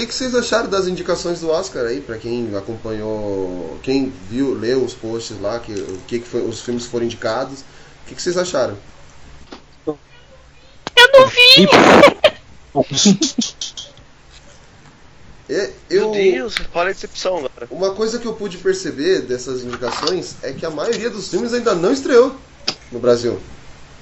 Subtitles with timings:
[0.00, 4.82] que, que vocês acharam das indicações do Oscar aí, pra quem acompanhou, quem viu, leu
[4.82, 7.60] os posts lá, que, o que, que foi, os filmes foram indicados.
[7.60, 8.76] O que, que vocês acharam?
[9.86, 9.98] Eu
[11.12, 11.68] não vi!
[15.52, 17.66] É, eu, Meu Deus, olha a decepção agora.
[17.72, 21.74] Uma coisa que eu pude perceber dessas indicações é que a maioria dos filmes ainda
[21.74, 22.36] não estreou
[22.92, 23.40] no Brasil.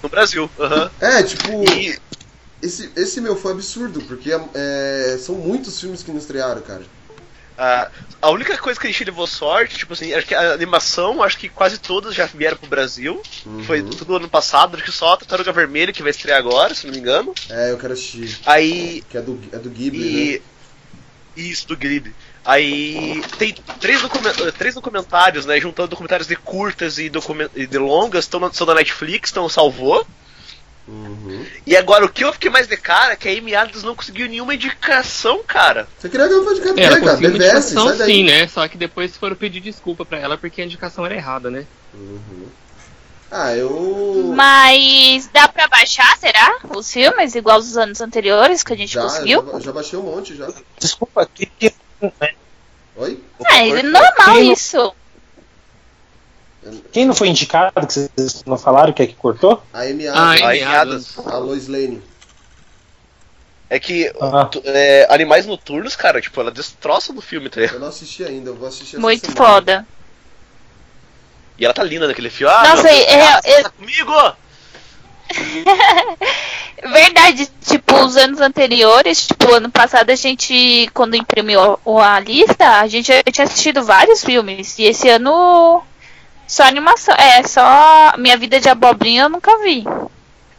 [0.02, 0.90] No Brasil, aham.
[1.00, 1.98] É, tipo, E
[2.62, 6.82] esse, esse meu foi absurdo, porque é, são muitos filmes que não estrearam, cara.
[7.56, 7.90] a,
[8.22, 11.38] a única coisa que a gente levou sorte, tipo assim, acho que a animação, acho
[11.38, 13.20] que quase todas já vieram pro Brasil.
[13.46, 13.64] Uhum.
[13.64, 16.86] Foi tudo ano passado, acho que só a Tartaruga Vermelha que vai estrear agora, se
[16.86, 17.32] não me engano.
[17.50, 18.38] É, eu quero assistir.
[18.46, 19.02] Aí.
[19.08, 20.40] Que é do, é do Ghibli, né?
[21.36, 21.50] E.
[21.50, 22.12] Isso, do Grid.
[22.44, 25.60] Aí tem três, documen- eh, três documentários, né?
[25.60, 30.04] Juntando documentários de curtas e, document- e de longas, tão são da Netflix, então salvou.
[30.88, 31.44] Uhum.
[31.66, 33.94] E agora o que eu fiquei mais de cara é que a Amy Adams não
[33.94, 35.86] conseguiu nenhuma indicação, cara.
[35.98, 37.00] Você queria ganhar de É, ela cadê, cara?
[37.00, 38.06] conseguiu uma BVS, indicação sai daí.
[38.12, 38.48] sim, né?
[38.48, 41.66] Só que depois foram pedir desculpa pra ela porque a indicação era errada, né?
[41.92, 42.46] Uhum.
[43.30, 44.32] Ah, eu.
[44.34, 46.56] Mas dá pra baixar, será?
[46.74, 49.46] Os filmes, igual os anos anteriores que a gente Já, conseguiu?
[49.52, 50.48] já, já baixei um monte já.
[50.80, 51.74] Desculpa, que, que,
[52.96, 53.22] Oi?
[53.44, 54.94] Ah, é normal isso.
[56.92, 59.62] Quem não foi indicado que vocês não falaram que é que cortou?
[59.72, 61.18] A Amy Ah, Adams, A Amy Amy Adams.
[61.26, 62.02] a Lois Lane.
[63.70, 64.46] É que Ah.
[64.46, 67.60] tu- é, Animais Noturnos, cara, tipo, ela destroça no filme, tá?
[67.60, 69.36] Eu não assisti ainda, eu vou assistir essa Muito semana.
[69.54, 69.86] foda.
[71.58, 72.52] E ela tá linda naquele filme.
[72.54, 74.12] Ah, Nossa, meu é- cara, é- tá comigo!
[76.82, 82.86] Verdade, tipo, os anos anteriores, tipo, ano passado a gente, quando imprimiu a lista, a
[82.86, 84.78] gente já tinha assistido vários filmes.
[84.78, 85.82] E esse ano,
[86.48, 87.14] só animação.
[87.14, 89.84] É, só Minha Vida de Abobrinha eu nunca vi.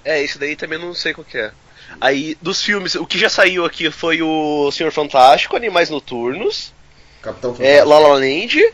[0.06, 1.52] É, esse daí também não sei qual que é.
[2.00, 6.72] Aí, dos filmes, o que já saiu aqui foi o Senhor Fantástico, Animais Noturnos,
[7.22, 7.90] Capitão é Fantástico.
[7.90, 8.74] La La Land,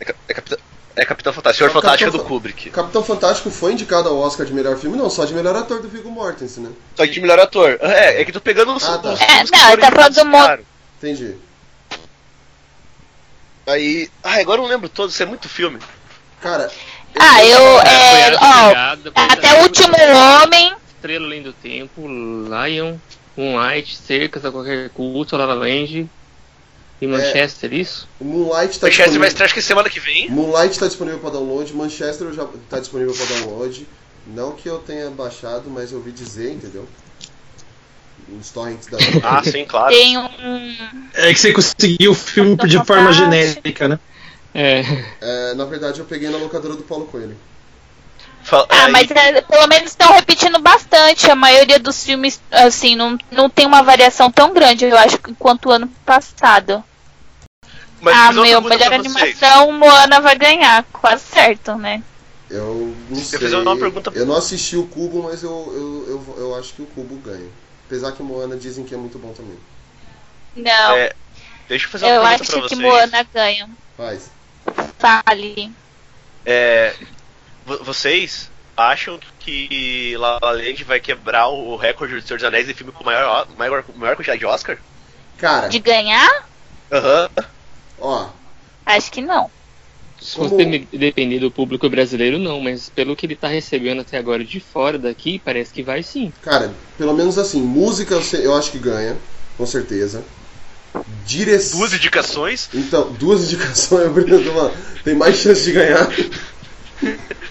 [0.00, 0.58] é, Cap- é, Capitão,
[0.96, 2.70] é Capitão Fantástico, Senhor Fantástico é Capitão do Fa- Kubrick.
[2.70, 5.88] Capitão Fantástico foi indicado ao Oscar de melhor filme, não, só de melhor ator do
[5.88, 6.70] Viggo Mortensen, né?
[6.96, 7.78] Só que de melhor ator.
[7.82, 9.12] É, é que tô pegando os, Ah, tá.
[9.12, 10.64] os É, não, ele tá falando do.
[10.96, 11.36] Entendi.
[13.66, 14.10] Aí.
[14.24, 15.78] Ai, agora eu não lembro todos, isso é muito filme.
[16.40, 16.70] Cara,
[17.18, 17.80] Ah, eu.
[17.80, 19.94] É, ó, até o último
[20.42, 20.72] homem.
[20.94, 22.96] Estrela Além do Tempo, Lion,
[23.36, 26.08] Moonlight, Cercas a Qualquer Custo, La La Land
[27.00, 28.08] e Manchester, isso?
[28.20, 29.28] o Moonlight tá Manchester vai disponível.
[29.28, 30.28] estrear acho que semana que vem.
[30.30, 33.86] Moonlight tá disponível pra download, Manchester já tá disponível pra download.
[34.26, 36.86] Não que eu tenha baixado, mas eu ouvi dizer, entendeu?
[38.28, 38.98] Nos torrents da.
[39.22, 39.88] Ah, sim, claro.
[39.94, 40.28] Tem um.
[41.14, 43.98] É que você conseguiu o filme de forma genérica, né?
[44.54, 44.82] É,
[45.20, 47.36] É, na verdade, eu peguei na locadora do Paulo Coelho.
[48.70, 51.30] Ah, mas é, pelo menos estão repetindo bastante.
[51.30, 55.68] A maioria dos filmes, assim, não, não tem uma variação tão grande, eu acho, quanto
[55.68, 56.82] o ano passado.
[58.00, 58.92] mas ah, meu, melhor vocês.
[58.92, 62.02] animação, Moana vai ganhar, quase certo, né?
[62.48, 63.38] Eu não sei.
[63.38, 66.80] fiz uma pergunta- Eu não assisti o Cubo, mas eu, eu, eu, eu acho que
[66.80, 67.50] o Cubo ganha.
[67.86, 69.58] Apesar que Moana dizem que é muito bom também.
[70.56, 71.12] Não, É,
[71.68, 72.80] deixa eu fazer uma eu pergunta acho pra que vocês.
[72.80, 73.68] Moana ganha.
[73.94, 74.30] Faz.
[74.74, 75.74] Fale.
[76.44, 76.96] É,
[77.64, 82.66] vo- vocês acham que La La Land vai quebrar o recorde do Senhor dos Anéis
[82.66, 84.78] de filme com maior, maior, maior quantidade de Oscar?
[85.38, 86.30] Cara, De ganhar?
[86.90, 87.28] Aham.
[87.98, 88.30] ó,
[88.86, 89.52] Acho que não.
[90.20, 90.54] se fosse
[90.92, 94.98] depender do público brasileiro, não, mas pelo que ele tá recebendo até agora de fora
[94.98, 96.32] daqui, parece que vai sim.
[96.42, 99.16] cara, pelo menos assim, música eu acho que ganha,
[99.56, 100.22] com certeza.
[101.72, 102.68] Duas indicações.
[102.72, 104.72] Então, duas indicações, mano,
[105.04, 106.08] tem mais chance de ganhar.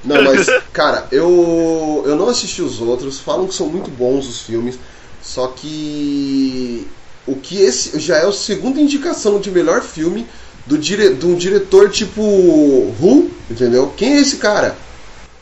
[0.03, 4.41] Não, mas, cara, eu, eu não assisti os outros, falam que são muito bons os
[4.41, 4.79] filmes,
[5.21, 6.87] só que
[7.25, 10.25] o que esse já é a segunda indicação de melhor filme
[10.65, 13.93] do dire, de um diretor tipo Who, entendeu?
[13.95, 14.77] Quem é esse cara?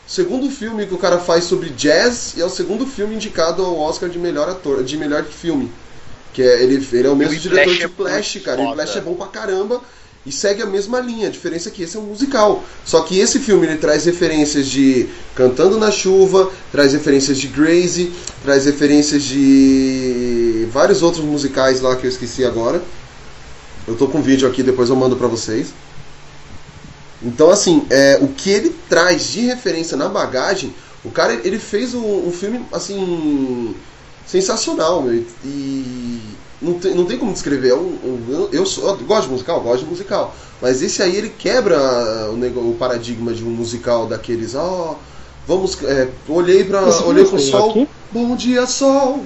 [0.06, 3.76] Segundo filme que o cara faz sobre jazz e é o segundo filme indicado ao
[3.76, 5.70] Oscar de melhor ator, de melhor filme.
[6.36, 8.62] Que é, ele, ele é o mesmo E o diretor de é Flash, muito cara.
[8.62, 8.72] E.
[8.74, 9.80] Flash é bom pra caramba
[10.26, 11.28] e segue a mesma linha.
[11.28, 12.62] A diferença é que esse é um musical.
[12.84, 18.12] Só que esse filme ele traz referências de Cantando na Chuva, traz referências de Gracie,
[18.42, 22.82] traz referências de vários outros musicais lá que eu esqueci agora.
[23.88, 25.68] Eu tô com vídeo aqui, depois eu mando pra vocês.
[27.22, 31.94] Então, assim, é, o que ele traz de referência na bagagem, o cara ele fez
[31.94, 33.74] um, um filme assim
[34.26, 36.20] sensacional, meu, e
[36.60, 37.70] não tem, não tem como descrever.
[37.70, 41.02] É um- um- eu, eu, sou- eu gosto de musical, gosto de musical, mas esse
[41.02, 41.78] aí ele quebra
[42.30, 44.96] o, o paradigma de um musical daqueles, ó,
[45.46, 47.88] vamos, é, olhei para, Você olhei pro sol, aqui?
[48.10, 49.24] bom dia sol.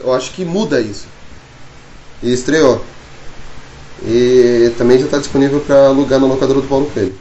[0.00, 1.06] Eu acho que muda isso.
[2.22, 2.80] E estreou.
[4.06, 7.14] E também já está disponível para alugar na locadora do Paulo Freire.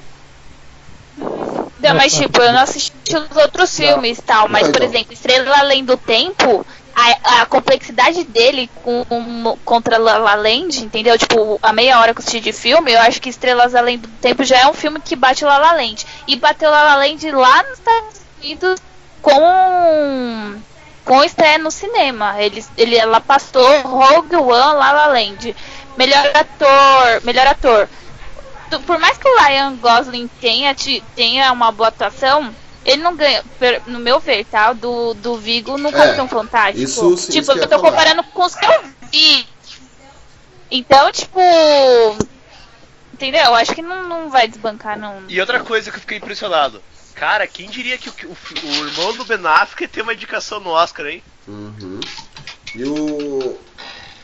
[1.80, 4.88] Não, mas tipo, eu não assisti os outros filmes e tal, mas por então.
[4.88, 9.04] exemplo, Estrela Além do Tempo, a, a complexidade dele com,
[9.66, 11.18] contra La La Land, entendeu?
[11.18, 14.08] Tipo, a meia hora que eu assisti de filme, eu acho que Estrelas Além do
[14.08, 16.06] Tempo já é um filme que bate La La Land.
[16.28, 18.80] E bateu La La Land lá nos Estados Unidos
[19.22, 20.62] com
[21.04, 22.42] com estreia no cinema.
[22.42, 25.56] Ele, ele, ela passou Rogue One, La La Land.
[25.98, 27.88] Melhor ator, melhor ator.
[28.86, 30.76] Por mais que o Ryan Gosling tenha,
[31.16, 32.54] tenha uma boa atuação,
[32.86, 33.44] ele não ganha,
[33.88, 34.72] no meu ver, tá?
[34.72, 36.80] Do, do Vigo no É, Capitão Fantástico.
[36.84, 37.92] isso sim, tipo, isso eu tô falar.
[37.92, 39.48] comparando com os que eu vi.
[40.72, 41.40] Então, tipo.
[43.14, 43.44] Entendeu?
[43.46, 45.24] Eu acho que não, não vai desbancar, não.
[45.30, 46.82] E outra coisa que eu fiquei impressionado.
[47.14, 50.60] Cara, quem diria que o, o, o irmão do Ben Affleck ia ter uma indicação
[50.60, 51.24] no Oscar, hein?
[51.48, 52.00] Uhum.
[52.76, 53.58] E o.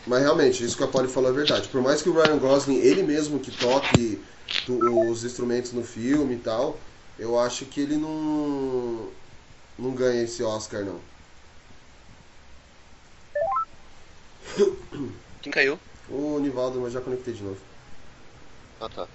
[0.06, 1.68] Mas realmente, isso que a Polly falou é verdade.
[1.70, 4.22] Por mais que o Ryan Gosling, ele mesmo que toque
[4.68, 6.78] os instrumentos no filme e tal,
[7.20, 9.10] eu acho que ele não.
[9.78, 11.00] não ganha esse Oscar, não.
[15.42, 15.80] Quem caiu?
[16.10, 17.58] O Nivaldo, mas já conectei de novo.
[18.80, 19.08] Ah, tá.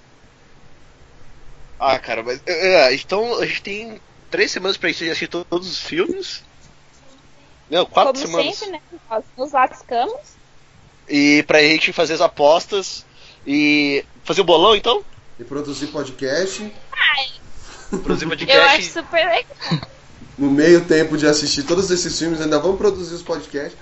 [1.78, 2.40] Ah, cara, mas.
[2.46, 4.00] é, então a gente tem
[4.30, 6.42] três semanas pra gente assistir to- todos os filmes.
[7.68, 8.56] Não, quatro Como semanas.
[8.56, 8.80] sempre, né?
[9.10, 10.20] Nós nos lascamos.
[11.08, 13.04] E pra gente fazer as apostas
[13.46, 15.04] e fazer o bolão então?
[15.38, 16.72] E produzir podcast
[17.90, 18.60] Produzir Eu podcast.
[18.60, 19.88] acho super legal.
[20.38, 23.76] no meio tempo de assistir todos esses filmes, ainda vamos produzir os podcasts.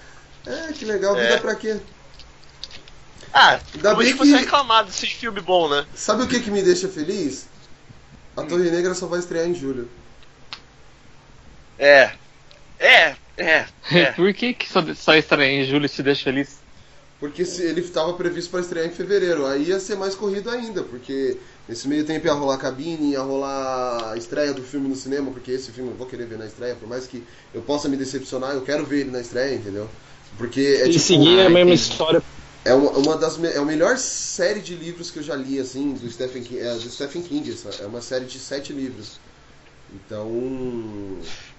[0.47, 1.39] É, que legal, vida É.
[1.39, 1.79] pra quê?
[3.33, 5.85] Ah, Ainda bem que- reclamar desse filme bom, né?
[5.95, 7.47] Sabe o que, que me deixa feliz?
[8.37, 9.89] A Torre Negra só vai estrear em julho.
[11.79, 12.13] É.
[12.79, 14.13] É, é, é.
[14.15, 16.59] Por que, que só, só estreia em julho te deixa feliz?
[17.19, 20.83] Porque se ele estava previsto para estrear em fevereiro, aí ia ser mais corrido ainda,
[20.83, 21.39] porque
[21.69, 25.51] nesse meio tempo ia rolar cabine, ia rolar a estreia do filme no cinema, porque
[25.51, 27.23] esse filme eu vou querer ver na estreia, por mais que
[27.53, 29.89] eu possa me decepcionar, eu quero ver ele na estreia, entendeu?
[30.37, 32.23] Porque é e tipo, seguir a mesma história.
[32.65, 35.93] é uma, uma das é a melhor série de livros que eu já li assim
[35.93, 39.19] do Stephen King, é, do Stephen King essa, é uma série de sete livros.
[39.95, 40.29] Então,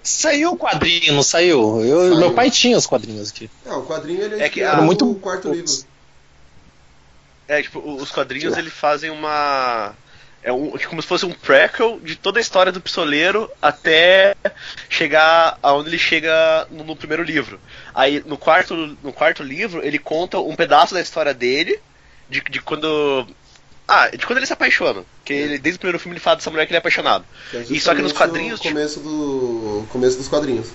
[0.02, 1.82] Saiu o quadrinho, não saiu?
[1.82, 2.16] Eu, Saiu.
[2.20, 3.50] Meu pai tinha os quadrinhos aqui.
[3.64, 5.72] é, o quadrinho ele é, É que era muito no quarto livro.
[7.48, 9.94] É, tipo, o- os quadrinhos eles fazem uma.
[10.42, 14.34] É um, tipo, como se fosse um prequel de toda a história do pistoleiro até
[14.88, 17.58] chegar aonde ele chega no, no primeiro livro.
[17.94, 21.78] Aí no quarto, no quarto livro ele conta um pedaço da história dele,
[22.28, 23.26] de, de quando.
[23.88, 25.04] Ah, de quando ele se apaixona.
[25.24, 27.24] Que ele, desde o primeiro filme ele fala dessa mulher que ele é apaixonado.
[27.52, 30.68] É E só que nos quadrinhos, o começo do começo dos quadrinhos.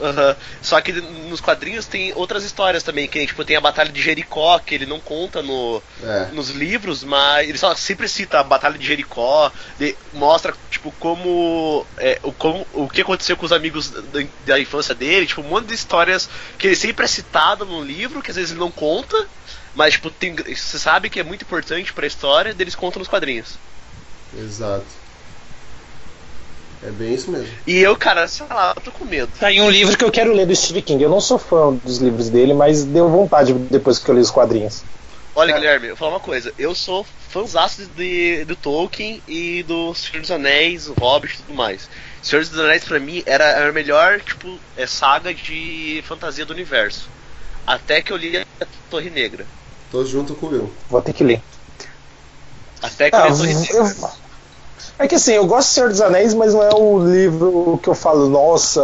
[0.00, 0.36] Aham.
[0.60, 4.58] Só que nos quadrinhos tem outras histórias também, que tipo, tem a Batalha de Jericó,
[4.58, 6.30] que ele não conta no, É.
[6.32, 11.86] nos livros, mas ele só sempre cita a Batalha de Jericó, de- mostra tipo como,
[11.96, 15.48] é, o, como o que aconteceu com os amigos da, da infância dele, tipo um
[15.48, 18.72] monte de histórias que ele sempre é citado no livro, que às vezes ele não
[18.72, 19.16] conta,
[19.74, 23.60] mas tipo tem, você sabe que é muito importante pra história, deles contam nos quadrinhos.
[24.32, 25.03] Exato.
[26.84, 27.48] É bem isso mesmo.
[27.66, 29.32] E eu, cara, sei lá, eu tô com medo.
[29.38, 31.02] Tá aí um livro que eu quero ler do Stephen King.
[31.02, 34.30] Eu não sou fã dos livros dele, mas deu vontade depois que eu li os
[34.30, 34.84] quadrinhos.
[35.34, 35.54] Olha, É.
[35.54, 36.52] Guilherme, eu vou falar uma coisa.
[36.58, 41.54] Eu sou fãzaço de, do Tolkien e do Senhor dos Anéis, o Hobbit e tudo
[41.54, 41.88] mais.
[42.22, 46.52] Senhor dos Anéis, pra mim, era, era a melhor, tipo, é, saga de fantasia do
[46.52, 47.08] universo.
[47.66, 48.44] Até que eu li a
[48.90, 49.46] Torre Negra.
[49.90, 50.70] Tô junto com o Will.
[50.88, 51.40] Vou ter que ler.
[52.82, 53.76] Até que eu Ah, li a Torre Negra.
[53.78, 54.23] eu-
[54.98, 57.88] É que assim, eu gosto de Senhor dos Anéis, mas não é o livro que
[57.88, 58.80] eu falo, nossa,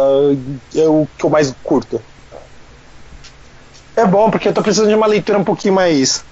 [0.75, 2.01] é o que eu mais curto.
[3.95, 6.23] É bom, porque eu tô precisando de uma leitura um pouquinho mais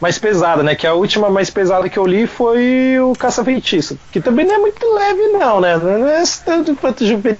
[0.00, 0.74] mais pesada, né?
[0.74, 3.96] Que a última mais pesada que eu li foi o Caça-Feitiço.
[4.10, 5.76] Que também não é muito leve, não, né?
[5.76, 7.38] Não é tanto quanto juvenil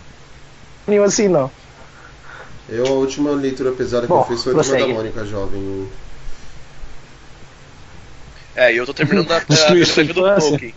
[1.04, 1.50] assim, não.
[2.68, 4.94] Eu, a última leitura pesada que Bom, eu fiz foi a Turma da prossegue.
[4.94, 5.88] Mônica Jovem.
[8.54, 10.40] É, e eu tô terminando a, a biografia do?
[10.40, 10.74] Tolkien.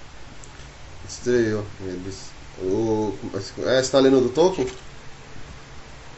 [1.26, 2.36] Estreou eles.
[2.62, 3.18] O,
[3.66, 4.68] é, você tá lendo do Tolkien?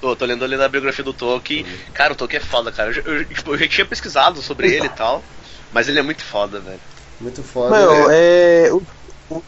[0.02, 1.66] Tô, tô lendo, lendo a biografia do Tolkien.
[1.94, 2.92] Cara, o Tolkien é foda, cara.
[2.92, 5.24] Eu, eu, tipo, eu já tinha pesquisado sobre ele e tal.
[5.72, 6.82] Mas ele é muito foda, velho.
[7.22, 7.76] Muito foda.
[8.14, 8.74] É, é.
[8.74, 8.84] o-
[9.30, 9.44] o-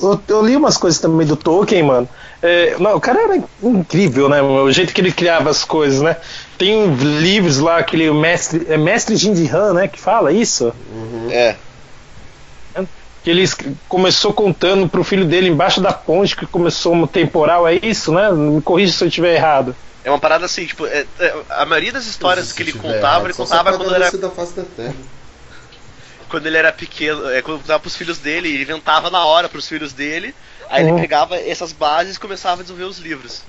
[0.00, 2.08] Eu, eu li umas coisas também do Tolkien, mano.
[2.40, 4.40] É, não, o cara era incrível, né?
[4.40, 6.16] O jeito que ele criava as coisas, né?
[6.56, 8.64] Tem livros lá, aquele mestre.
[8.68, 9.88] É mestre Jindihan, né?
[9.88, 10.72] Que fala isso.
[10.90, 11.30] uhum.
[11.30, 11.56] É.
[13.28, 13.44] Que ele
[13.86, 18.32] começou contando pro filho dele embaixo da ponte que começou um temporal, é isso, né?
[18.32, 19.76] Me corrija se eu estiver errado.
[20.02, 22.96] É uma parada assim, tipo, é- é- a maioria das histórias Se que ele contava,
[22.96, 24.94] errado, ele contava quando era da face da terra.
[26.30, 29.68] quando ele era pequeno, é, quando dava pros filhos dele, ele inventava na hora pros
[29.68, 30.34] filhos dele.
[30.70, 30.90] Aí Uhum.
[30.92, 33.42] ele pegava essas bases e começava a desenvolver os livros.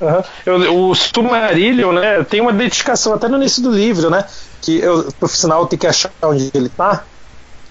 [0.00, 0.24] Aham.
[0.44, 4.24] Eu- o Silmarillion, né, tem uma dedicação até no início do livro, né,
[4.60, 7.06] que eu, por sinal tem que achar onde ele tá,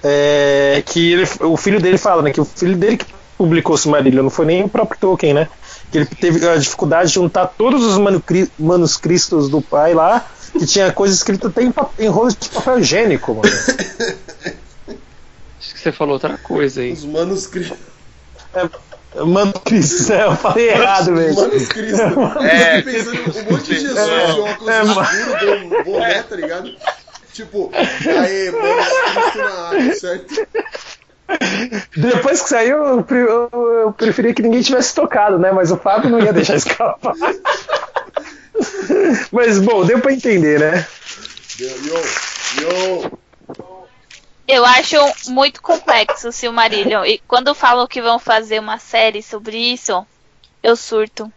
[0.03, 3.05] é, que ele- o filho dele fala, né, que o filho dele que
[3.37, 5.47] publicou o Silmarillion, não foi nem o próprio Tolkien, né,
[5.91, 10.25] que ele teve a dificuldade de juntar todos os manuscri- manuscritos do pai lá,
[10.57, 13.47] que tinha coisa escrita até em, em rolos de papel higiênico, mano.
[15.59, 16.91] Acho que você falou outra coisa aí.
[16.93, 17.77] Os manuscritos.
[19.15, 21.41] Manuscritos, né, eu falei errado mesmo.
[21.41, 21.99] Manuscritos.
[21.99, 22.77] É.
[22.79, 26.35] Eu fiquei pensando um monte de Jesus É, de óculos é, escuros, bom, boné, tá
[26.35, 26.71] ligado?
[27.33, 30.47] Tipo, aí, manuscrito na água, certo?
[31.95, 35.49] Depois que saiu, eu, pre- eu, eu preferia que ninguém tivesse tocado, né?
[35.51, 37.13] Mas o Fábio não ia deixar escapar.
[39.31, 40.85] Mas bom, deu pra entender, né?
[41.59, 41.69] Yo,
[42.61, 43.11] yo.
[44.47, 44.97] Eu acho
[45.29, 47.05] muito complexo o Silmarillion.
[47.05, 50.05] E quando falam que vão fazer uma série sobre isso,
[50.61, 51.31] eu surto.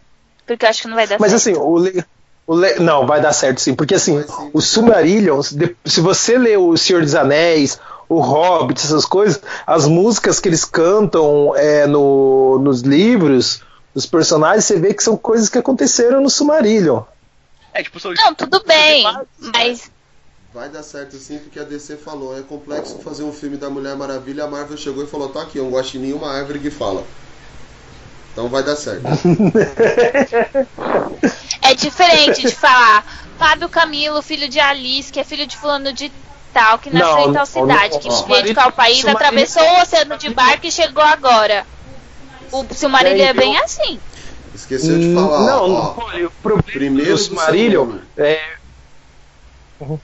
[0.45, 1.41] Porque eu acho que não vai dar Mas certo.
[1.41, 2.05] assim, o, le- o
[2.47, 4.23] le- não, vai dar certo sim, porque assim,
[4.53, 10.39] o Silmarillion, se você lê o Senhor dos Anéis, o Hobbit, essas coisas, as músicas
[10.39, 13.61] que eles cantam é, no, nos livros,
[13.93, 17.01] os personagens, você vê que são coisas que aconteceram no Silmarillion.
[17.73, 19.03] É, tipo, são Não, tudo bem.
[19.53, 19.89] Mas
[20.53, 22.37] Vai dar certo sim, porque a DC falou.
[22.37, 24.45] É complexo fazer um filme da Mulher Maravilha.
[24.45, 27.03] A Marvel chegou e falou: tá aqui, um guaxinim uma árvore que fala.
[28.35, 29.05] Então vai dar certo.
[31.61, 33.05] é diferente de falar
[33.39, 36.11] Fábio Camilo, filho de Alice, que é filho de fulano de
[36.53, 39.63] tal, que nasceu Não, em tal não, cidade, não, que veio de qual país, atravessou
[39.63, 41.65] o oceano de barco e chegou agora.
[42.51, 43.97] O Silmarillion é Bem, bem assim.
[44.53, 45.45] Esqueceu de falar.
[45.45, 48.01] não, ó, não, ó, olha, o problema primeiro do do Silmarillion nome.
[48.17, 48.57] é...
[49.79, 49.97] Uhum.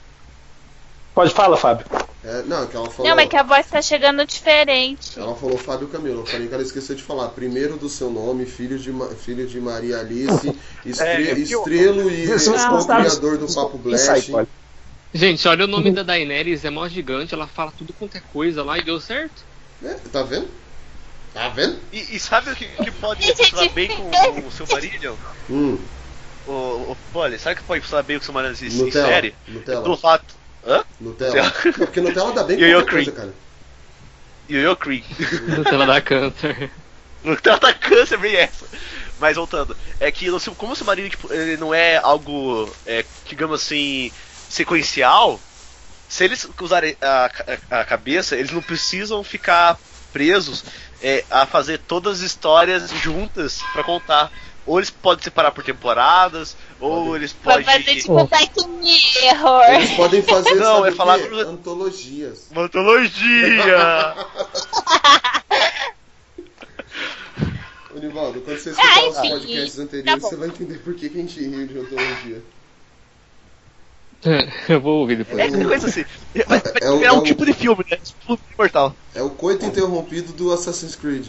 [1.14, 1.86] Pode falar, Fábio.
[2.24, 3.10] É, não, que ela falou.
[3.10, 5.20] Não, mas que a voz tá chegando diferente.
[5.20, 6.22] Ela falou Fábio Camilo.
[6.22, 7.30] Eu falei que ela esqueceu de falar.
[7.30, 10.48] Primeiro do seu nome, filho de, filho de Maria Alice,
[10.86, 13.80] estre, É, porque o- estrelo e você co-criador do Papo
[14.34, 14.48] olha.
[15.14, 18.64] Gente, olha o nome da Daenerys, é mó gigante, ela fala tudo quanto é coisa
[18.64, 19.44] lá e deu certo.
[19.84, 20.48] É, tá vendo?
[21.34, 21.80] Tá vendo?
[21.92, 25.16] E, e sabe o que, que pode funcionar bem com o seu Silmarillion?
[25.50, 25.78] Hum,
[26.46, 29.36] O, o, olha, sabe o que pode funcionar bem com o Silmarillion em, em série?
[29.48, 29.84] Nutella.
[29.84, 30.41] Pelo fato.
[30.66, 30.84] Hã?
[31.00, 31.44] Nutella.
[31.44, 33.34] Não, porque Nutella dá bem com qualquer coisa, cara.
[34.50, 35.04] Yo-Yo Cream.
[35.58, 36.72] Nutella dá câncer.
[37.24, 38.68] Nutella tá câncer, bem essa.
[39.20, 44.12] Mas voltando, é que como o Silmarillion tipo, ele não é algo, é, digamos assim,
[44.50, 45.40] sequencial,
[46.08, 47.32] se eles usarem a,
[47.70, 49.80] a, a cabeça, eles não precisam ficar
[50.12, 50.66] presos
[51.00, 54.32] é, a fazer todas as histórias juntas pra contar.
[54.66, 57.16] Ou eles podem separar por temporadas, ou Podem.
[57.16, 57.84] eles Vai podem.
[57.86, 59.64] fazer tipo Black Mirror.
[59.76, 62.48] Eles podem fazer Não, sabe é o falar pro- antologias.
[62.52, 64.16] Uma antologia!
[67.94, 70.30] Ô, Nivaldo, quando você Ah, escutar os enfim, podcasts tá anteriores, bom.
[70.30, 72.42] você vai entender por que, que a gente ri de antologia.
[74.70, 75.40] Eu vou ouvir depois.
[75.40, 76.06] É aquela coisa assim.
[76.48, 77.98] Vai, vai É o- virar é um o- tipo de filme, né?
[77.98, 78.96] Tipo imortal.
[79.16, 81.28] É o coito interrompido do Assassin's Creed.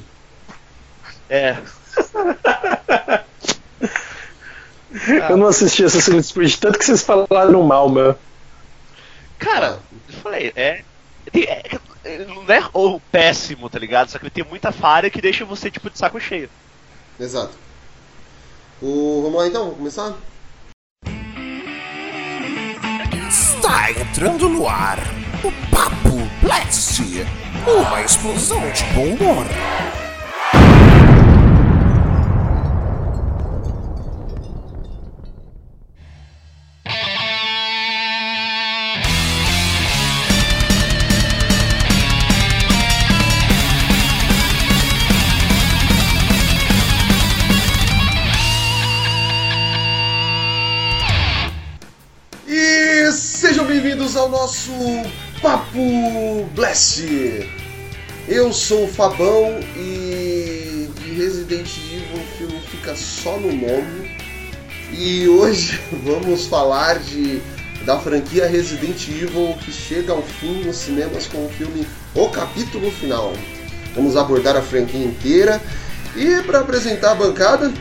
[1.29, 1.57] É.
[5.31, 8.17] Eu não assisti Assassin's Creed, tanto que vocês falaram mal, meu.
[9.39, 10.83] Cara, eu falei, é.
[11.35, 14.11] é- é- não é ou péssimo, tá ligado?
[14.11, 16.49] Só que ele tem muita falha que deixa você, tipo, de saco cheio.
[17.19, 17.53] Exato.
[18.81, 20.15] O, vamos lá então, vamos começar?
[23.29, 24.99] Está entrando no ar
[25.45, 27.01] o Papo Blast,
[27.67, 29.47] uma explosão de bom humor.
[54.03, 54.73] Bem-vindos ao nosso
[55.41, 57.05] Papo Blast.
[58.27, 64.11] Eu sou o Fabão e de Resident Evil o filme fica só no nome.
[64.93, 67.41] E hoje vamos falar de
[67.85, 72.91] da franquia Resident Evil que chega ao fim nos cinemas com o filme O Capítulo
[72.91, 73.33] Final.
[73.95, 75.61] Vamos abordar a franquia inteira
[76.17, 77.73] e para apresentar a bancada,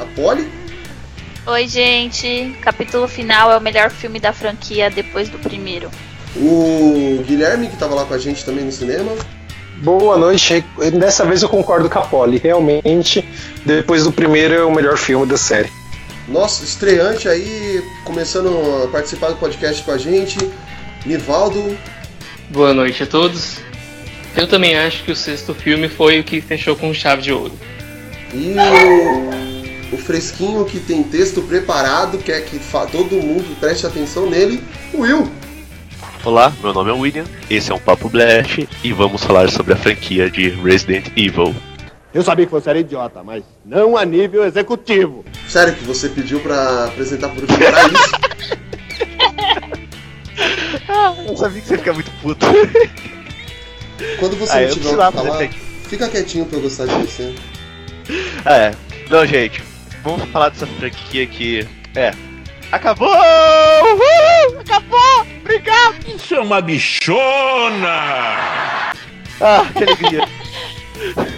[0.00, 0.61] a Polly.
[1.44, 2.54] Oi, gente.
[2.60, 5.90] Capítulo final é o melhor filme da franquia depois do primeiro.
[6.36, 9.10] O Guilherme, que estava lá com a gente também no cinema.
[9.78, 10.64] Boa noite.
[10.96, 12.38] Dessa vez eu concordo com a Polly.
[12.38, 13.24] Realmente,
[13.66, 15.68] depois do primeiro, é o melhor filme da série.
[16.28, 20.38] Nosso estreante aí, começando a participar do podcast com a gente,
[21.04, 21.76] Nivaldo.
[22.50, 23.56] Boa noite a todos.
[24.36, 27.52] Eu também acho que o sexto filme foi o que fechou com chave de ouro.
[28.32, 29.51] E o,
[29.92, 35.00] o fresquinho que tem texto preparado, quer que fa- todo mundo preste atenção nele, o
[35.02, 35.30] Will.
[36.24, 39.76] Olá, meu nome é William, esse é um Papo Blast e vamos falar sobre a
[39.76, 41.54] franquia de Resident Evil.
[42.14, 45.24] Eu sabia que você era idiota, mas não a nível executivo.
[45.48, 48.12] Sério que você pediu pra apresentar por último pra isso?
[51.28, 52.46] Eu sabia que você ia ficar muito puto.
[54.18, 55.48] Quando você Ah, tiver o que falar,
[55.88, 57.34] fica quietinho pra eu gostar de você.
[58.44, 58.74] Ah, é.
[59.08, 59.62] Não, gente,
[60.02, 61.66] vamos falar dessa franquia que.
[61.94, 62.12] É.
[62.70, 63.08] Acabou!
[63.08, 64.60] Uhul!
[64.60, 65.26] Acabou!
[65.40, 65.96] Obrigado!
[66.08, 67.88] Isso é uma bichona!
[69.40, 70.28] Ah, que alegria!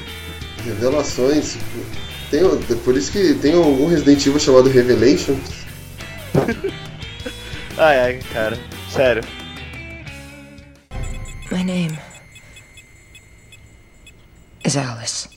[0.64, 1.59] Revelações.
[2.30, 2.40] Tem,
[2.85, 5.37] por isso que tem algum Resident Evil chamado Revelation.
[7.76, 8.59] ai, ai, cara.
[8.90, 9.23] Sério.
[11.50, 11.99] My name
[14.64, 15.33] is Alice.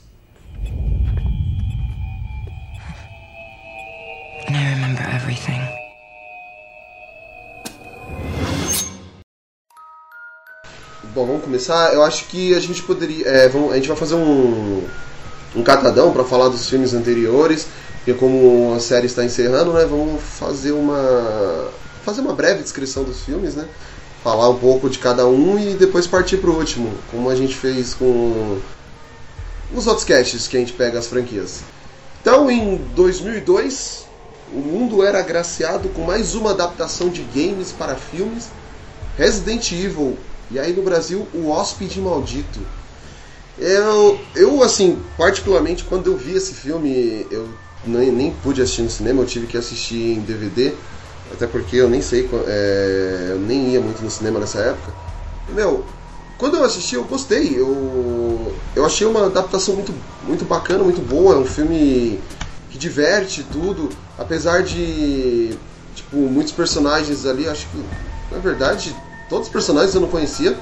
[4.48, 5.62] And I remember everything.
[11.14, 11.94] Bom, vamos começar.
[11.94, 13.26] Eu acho que a gente poderia.
[13.28, 14.84] é, vamos- a gente vai fazer um,
[15.56, 17.68] um catadão para falar dos filmes anteriores.
[18.06, 19.86] E como a série está encerrando, né?
[19.86, 21.70] Vamos fazer uma.
[22.06, 23.68] fazer uma breve descrição dos filmes, né?
[24.24, 27.94] Falar um pouco de cada um e depois partir pro último, como a gente fez
[27.94, 28.60] com
[29.74, 31.62] os outros casts que a gente pega as franquias.
[32.22, 34.07] Então, em 2002,
[34.54, 38.50] o mundo era agraciado com mais uma adaptação de games para filmes,
[39.18, 40.18] Resident Evil
[40.50, 42.60] e aí no Brasil, o Hóspede Maldito.
[43.58, 47.50] Eu, eu, assim, particularmente, quando eu vi esse filme, eu
[47.86, 50.74] nem, nem pude assistir no cinema, eu tive que assistir em DVD,
[51.34, 54.94] até porque eu nem sei, é, eu nem ia muito no cinema nessa época.
[55.50, 55.84] Meu,
[56.38, 57.60] quando eu assisti, eu gostei.
[57.60, 59.94] Eu, eu achei uma adaptação muito,
[60.24, 61.36] muito bacana, muito boa.
[61.36, 62.20] É um filme
[62.78, 65.58] que diverte tudo, apesar de,
[65.96, 67.84] tipo, muitos personagens ali, acho que,
[68.32, 68.96] na verdade,
[69.28, 70.56] todos os personagens eu não conhecia.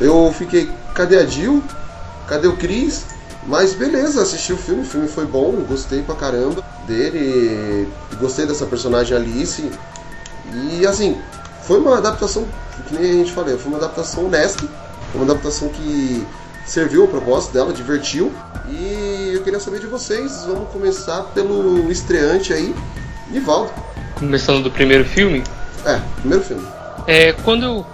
[0.00, 1.62] Eu fiquei, cadê a Jill?
[2.28, 3.04] Cadê o Chris?
[3.46, 7.88] Mas beleza, assisti o filme, o filme foi bom, gostei pra caramba dele,
[8.20, 9.68] gostei dessa personagem Alice.
[10.54, 11.18] E assim,
[11.66, 12.46] foi uma adaptação,
[12.86, 14.64] que nem a gente falou, foi uma adaptação honesta,
[15.14, 16.24] uma adaptação que
[16.64, 18.32] serviu o propósito dela, divertiu.
[18.68, 19.11] E
[19.42, 22.72] eu queria saber de vocês, vamos começar pelo estreante aí,
[23.28, 23.72] Nivaldo.
[24.14, 25.42] Começando do primeiro filme,
[25.84, 26.64] É, primeiro filme.
[27.08, 27.86] É, quando eu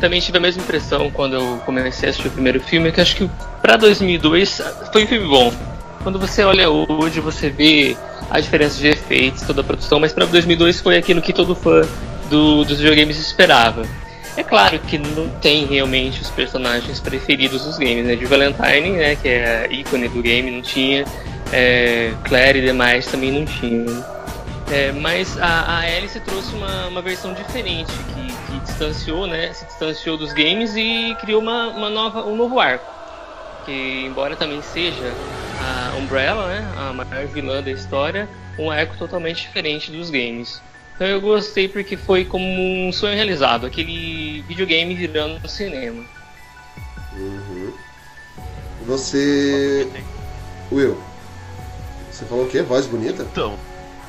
[0.00, 3.00] também tive a mesma impressão quando eu comecei a assistir o primeiro filme, é que
[3.00, 3.28] acho que
[3.60, 4.62] pra 2002
[4.92, 5.52] foi um filme bom.
[6.04, 7.96] Quando você olha hoje, você vê
[8.30, 11.82] a diferença de efeitos, toda a produção, mas pra 2002 foi aquilo que todo fã
[12.30, 13.82] do, dos videogames esperava.
[14.36, 18.16] É claro que não tem realmente os personagens preferidos dos games, né?
[18.16, 21.04] De Valentine, né, que é a ícone do game, não tinha.
[21.52, 24.04] É, Claire e demais também não tinham.
[24.70, 29.66] É, mas a, a Alice trouxe uma, uma versão diferente, que, que distanciou, né, se
[29.66, 32.90] distanciou dos games e criou uma, uma nova, um novo arco.
[33.66, 35.12] Que, embora também seja
[35.60, 38.26] a Umbrella, né, a maior vilã da história,
[38.58, 40.62] um arco totalmente diferente dos games.
[41.02, 46.04] Então eu gostei porque foi como um sonho realizado, aquele videogame virando no cinema.
[47.16, 47.72] Uhum.
[48.86, 49.88] Você.
[50.70, 50.96] Will.
[52.08, 52.62] Você falou o quê?
[52.62, 53.24] Voz bonita?
[53.24, 53.58] Então,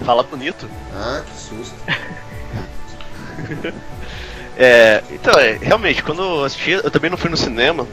[0.06, 0.70] fala bonito.
[0.94, 1.76] Ah, que susto.
[4.56, 7.88] É, então, é, realmente, quando eu assisti, eu também não fui no cinema,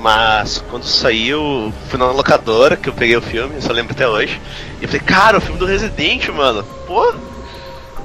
[0.00, 4.08] mas quando saiu, fui na locadora que eu peguei o filme, eu só lembro até
[4.08, 4.40] hoje,
[4.80, 7.14] e eu falei, cara, o filme do Resident, mano, pô!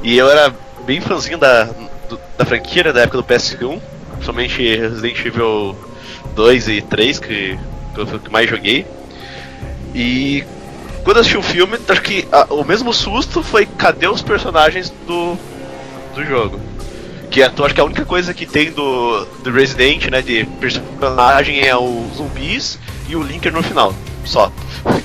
[0.04, 0.54] E eu era
[0.86, 1.64] bem fãzinho da,
[2.08, 3.80] do- da franquia, né, da época do PS1,
[4.14, 5.76] principalmente Resident Evil
[6.36, 7.60] 2 e 3, que,
[7.96, 8.86] que que mais joguei.
[9.94, 10.44] E
[11.04, 14.90] quando eu assisti o filme, acho que ah, o mesmo susto foi cadê os personagens
[15.08, 15.38] do,
[16.16, 16.60] do jogo?
[17.30, 20.46] Que é, eu acho que a única coisa que tem do, do Resident, né, de
[20.60, 23.94] personagem é os zumbis e o Linker no final,
[24.26, 24.52] só.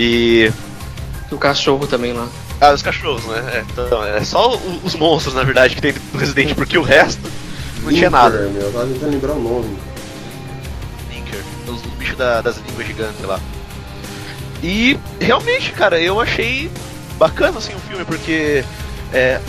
[0.00, 0.52] E
[1.28, 2.28] o cachorro também lá.
[2.60, 3.38] Ah, os cachorros, né?
[3.54, 6.82] É, então, é só o- os monstros, na verdade, que tem do Resident, porque o
[6.82, 7.22] resto
[7.82, 8.38] não tinha Linker, nada.
[8.48, 9.76] Meu, eu tava tentando lembrar o nome.
[11.12, 13.38] Linker, os, os bichos da- das línguas gigantes lá.
[14.62, 16.68] E realmente, cara, eu achei
[17.16, 18.64] bacana assim o filme, porque
[19.12, 19.40] é,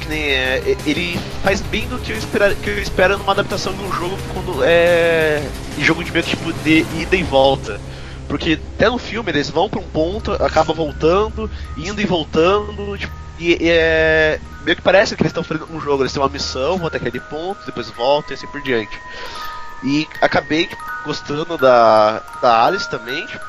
[0.00, 3.72] que nem, é, ele faz bem do que eu, espera, que eu espero numa adaptação
[3.72, 5.42] de um jogo quando é
[5.80, 7.80] jogo de meio tipo de ida e volta.
[8.34, 13.12] Porque até no filme eles vão pra um ponto, acaba voltando, indo e voltando, tipo,
[13.38, 14.40] E, e é.
[14.64, 16.96] Meio que parece que eles estão fazendo um jogo, eles têm uma missão, vão até
[16.96, 18.98] aquele ponto, depois voltam e assim por diante.
[19.84, 23.24] E acabei tipo, gostando da, da Alice também.
[23.24, 23.44] tipo,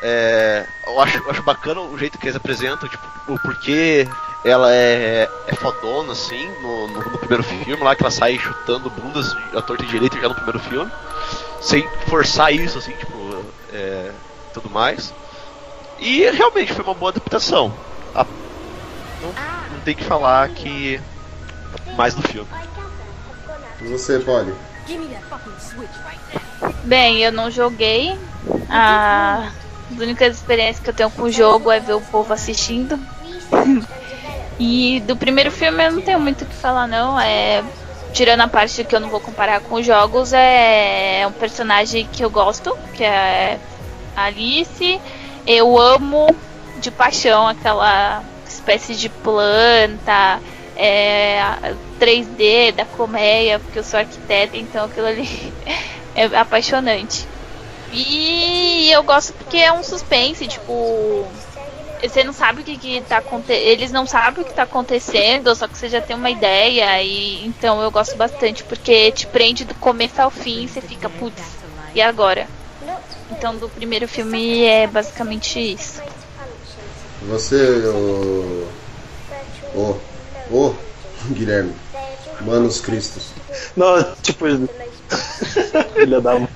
[0.00, 4.06] é, eu, acho, eu acho bacana o jeito que eles apresentam, tipo, o porquê
[4.44, 8.88] ela é, é fodona, assim, no, no, no primeiro filme, lá que ela sai chutando
[8.90, 10.92] bundas a torta e direito já no primeiro filme.
[11.60, 13.23] Sem forçar isso, assim, tipo,
[13.74, 14.10] é,
[14.52, 15.12] tudo mais.
[15.98, 17.72] E realmente foi uma boa adaptação.
[18.14, 18.24] A-
[19.20, 19.28] não,
[19.72, 21.00] não tem que falar que.
[21.96, 22.48] Mais do filme.
[23.80, 24.54] E você, Polly?
[26.84, 28.18] Bem, eu não joguei.
[28.70, 29.50] A-
[29.92, 32.98] As únicas experiências que eu tenho com o jogo é ver o povo assistindo.
[34.58, 37.18] e do primeiro filme eu não tenho muito o que falar não.
[37.20, 37.62] É.
[38.14, 42.24] Tirando a parte que eu não vou comparar com os jogos, é um personagem que
[42.24, 43.58] eu gosto, que é
[44.14, 45.00] Alice.
[45.44, 46.28] Eu amo
[46.78, 50.40] de paixão aquela espécie de planta,
[50.76, 51.42] é,
[51.98, 55.52] 3D da colmeia, porque eu sou arquiteta, então aquilo ali
[56.14, 57.26] é apaixonante.
[57.92, 61.26] E eu gosto porque é um suspense, tipo.
[62.08, 63.66] Você não sabe o que, que tá acontecendo.
[63.66, 67.02] Eles não sabem o que tá acontecendo, só que você já tem uma ideia.
[67.02, 71.08] E então eu gosto bastante porque te prende do começo ao fim e você fica,
[71.08, 71.42] putz,
[71.94, 72.46] e agora?
[73.30, 76.02] Então do primeiro filme é basicamente isso.
[77.22, 77.82] Você.
[79.74, 79.96] Ô.
[80.50, 80.74] Ô,
[81.30, 81.74] Guilherme.
[82.42, 83.28] Manos Cristos.
[83.74, 84.44] Não, tipo.
[85.94, 86.48] Filha da mãe.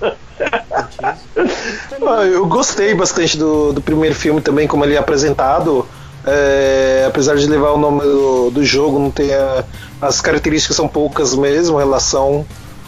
[2.07, 5.87] Ah, Eu gostei bastante do, do primeiro filme também, como ele é apresentado.
[6.27, 9.65] É, apesar de levar o nome do, do jogo, não tem a-
[10.01, 12.45] as características são poucas mesmo, em relação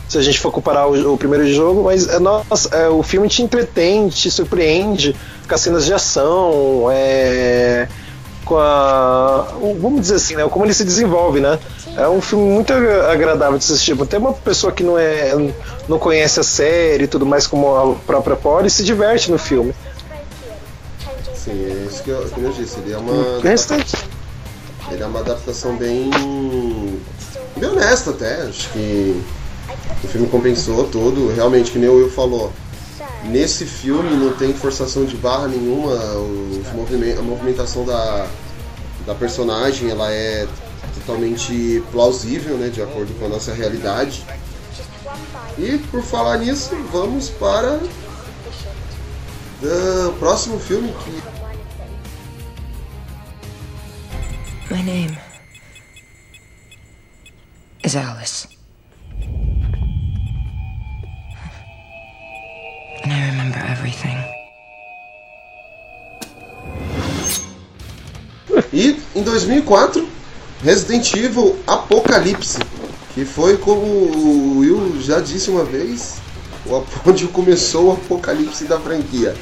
[0.08, 3.28] se a gente for comparar o, o primeiro jogo, mas é, nossa, é, o filme
[3.28, 5.14] te entretém, te surpreende
[5.48, 7.86] com as cenas de ação, é,
[8.50, 9.46] com a.
[9.80, 10.44] Vamos dizer assim, né?
[10.48, 11.56] Como ele se desenvolve, né?
[11.96, 13.96] É um filme muito agra- agradável de assistir.
[14.02, 15.32] Até uma pessoa que não é.
[15.88, 19.72] não conhece a série e tudo mais, como a própria Polly, se diverte no filme.
[21.32, 22.78] Sim, é isso que eu, como eu disse.
[22.80, 23.40] Ele é uma.
[23.40, 23.96] Restante.
[24.90, 26.10] Ele é uma adaptação bem.
[27.56, 28.42] bem honesta até.
[28.42, 29.22] Acho que
[30.02, 31.32] o filme compensou todo.
[31.34, 32.52] Realmente, que nem o Will falou.
[33.24, 35.94] Nesse filme não tem forçação de barra nenhuma.
[35.94, 38.26] Os movimen- a movimentação da,
[39.06, 40.48] da personagem ela é
[40.94, 42.68] totalmente plausível, né?
[42.68, 44.24] De acordo com a nossa realidade.
[45.59, 47.78] E por falar nisso, vamos para
[50.09, 51.22] o próximo filme que
[54.72, 55.18] My name
[57.85, 58.59] is Alice.
[63.60, 64.18] Everything.
[68.72, 70.06] E em 2004,
[70.62, 72.58] Resident Evil Apocalipse,
[73.14, 76.16] que foi como o Will já disse uma vez,
[77.06, 79.34] onde começou o apocalipse da franquia.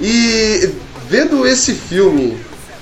[0.00, 0.70] E
[1.08, 2.38] vendo esse filme,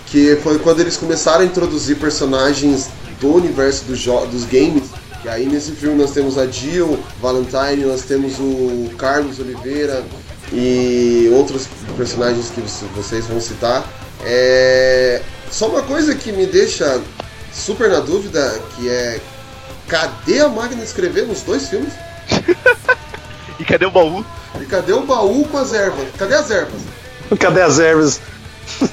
[0.06, 2.88] que foi quando eles começaram a introduzir personagens
[3.20, 4.84] do universo dos, games,
[5.22, 10.04] que aí nesse filme nós temos a Jill Valentine, nós temos o Carlos Oliveira
[10.54, 13.84] e outros personagens que você- vocês vão citar.
[14.24, 15.20] É...
[15.50, 17.00] Só uma coisa que me deixa
[17.52, 19.20] super na dúvida, que é
[19.88, 21.92] cadê a máquina de escrever nos dois filmes?
[23.56, 24.26] E cadê o baú?
[24.60, 26.08] E cadê o baú com as ervas?
[26.18, 26.82] Cadê as ervas?
[27.38, 28.20] Cadê as ervas?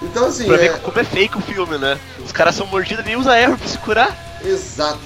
[0.00, 0.78] Então assim, Pra ver é...
[0.78, 1.98] como é fake o filme, né?
[2.24, 4.40] Os caras são mordidos e nem usa erva pra se curar.
[4.44, 5.00] Exato.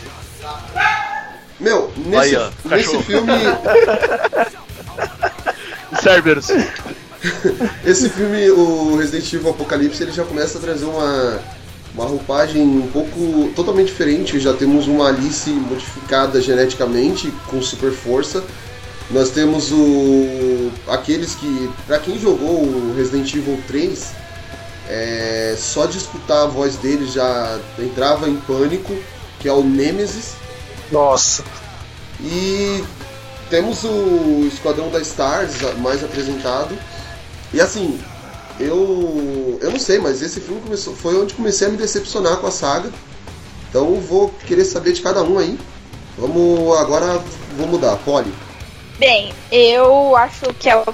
[1.59, 3.33] Meu, nesse, Aí, ó, nesse filme.
[6.01, 6.49] Cerberus.
[7.85, 11.41] Esse filme, o Resident Evil Apocalipse, ele já começa a trazer uma,
[11.95, 14.41] uma roupagem um pouco totalmente diferente.
[14.41, 18.43] Já temos uma Alice modificada geneticamente com super força.
[19.11, 24.13] Nós temos o aqueles que, pra quem jogou o Resident Evil 3,
[24.89, 28.97] é, só de escutar a voz dele já entrava em pânico,
[29.39, 30.33] que é o Nemesis.
[30.91, 31.45] Nossa.
[32.21, 32.83] E
[33.53, 36.75] temos o Esquadrão da Stars mais apresentado.
[37.53, 38.01] E assim,
[38.59, 42.47] eu eu não sei, mas esse filme começou, foi onde comecei a me decepcionar com
[42.47, 42.91] a saga.
[43.69, 45.59] Então vou querer saber de cada um aí.
[46.17, 47.23] Vamos agora
[47.59, 48.33] vou mudar, Polly.
[48.99, 50.85] Bem, eu acho que é o,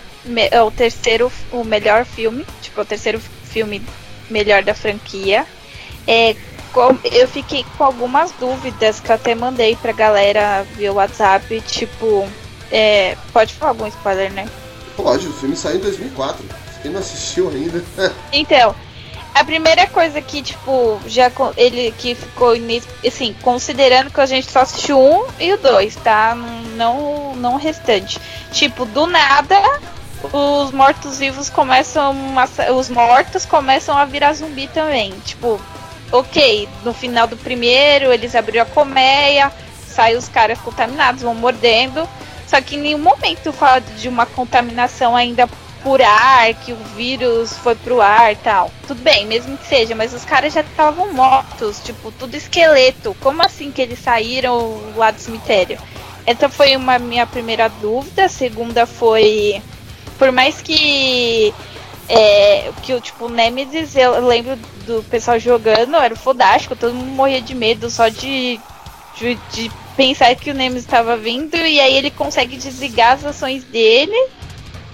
[0.50, 3.80] é o terceiro, o melhor filme, tipo, o terceiro filme
[4.28, 5.46] melhor da franquia.
[6.08, 6.34] É,
[6.72, 12.26] com- eu fiquei com algumas dúvidas que eu até mandei pra galera via WhatsApp, tipo,
[12.70, 14.46] é, pode falar algum spoiler, né?
[14.96, 16.44] Pode, o filme saiu em 2004.
[16.82, 17.82] Quem não assistiu ainda?
[18.32, 18.74] Então,
[19.34, 22.54] A primeira coisa que, tipo, já ele que ficou
[23.06, 26.34] assim, considerando que a gente só assistiu um e o dois, tá?
[26.74, 28.18] Não, não o restante.
[28.50, 29.54] Tipo, do nada,
[30.32, 32.16] os mortos-vivos começam.
[32.36, 35.12] a- os mortos começam a virar zumbi também.
[35.24, 35.60] Tipo,
[36.10, 39.52] ok, no final do primeiro, eles abriram a colmeia,
[39.86, 42.08] saem os caras contaminados, vão mordendo.
[42.48, 45.46] Só que em nenhum momento fala de uma contaminação ainda
[45.82, 48.70] por ar, que o vírus foi pro ar e tal.
[48.86, 53.14] Tudo bem, mesmo que seja, mas os caras já estavam mortos, tipo, tudo esqueleto.
[53.20, 55.78] Como assim que eles saíram lá do cemitério?
[56.26, 58.24] Essa foi uma minha primeira dúvida.
[58.24, 59.62] A segunda foi.
[60.18, 61.54] Por mais que.
[62.08, 64.56] É, que o tipo Nemesis, eu lembro
[64.86, 68.58] do pessoal jogando, era fodástico, todo mundo morria de medo só de,
[69.18, 73.64] de, de pensar que o Nemesis estava vindo, e aí ele consegue desligar as ações
[73.64, 74.16] dele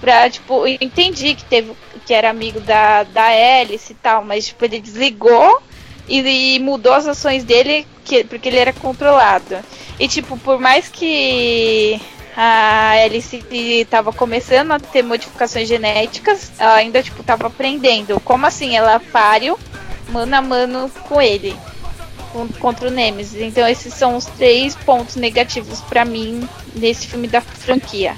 [0.01, 1.73] pra, tipo, eu entendi que teve
[2.05, 5.61] que era amigo da, da Alice e tal, mas tipo, ele desligou
[6.07, 9.57] e, e mudou as ações dele que, porque ele era controlado.
[9.99, 11.99] E tipo, por mais que
[12.37, 18.19] a Alice estava começando a ter modificações genéticas, ela ainda tipo tava aprendendo.
[18.19, 19.57] Como assim ela páreo
[20.09, 21.55] mano a mano com ele?
[22.35, 23.41] Con- Contra o Nemesis.
[23.41, 28.15] Então esses são os três pontos negativos pra mim nesse filme da franquia.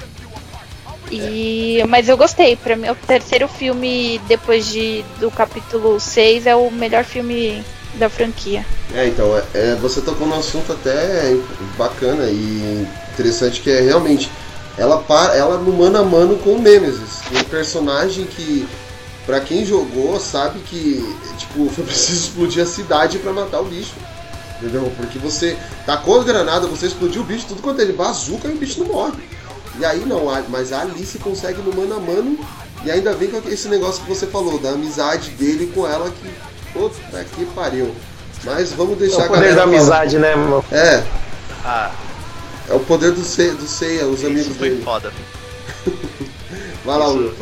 [1.12, 6.56] E, mas eu gostei, pra mim o terceiro filme depois de, do capítulo 6 é
[6.56, 8.66] o melhor filme da franquia.
[8.94, 11.34] É, então, é, é, você tocou num assunto até
[11.78, 14.30] bacana e interessante que é realmente
[14.78, 18.68] ela para, ela no mano a mano com o Nemesis, um personagem que
[19.28, 23.94] pra quem jogou sabe que tipo foi preciso explodir a cidade pra matar o bicho.
[24.60, 24.92] Entendeu?
[24.98, 28.58] Porque você tacou a granada, você explodiu o bicho, tudo quanto ele bazuca e o
[28.58, 29.20] bicho não morre.
[29.80, 32.40] E aí não, mas a Alice consegue no mano a mano
[32.84, 36.34] e ainda vem com esse negócio que você falou, da amizade dele com ela que.
[36.74, 37.94] Puta que pariu.
[38.44, 39.76] Mas vamos É deixar o poder da galera falar.
[39.78, 40.66] amizade, né, mano?
[40.72, 41.04] É,
[41.64, 41.92] Ah,
[42.68, 44.82] é o poder do Seiya, do Seiya os isso amigos foi dele.
[44.84, 45.12] foda.
[46.86, 47.34] Vai lá, Isso.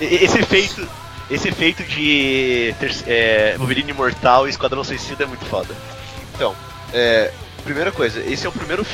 [0.00, 0.88] E- Esse efeito,
[1.32, 2.74] esse efeito de
[3.06, 5.74] é, Wolverine Imortal e Esquadrão Suicida é muito foda.
[6.34, 6.54] Então,
[6.92, 7.32] é,
[7.64, 8.84] primeira coisa, esse é o primeiro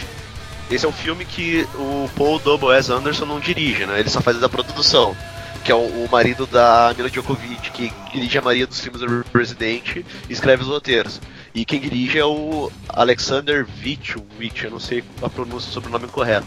[0.71, 2.93] esse é um filme que o Paul Double S.
[2.93, 3.99] Anderson não dirige, né?
[3.99, 5.17] Ele só faz da produção,
[5.65, 9.25] que é o, o marido da Mila Djokovic, que dirige a maioria dos filmes do
[9.35, 11.23] Resident e escreve os roteiros.
[11.55, 14.17] E quem dirige é o Alexander Vitch,
[14.63, 16.47] eu não sei a pronúncia sobre o nome correto.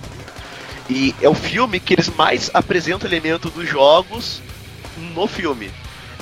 [0.87, 4.39] E é o filme que eles mais apresentam elemento dos jogos
[5.15, 5.71] no filme.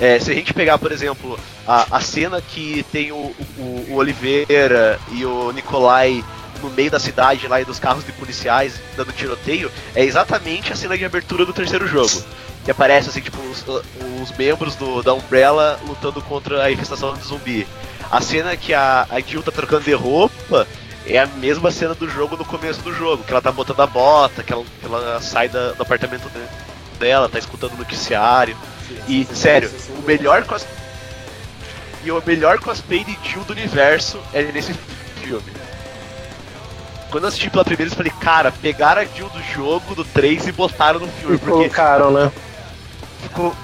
[0.00, 3.16] É, se a gente pegar, por exemplo, a, a cena que tem o,
[3.58, 6.24] o, o Oliveira e o Nikolai
[6.62, 10.76] no meio da cidade lá e dos carros de policiais dando tiroteio, é exatamente a
[10.76, 12.22] cena de abertura do terceiro jogo.
[12.64, 13.64] Que aparece assim, tipo, os,
[14.22, 17.66] os membros do, da Umbrella lutando contra a infestação de zumbi.
[18.10, 20.66] A cena que a, a Jill tá trocando de roupa
[21.06, 23.86] é a mesma cena do jogo no começo do jogo, que ela tá botando a
[23.86, 28.54] bota, que ela, que ela sai da- do apartamento de- dela, tá escutando o noticiário.
[29.08, 30.64] E, sério, o melhor cos...
[32.02, 34.72] E o melhor cosplay de Jill do universo é nesse
[35.20, 35.52] filme.
[37.10, 40.04] Quando eu assisti pela primeira vez, eu falei, cara, pegaram a Jill do jogo, do
[40.04, 42.32] 3 e botaram no filme, E porque colocaram, né?
[43.22, 43.54] ficou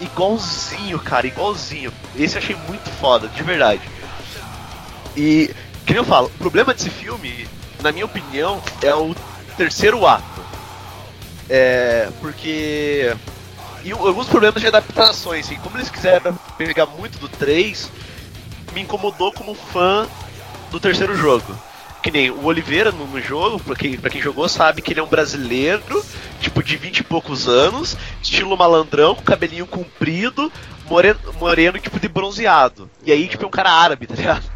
[0.00, 1.92] igualzinho, cara, igualzinho.
[2.16, 3.82] Esse eu achei muito foda, de verdade.
[5.16, 5.54] E,
[5.86, 7.46] que eu falo, o problema desse filme,
[7.82, 9.14] na minha opinião, é o
[9.56, 10.40] terceiro ato.
[11.48, 12.08] É.
[12.20, 13.14] Porque.
[13.82, 17.90] E alguns problemas de adaptações, assim, como eles quiseram pegar muito do 3,
[18.72, 20.06] me incomodou como fã
[20.70, 21.56] do terceiro jogo.
[22.02, 25.00] Que nem o Oliveira no, no jogo, pra quem, pra quem jogou, sabe que ele
[25.00, 26.04] é um brasileiro,
[26.40, 30.50] tipo de 20 e poucos anos, estilo malandrão, com cabelinho comprido,
[30.88, 32.90] moreno, moreno tipo de bronzeado.
[33.04, 34.50] E aí, tipo, é um cara árabe, tá ligado?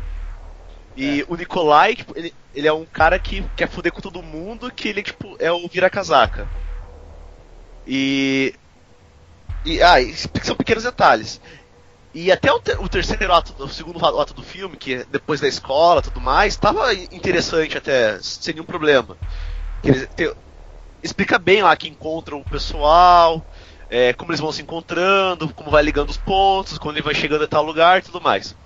[0.96, 4.70] E o Nikolai, tipo, ele, ele é um cara que quer foder com todo mundo,
[4.70, 6.48] que ele, tipo, é o vira-casaca.
[7.86, 8.54] E.
[9.64, 9.82] E.
[9.82, 11.40] Ah, e são pequenos detalhes.
[12.14, 15.40] E até o, ter- o terceiro ato, o segundo ato do filme, que é depois
[15.40, 19.18] da escola tudo mais, tava interessante até, sem nenhum problema.
[19.82, 20.34] Ele te-
[21.02, 23.46] explica bem lá que encontram o pessoal,
[23.88, 27.44] é, como eles vão se encontrando, como vai ligando os pontos, quando ele vai chegando
[27.44, 28.56] a tal lugar tudo mais.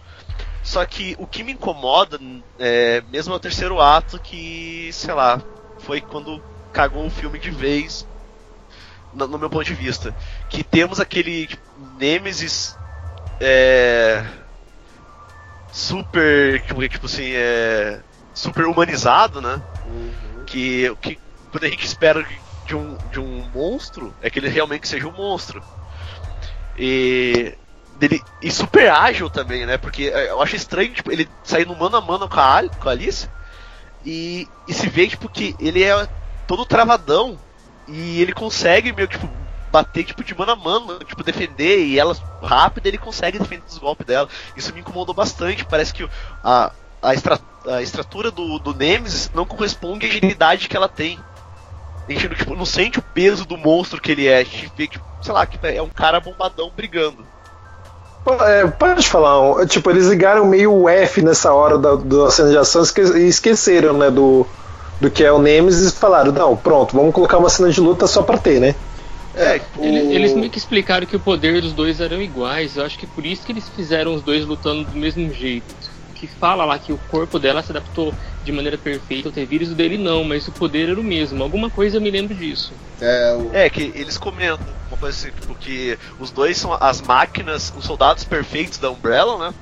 [0.62, 2.18] Só que o que me incomoda,
[2.58, 5.42] é, mesmo é o terceiro ato, que, sei lá,
[5.78, 8.07] foi quando cagou o filme de vez,
[9.12, 10.14] no, no meu ponto de vista.
[10.48, 11.62] Que temos aquele tipo,
[11.98, 12.76] Nemesis
[13.40, 14.24] é,
[15.72, 18.00] super, tipo, tipo assim, é,
[18.34, 19.60] super humanizado, né?
[20.46, 21.18] Que, que
[21.50, 22.26] quando a gente espera
[22.66, 25.62] de um, de um monstro, é que ele realmente seja um monstro.
[26.76, 27.54] E
[27.98, 29.76] dele e super ágil também, né?
[29.76, 32.88] Porque é, eu acho estranho, tipo, ele sair no mano a mano com a, com
[32.88, 33.28] a Alice
[34.04, 36.08] e, e se vê, tipo, que ele é
[36.46, 37.38] todo travadão
[37.88, 39.30] e ele consegue meio que, tipo,
[39.70, 43.78] bater, tipo, de mano a mano, tipo, defender e ela rápida ele consegue defender os
[43.78, 44.28] golpes dela.
[44.56, 46.08] Isso me incomodou bastante, parece que
[46.42, 46.70] a,
[47.02, 47.10] a,
[47.66, 51.18] a estrutura do, do Nemesis não corresponde à agilidade que ela tem.
[52.08, 54.86] A gente tipo, não sente o peso do monstro que ele é, a gente vê,
[54.86, 57.26] tipo, sei lá, que é um cara bombadão brigando.
[58.46, 62.58] É, pode falar, tipo, eles ligaram meio o F nessa hora da, da cena de
[62.58, 62.82] ação
[63.16, 64.46] e esqueceram, né, do,
[65.00, 68.06] do que é o Nemesis e falaram, não, pronto, vamos colocar uma cena de luta
[68.06, 68.74] só pra ter, né?
[69.34, 72.76] É, Ele- o- Eles meio que explicaram que o poder dos dois eram iguais.
[72.76, 75.72] Eu acho que por isso que eles fizeram os dois lutando do mesmo jeito.
[76.16, 78.12] Que fala lá que o corpo dela se adaptou
[78.44, 81.40] de maneira perfeita ao ter vírus, o dele não, mas o poder era o mesmo.
[81.44, 82.72] Alguma coisa eu me lembro disso.
[83.00, 87.00] é, o- É, que eles comentam uma coisa assim, tipo, que os dois são as
[87.00, 89.54] máquinas, os soldados perfeitos da Umbrella, né?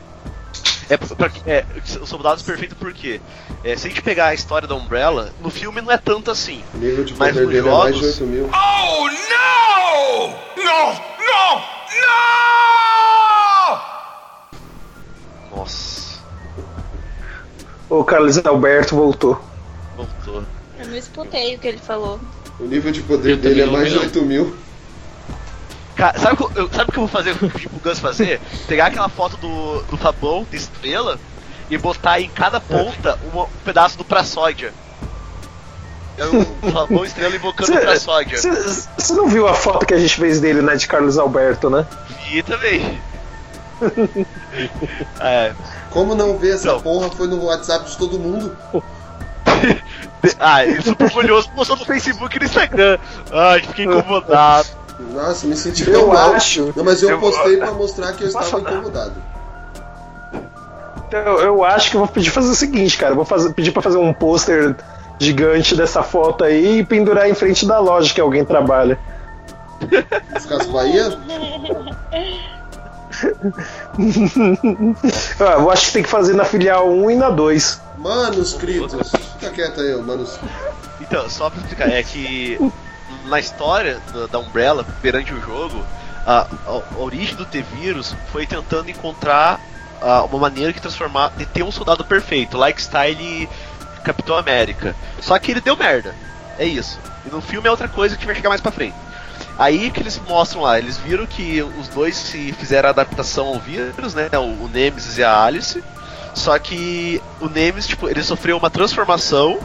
[0.88, 1.64] É, pra, é,
[2.00, 3.20] os soldados perfeitos por quê?
[3.64, 6.62] É, se a gente pegar a história da Umbrella, no filme não é tanto assim.
[6.74, 8.50] o nível de Mas poder nos dele é mais de jogos- 8 mil.
[8.52, 10.28] Oh, no!
[10.64, 10.92] No!
[11.26, 11.62] No!
[15.50, 15.56] No!
[15.56, 16.20] Nossa,
[17.88, 19.40] O Carlos Alberto voltou.
[19.96, 20.42] voltou.
[20.78, 22.20] Eu não escutei o que ele falou.
[22.60, 24.04] O nível de poder Eu dele é não mais de vi, não.
[24.04, 24.56] 8 mil.
[25.96, 27.34] Cara, sabe o que eu, sabe o que eu vou fazer?
[27.38, 28.40] Pedi pro Gus fazer?
[28.68, 31.18] Pegar aquela foto do, do Fabão, de estrela,
[31.70, 34.72] e botar em cada ponta uma- um pedaço do Praçódia.
[36.18, 38.38] É o Fabão estrela invocando o Praçódia.
[38.38, 41.86] Você não viu a foto que a gente fez dele, né, de Carlos Alberto, né?
[42.30, 43.00] E também.
[45.20, 45.52] é.
[45.90, 46.80] Como não ver essa Não.
[46.80, 48.56] porra foi no WhatsApp de todo mundo?
[50.40, 52.98] Ah, ele super orgulhoso postou no Facebook e no Instagram.
[53.32, 54.66] Ai, fiquei incomodado.
[54.98, 56.32] Nossa, me senti Eu tão mal.
[56.32, 58.76] acho- Não, mas eu, eu- postei pra mostrar que eu Posso estava falar?
[58.78, 59.12] incomodado.
[61.08, 63.12] Então, eu acho que eu vou pedir fazer o seguinte, cara.
[63.12, 64.74] Eu vou fazer, pedir pra fazer um pôster
[65.18, 68.98] gigante dessa foto aí e pendurar em frente da loja que alguém trabalha.
[70.36, 71.16] Os Casas Bahia?
[75.40, 77.80] Ah, eu acho que tem que fazer na filial 1 e na 2.
[77.98, 79.10] Manuscritos.
[79.38, 80.38] Fica quieto aí, ô manus.
[81.00, 82.58] Então, só pra explicar, é que
[83.26, 85.84] na história da, Umbrella, perante o jogo,
[86.26, 89.60] a, a- a origem do T-Vírus foi tentando encontrar
[90.00, 93.48] ah, uma maneira de transformar, de ter um soldado perfeito, like style
[94.04, 94.94] Capitão América.
[95.20, 96.14] Só que ele deu merda.
[96.58, 96.98] É isso.
[97.26, 98.94] E no filme é outra coisa que vai chegar mais pra frente.
[99.58, 103.58] Aí que eles mostram lá, eles viram que os dois se fizeram a adaptação ao
[103.58, 104.28] vírus, né?
[104.34, 105.82] O, o Nemesis e a Alice.
[106.34, 109.58] Só que o Nemesis, tipo, ele sofreu uma transformação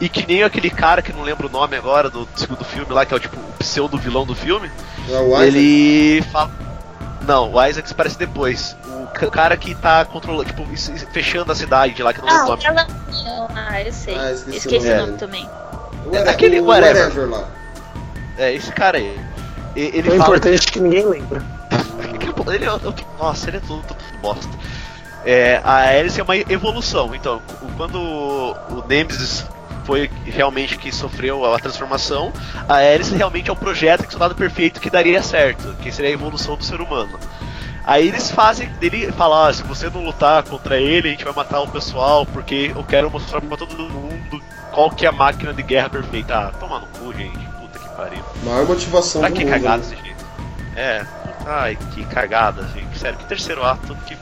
[0.00, 3.04] e que nem aquele cara que não lembro o nome agora do segundo filme lá,
[3.06, 4.70] que é o tipo o pseudo vilão do filme,
[5.08, 5.44] É o Isaac.
[5.46, 6.50] ele fala.
[7.26, 8.76] Não, o Isaac aparece depois.
[8.84, 10.64] O ca- cara que tá controlando, tipo,
[11.12, 12.64] fechando a cidade lá, que não lembro Ah, o nome.
[12.64, 12.86] ela.
[13.54, 14.14] Ah, eu sei.
[14.16, 15.18] Ah, esqueci esqueci, o nome o nome dele.
[15.18, 15.50] também.
[16.06, 17.02] Whate- aquele o whatever.
[17.04, 17.48] whatever lá.
[18.38, 19.18] É, esse cara aí.
[19.74, 21.42] Ele É fala importante que ninguém lembra.
[22.14, 22.68] Aquele- Ele é,
[23.18, 24.48] nossa, ele é tudo, tudo bosta.
[25.24, 27.42] É, a Alice é uma evolução, então,
[27.76, 29.44] quando o Nemesis
[29.86, 32.32] foi realmente que sofreu a transformação,
[32.68, 36.14] a Alice realmente é o projeto que soldado perfeito que daria certo, que seria a
[36.14, 37.18] evolução do ser humano.
[37.84, 41.32] Aí eles fazem dele falar, ah, se você não lutar contra ele, a gente vai
[41.32, 45.54] matar o pessoal, porque eu quero mostrar pra todo mundo qual que é a máquina
[45.54, 46.36] de guerra perfeita.
[46.36, 47.38] Ah, toma no cu, gente.
[47.38, 48.24] Puta que pariu.
[48.42, 49.52] Maior motivação Pra do que mundo.
[49.52, 49.82] cagada né?
[49.88, 50.26] desse jeito?
[50.74, 51.06] É,
[51.46, 52.98] ai, que cagada, gente.
[52.98, 53.94] Sério, que terceiro ato.
[54.04, 54.16] Que...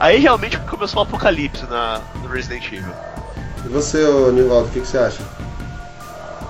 [0.00, 2.92] Aí realmente começou o apocalipse na, no Resident Evil.
[3.64, 3.98] E você,
[4.32, 5.22] Nivaldo, o que, que você acha?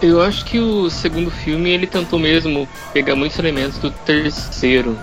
[0.03, 4.99] Eu acho que o segundo filme ele tentou mesmo pegar muitos elementos do terceiro.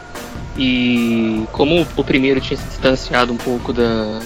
[0.57, 4.19] E como o primeiro tinha se distanciado um pouco da,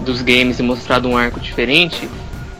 [0.00, 2.08] dos games e mostrado um arco diferente,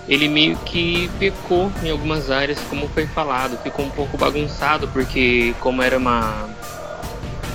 [0.08, 5.54] ele meio que pecou em algumas áreas, como foi falado, ficou um pouco bagunçado, porque
[5.60, 6.48] como era uma.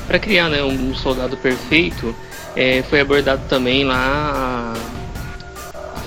[0.07, 2.15] para criar né, um soldado perfeito,
[2.55, 4.73] é, foi abordado também lá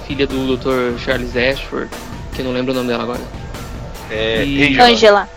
[0.09, 0.99] filha do Dr.
[0.99, 1.91] Charles Ashford,
[2.35, 3.21] que eu não lembro o nome dela agora.
[4.11, 4.89] É, E- Angela.
[4.89, 5.29] Angela.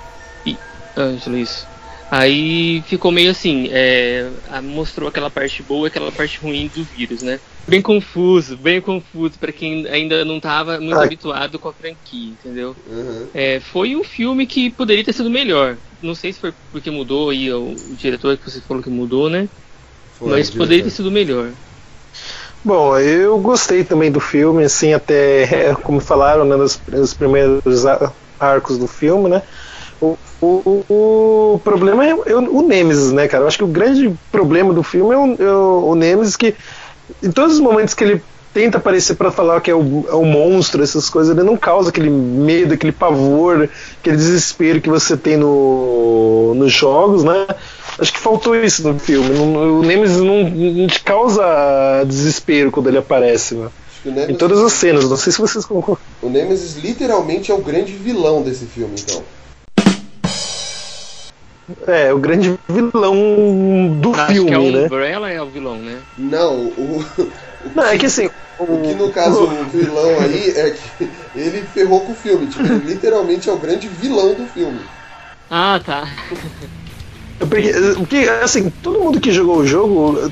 [0.98, 1.68] Ângelo, isso.
[2.10, 4.30] Aí ficou meio assim, é,
[4.64, 7.40] mostrou aquela parte boa e aquela parte ruim do vírus, né?
[7.68, 11.06] Bem confuso, bem confuso pra quem ainda não tava muito Ai.
[11.06, 12.76] habituado com a franquia, entendeu?
[12.88, 13.28] Uhum.
[13.34, 15.78] É, foi um filme que poderia ter sido melhor.
[16.02, 19.30] Não sei se foi porque mudou aí o, o diretor que você falou que mudou,
[19.30, 19.48] né?
[20.20, 21.52] Foi, Mas poderia ter sido melhor.
[22.64, 27.86] Bom, eu gostei também do filme, assim, até, como falaram, né, nos, nos primeiros
[28.39, 29.41] arcos do filme, né?
[29.99, 33.43] O, o, o problema é, é o Nemesis, né, cara?
[33.43, 36.55] Eu acho que o grande problema do filme é o, é o, o Nemesis que
[37.22, 38.24] em todos os momentos que ele
[38.54, 41.89] tenta aparecer para falar que é o, é o monstro, essas coisas, ele não causa
[41.89, 47.47] aquele medo, aquele pavor, aquele desespero que você tem no, nos jogos, né?
[47.99, 49.30] Acho que faltou isso no filme.
[49.30, 51.43] Não- o Nemesis não, não te causa
[52.06, 53.70] desespero quando ele aparece, né?
[54.04, 56.04] Nemesis, Em todas as cenas, não sei se vocês concordam.
[56.22, 59.22] o Nemesis literalmente é o grande vilão desse filme, então.
[61.88, 64.86] É, o grande vilão do Acho filme, que é o né?
[64.86, 65.99] Umbrella é o vilão, né?
[66.18, 67.06] Não, o,
[67.76, 68.30] Não, é que assim.
[68.59, 72.47] o que no caso o vilão aí é que ele ferrou com o filme.
[72.47, 74.80] Tipo, ele literalmente é o grande vilão do filme.
[75.49, 76.07] Ah, tá.
[77.39, 80.32] Porque, porque, assim, todo mundo que jogou o jogo.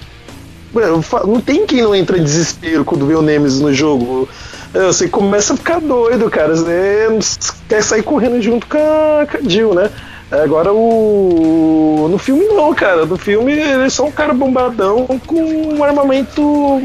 [1.25, 4.29] Não tem quem não entra em desespero quando vê o Nemesis no jogo.
[4.73, 6.55] É, Você começa a ficar doido, cara.
[6.55, 7.19] Você
[7.67, 9.89] quer sair correndo junto com a, com a Jill, né?
[10.31, 12.07] Agora o.
[12.09, 13.05] No filme não, cara.
[13.05, 15.41] No filme ele é só um cara bombadão com
[15.75, 16.79] um armamento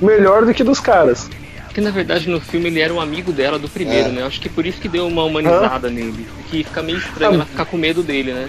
[0.00, 1.28] melhor do que dos caras.
[1.64, 4.12] Porque na verdade no filme ele era um amigo dela do primeiro, É.
[4.12, 4.22] né?
[4.24, 6.26] Acho que por isso que deu uma humanizada nele.
[6.50, 7.34] Que fica meio estranho Ah.
[7.36, 8.48] ela ficar com medo dele, né?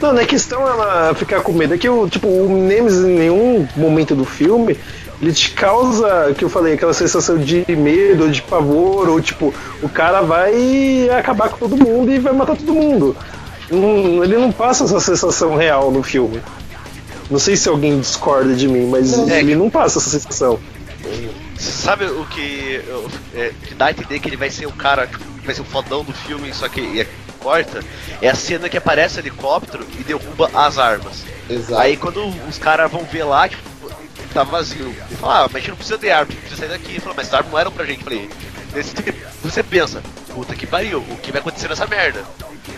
[0.00, 3.16] Não, não é questão ela ficar com medo, é que o, tipo, o Nemesis em
[3.18, 4.76] nenhum momento do filme
[5.20, 9.52] ele te causa, que eu falei, aquela sensação de medo, ou de pavor, ou tipo,
[9.82, 13.16] o cara vai acabar com todo mundo e vai matar todo mundo.
[13.70, 16.40] Não- ele não passa essa sensação real no filme.
[17.30, 19.28] Não sei se alguém discorda de mim, mas Não.
[19.30, 20.60] ele não passa essa sensação.
[21.58, 22.80] Sabe o que,
[23.34, 25.64] é, que dá a entender que ele vai ser o cara, que vai ser o
[25.64, 27.06] fodão do filme, só que é,
[27.40, 27.80] corta?
[28.20, 31.24] É a cena que aparece o helicóptero e derruba as armas.
[31.48, 31.80] Exato.
[31.80, 33.62] Aí quando os caras vão ver lá, tipo,
[34.36, 34.86] tá vazio.
[34.86, 36.90] Ele fala, ah, mas a gente não precisa de arma, a gente precisa sair daqui.
[36.92, 37.98] Ele fala, mas as armas não eram pra gente.
[38.00, 38.30] Eu falei,
[38.72, 40.02] daí você- você pensa,
[40.34, 42.22] puta que pariu, o que vai acontecer nessa merda?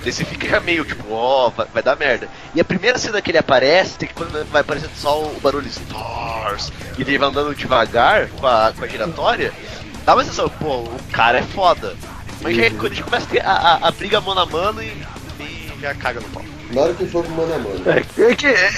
[0.03, 2.29] Daí você fica já meio, tipo, ó, vai, vai dar merda.
[2.55, 5.67] E a primeira cena que ele aparece, tem que quando vai aparecendo só o barulho
[5.67, 9.53] Stars, e ele vai andando devagar com a, com a giratória,
[10.05, 11.97] dá uma sensação, pô, o cara é foda.
[12.41, 14.47] Mas já, é quando a gente começa a ter a, a, a briga mano a
[14.47, 14.87] mano e,
[15.41, 16.45] e já caga no pau.
[16.71, 17.83] Na hora que for mano a mano.
[17.87, 18.47] É, é que.
[18.47, 18.71] É,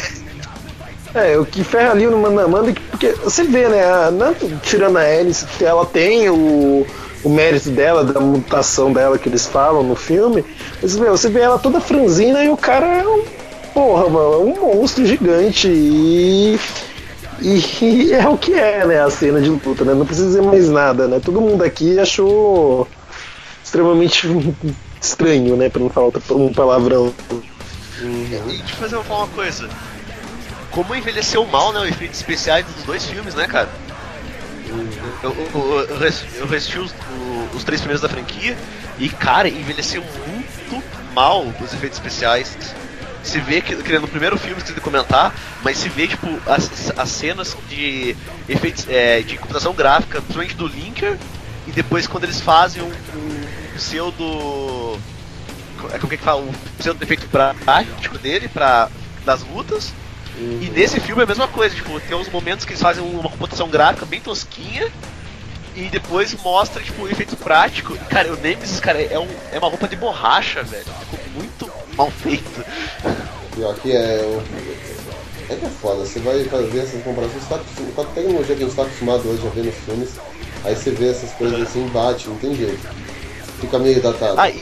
[1.14, 3.84] é, o que ferra ali no Mano a Mano é que porque você vê, né?
[3.84, 6.86] a- Não tirando a Alice, ela tem o,
[7.24, 10.44] o mérito dela, da mutação dela que eles falam no filme.
[10.82, 13.22] Mas meu, você vê ela toda franzina e o cara é um.
[13.74, 16.58] Porra, mano, é um monstro gigante e.
[17.42, 19.00] E é o que é, né?
[19.02, 19.94] A cena de luta, né?
[19.94, 21.20] Não precisa dizer mais nada, né?
[21.24, 22.86] Todo mundo aqui achou
[23.64, 24.28] extremamente
[25.00, 25.70] estranho, né?
[25.70, 27.10] Pra não falar um palavrão.
[28.02, 29.68] E deixa eu fazer uma coisa.
[30.70, 31.80] Como envelheceu mal, né?
[31.80, 33.68] Os efeitos especiais dos dois filmes, né, cara?
[35.22, 36.06] Eu,
[36.56, 38.56] assisti- os, o- os três primeiros da franquia
[38.98, 42.56] e, cara, envelheceu muito mal os efeitos especiais.
[43.22, 46.90] Se vê que, que no primeiro filme esqueci de comentar, mas se vê tipo as,
[46.96, 48.16] as cenas de
[48.48, 51.18] efeitos é, de computação gráfica, principalmente do Linker,
[51.66, 54.98] e depois quando eles fazem um, um pseudo.
[55.92, 56.40] é, Como é que fala?
[56.42, 58.88] Um pseudo efeito prático dele pra,
[59.24, 59.92] das lutas.
[60.40, 63.28] E nesse filme é a mesma coisa, tipo, tem uns momentos que eles fazem uma
[63.28, 64.90] computação gráfica bem tosquinha
[65.76, 67.94] e depois mostra, tipo, o efeito prático.
[68.08, 70.84] Cara, o Nemesis, cara, é, um, é uma roupa de borracha, velho.
[70.84, 72.64] Ficou muito mal feito.
[73.54, 74.40] Pior que é.
[75.50, 77.58] É que é foda, você vai fazer essas comparações, tá,
[77.94, 80.10] com a tecnologia que a gente tá acostumado hoje a ver nos filmes,
[80.64, 82.88] aí você vê essas coisas assim, bate, não tem jeito.
[83.60, 84.40] Fica meio datado.
[84.40, 84.58] Ah, e-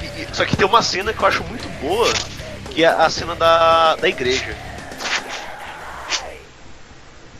[0.00, 2.08] e- só que tem uma cena que eu acho muito boa,
[2.76, 4.54] que é a cena da, da igreja.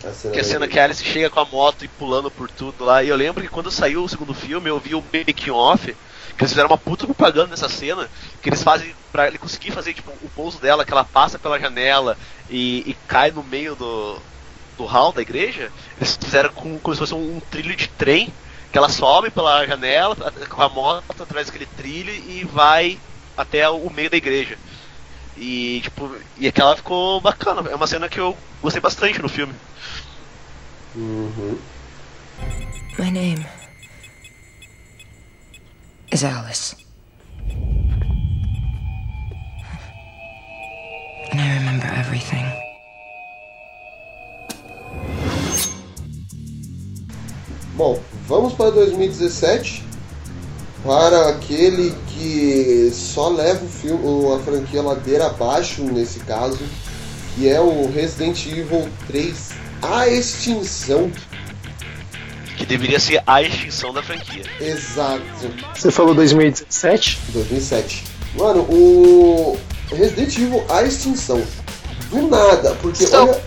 [0.02, 2.30] a cena Que é a cena que a Alice chega com a moto e pulando
[2.30, 3.02] por tudo lá.
[3.02, 6.42] E eu lembro que quando saiu o segundo filme, eu vi o making off, que
[6.42, 8.08] eles fizeram uma puta propaganda nessa cena,
[8.40, 11.60] que eles fazem pra ele conseguir fazer tipo o pouso dela, que ela passa pela
[11.60, 12.16] janela
[12.48, 14.18] e, e cai no meio do,
[14.78, 15.70] do hall da igreja.
[15.98, 18.32] Eles fizeram com, como se fosse um, trilho de trem,
[18.72, 20.16] que ela sobe pela janela
[20.48, 22.98] com a moto atrás daquele trilho e vai
[23.36, 24.56] até o meio da igreja.
[25.36, 27.68] E tipo, e aquela ficou bacana.
[27.70, 29.54] É uma cena que eu gostei bastante no filme.
[30.94, 31.58] Uhum.
[32.98, 33.46] My name
[36.10, 36.74] is Alice.
[41.32, 42.46] And I remember everything.
[47.74, 49.84] Bom, vamos para 2017.
[50.82, 56.58] Para aquele que só leva o filme, a franquia ladeira abaixo nesse caso,
[57.34, 59.50] que é o Resident Evil 3
[59.82, 61.10] A Extinção.
[62.56, 64.44] Que deveria ser a extinção da franquia.
[64.58, 65.22] Exato.
[65.74, 67.18] Você falou 2017?
[67.34, 68.04] 2007.
[68.34, 69.58] Mano, o
[69.90, 71.42] Resident Evil A Extinção.
[72.08, 73.42] Do nada, porque olha,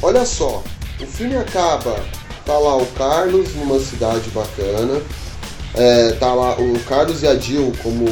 [0.00, 0.62] olha só,
[1.00, 1.96] o filme acaba,
[2.46, 5.02] tá lá o Carlos numa cidade bacana,
[5.74, 8.06] é, tá lá o Carlos e a Jill como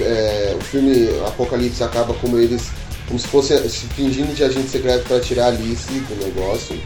[0.00, 2.62] é, o filme Apocalipse acaba como eles
[3.08, 6.80] como se fosse se fingindo de agente secreto para tirar a Alice do negócio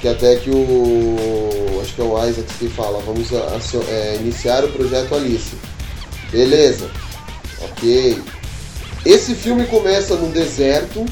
[0.00, 4.16] que até que o acho que é o Isaac que fala vamos a- acio- é,
[4.20, 5.56] iniciar o projeto Alice
[6.30, 6.88] beleza
[7.62, 8.22] ok.
[9.04, 11.04] Esse filme começa no deserto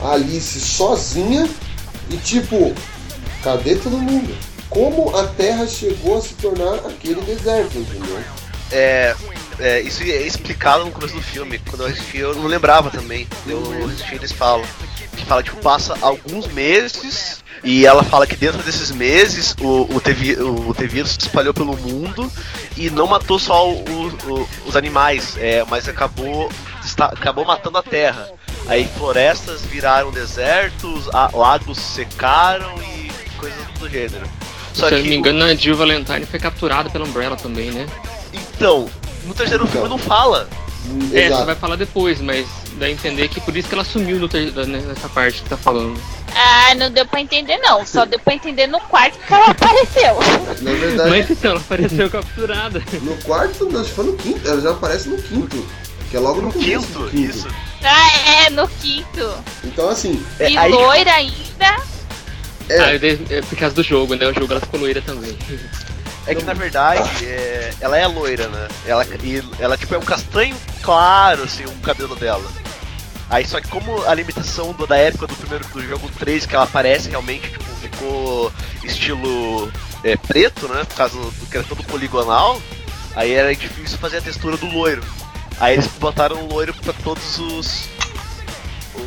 [0.00, 1.48] a Alice sozinha
[2.10, 2.72] e tipo
[3.42, 4.34] cadê todo mundo
[4.70, 8.18] como a Terra chegou a se tornar aquele deserto entendeu
[8.70, 9.14] É,
[9.58, 11.58] é, isso é explicado no começo do filme.
[11.68, 13.26] Quando eu assisti, eu não lembrava também.
[13.46, 14.64] Eu assisti, eles falam.
[15.16, 20.00] Que fala que passa alguns meses e ela fala que dentro desses meses o, o,
[20.00, 22.30] T-vi- o T-vírus se espalhou pelo mundo
[22.76, 26.48] e não matou só o- o- os animais, é, mas acabou,
[26.84, 28.30] está- acabou matando a terra.
[28.68, 33.10] Aí florestas viraram desertos, a- lagos secaram e
[33.40, 34.28] coisas do gênero.
[34.78, 37.86] Se eu não me engano, a Jill Valentine foi capturada pela Umbrella também, né?
[38.32, 38.88] Então,
[39.24, 40.48] no terceiro filme não fala.
[40.86, 42.46] Hum, É, você exato vai falar depois, mas
[42.78, 45.48] dá a entender que por isso que ela sumiu no ter- né, nessa parte que
[45.48, 46.00] tá falando.
[46.34, 47.84] Ah, não deu pra entender não.
[47.84, 50.16] Só deu pra entender no quarto que ela apareceu.
[50.62, 52.82] na verdade Mas então, ela apareceu capturada.
[53.02, 55.66] No quarto, não, acho que foi no quinto, ela já aparece no quinto.
[56.10, 57.48] Que é logo no, No começo quinto, do isso.
[57.82, 59.30] Ah, é, no quinto.
[59.64, 61.82] Então assim, É, e aí- loira ainda.
[62.68, 62.94] É, Ah,
[63.36, 64.26] é por causa do jogo, né?
[64.26, 65.36] O jogo ela ficou loira também.
[66.26, 68.68] É que na verdade, é, ela é loira, né?
[68.86, 72.44] Ela, e ela tipo é um castanho claro, assim, o cabelo dela.
[73.30, 76.54] Aí só que como a limitação do- da época do primeiro do jogo 3, que
[76.54, 78.52] ela aparece realmente, tipo, ficou
[78.82, 79.70] estilo
[80.04, 80.84] é, preto, né?
[80.84, 82.60] Por causa do que era todo poligonal,
[83.14, 85.02] aí era difícil fazer a textura do loiro.
[85.60, 87.88] Aí eles botaram o loiro pra todos os.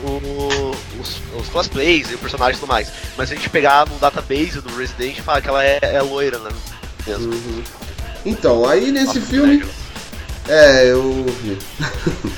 [0.05, 2.91] O- os, os cosplays e os personagens e tudo mais.
[3.17, 6.39] Mas se a gente pegar no database do Resident fala que ela é, é loira,
[6.39, 6.51] né?
[7.07, 7.33] Mesmo.
[7.33, 7.63] uhum.
[8.25, 9.65] Então, aí nesse Nossa, filme.
[10.47, 11.57] É, eu vi.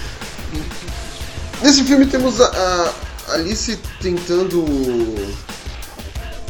[1.62, 2.94] Nesse filme temos a,
[3.30, 4.66] a Alice tentando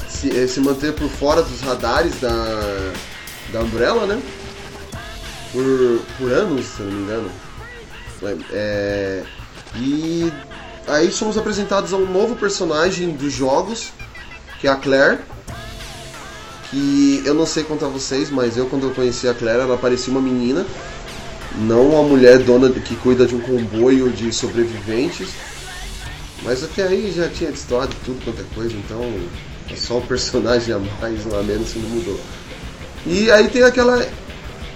[0.10, 2.34] se, eh, se manter por fora dos radares da,
[3.52, 4.20] da Umbrella, né?
[5.52, 7.32] Por, por anos, se não me engano.
[8.24, 9.24] É, é,
[9.76, 10.32] e
[10.88, 13.92] aí somos apresentados a um novo personagem dos jogos,
[14.60, 15.20] que é a Claire.
[16.70, 20.12] Que eu não sei contar vocês, mas eu quando eu conheci a Claire, ela parecia
[20.12, 20.66] uma menina
[21.56, 25.30] não uma mulher dona que cuida de um comboio de sobreviventes.
[26.44, 29.02] Mas até aí já tinha destoado tudo quanto é coisa, então
[29.72, 32.20] é só o personagem a mais ou a menos que não mudou.
[33.06, 34.06] E aí tem aquela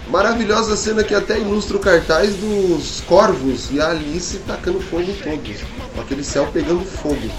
[0.10, 5.16] maravilhosa cena que até ilustra o cartaz dos corvos e a Alice tacando fogo em
[5.16, 5.58] todos,
[6.02, 7.30] aquele céu pegando fogo.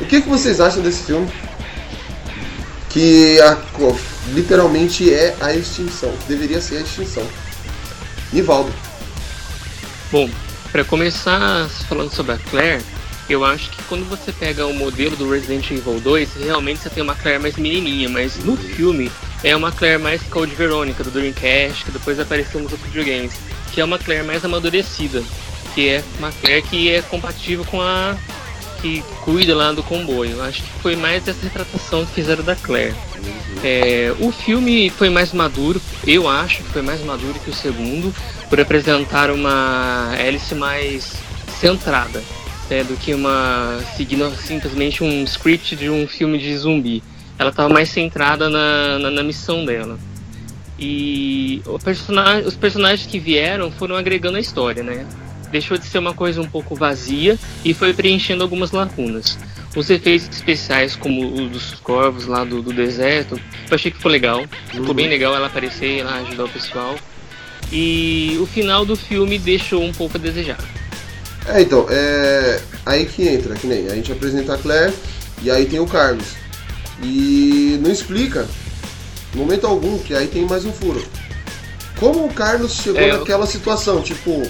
[0.00, 1.28] O que, que vocês acham desse filme?
[2.88, 3.56] Que a-
[4.32, 7.26] literalmente é a extinção, deveria ser a extinção.
[8.32, 8.72] Nivaldo.
[10.10, 10.28] Bom,
[10.72, 12.82] pra começar falando sobre a Claire,
[13.28, 17.02] eu acho que quando você pega o modelo do Resident Evil 2, realmente você tem
[17.02, 19.10] uma Claire mais menininha, mas no filme
[19.44, 23.34] é uma Claire mais Code Verônica do Dreamcast, que depois apareceu nos outros videogames,
[23.72, 25.22] que é uma Claire mais amadurecida,
[25.74, 28.16] que é uma Claire que é compatível com a
[28.80, 30.42] que cuida lá do comboio.
[30.42, 32.94] Acho que foi mais essa retratação que fizeram da Claire.
[33.62, 38.14] É, o filme foi mais maduro, eu acho que foi mais maduro que o segundo,
[38.48, 41.12] por apresentar uma hélice mais
[41.60, 42.22] centrada,
[42.70, 47.02] né, do que uma seguindo simplesmente um script de um filme de zumbi.
[47.38, 49.98] Ela estava mais centrada na, na, na missão dela.
[50.78, 55.06] E o personagem, os personagens que vieram foram agregando a história, né?
[55.50, 59.38] Deixou de ser uma coisa um pouco vazia e foi preenchendo algumas lacunas.
[59.76, 64.10] Os efeitos especiais, como o dos corvos lá do, do deserto, eu achei que ficou
[64.10, 64.44] legal.
[64.72, 66.96] Ficou bem legal ela aparecer lá ajudar o pessoal.
[67.72, 70.58] E o final do filme deixou um pouco a desejar.
[71.46, 74.92] É, então, é aí que entra, que nem a gente apresenta a Claire
[75.42, 76.34] e aí tem o Carlos.
[77.02, 78.46] E não explica,
[79.34, 81.02] em momento algum, que aí tem mais um furo.
[81.98, 84.42] Como o Carlos chegou É, eu- naquela situação, tipo,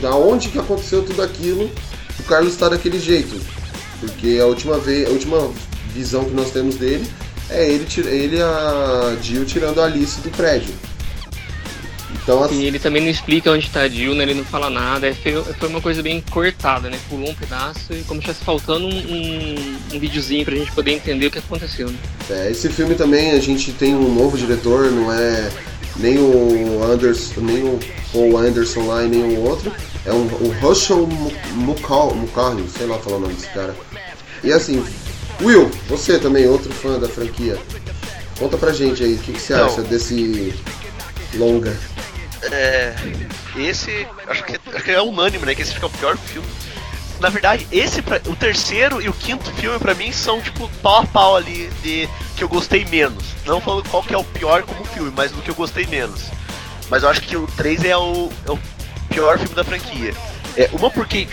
[0.00, 1.70] da onde que aconteceu tudo aquilo,
[2.18, 3.40] o Carlos está daquele jeito.
[4.00, 5.50] Porque a última vez, a última
[5.94, 7.06] visão que nós temos dele
[7.48, 10.74] é ele, ele e a Jill tirando a Alice do prédio.
[12.22, 14.24] Então, assim, E ele também não explica onde tá a Jill, né?
[14.24, 15.14] Ele não fala nada.
[15.14, 16.98] Foi, foi uma coisa bem cortada, né?
[17.08, 20.92] Pulou um pedaço e como se estivesse faltando um, um, um videozinho pra gente poder
[20.92, 21.88] entender o que aconteceu.
[21.88, 21.96] Né?
[22.30, 25.50] é, esse filme também a gente tem um novo diretor, não é
[25.98, 27.78] nem o Anderson, nem o
[28.12, 29.72] Paul Anderson lá e nem o outro.
[30.04, 31.06] É um, o Russell
[31.54, 33.74] Mulcahy, sei lá falar o nome desse cara.
[34.44, 34.84] E assim,
[35.42, 37.58] Will, você também, outro fã da franquia.
[38.38, 39.66] Conta pra gente aí, o que, que você Então.
[39.66, 40.54] acha desse
[41.34, 41.76] longa?
[42.52, 42.94] É,
[43.56, 45.54] esse, acho que, acho que é unânime, né?
[45.54, 46.46] Que esse é o pior filme.
[47.20, 51.06] Na verdade, esse, o terceiro e o quinto filme pra mim são tipo pau a
[51.06, 53.24] pau ali de que eu gostei menos.
[53.46, 56.24] Não falando qual que é o pior como filme, mas do que eu gostei menos.
[56.90, 58.58] Mas eu acho que o 3 é o, é o
[59.08, 60.14] pior filme da franquia.
[60.56, 61.26] É, uma porque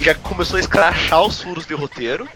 [0.00, 2.28] já começou a escrachar os furos de roteiro.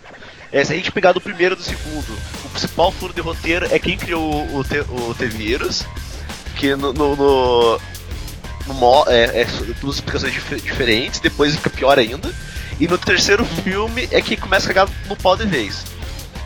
[0.52, 3.66] É, se a gente pegar do primeiro e do segundo, o principal furo de roteiro
[3.70, 5.16] é quem criou o, o, o.
[6.56, 6.92] Que no.
[6.92, 7.80] no, no,
[9.08, 9.44] é, é
[9.80, 12.32] duas explicações dif- diferentes, depois fica pior ainda.
[12.78, 15.84] E no terceiro filme é que começa a cagar no pau de vez.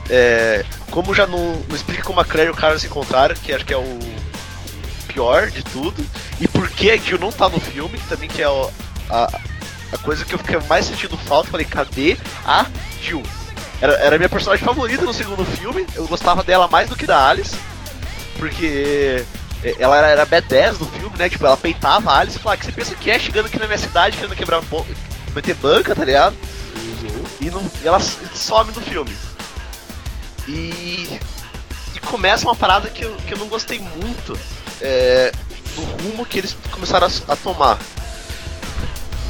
[0.09, 3.53] É, como já não, não explica como a Claire e o Carlos se encontraram, que
[3.53, 3.99] acho que é o
[5.09, 6.05] pior de tudo,
[6.41, 8.71] e por que a Jill não tá no filme, também que é o-
[9.09, 9.41] a,
[9.93, 12.67] a coisa que eu fiquei mais sentindo falta, falei, cadê a
[13.03, 13.23] Jill?
[13.81, 17.07] Era, era a minha personagem favorita no segundo filme, eu gostava dela mais do que
[17.07, 17.57] da Alice,
[18.39, 19.25] porque é,
[19.79, 21.29] ela era, era B10 do filme, né?
[21.29, 23.67] Tipo, ela peitava a Alice e falava, que você pensa que é chegando aqui na
[23.67, 24.63] minha cidade, querendo quebrar
[25.35, 26.37] meter banca, tá ligado?
[27.41, 29.15] E, não, e ela some do filme.
[30.49, 31.19] E,
[31.95, 34.39] e começa uma parada que eu, que eu não gostei muito
[34.81, 35.33] é,
[35.75, 37.79] do rumo que eles começaram a, a tomar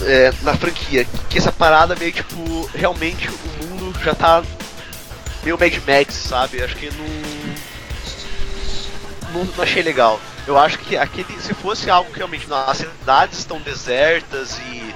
[0.03, 1.07] é, na franquia.
[1.29, 4.43] Que essa parada meio tipo, realmente o mundo já tá
[5.43, 6.63] meio Mad Max, sabe?
[6.63, 7.30] Acho que não,
[9.33, 10.21] não, não achei legal.
[10.47, 14.95] Eu acho que aquele, se fosse algo que realmente as cidades estão desertas e,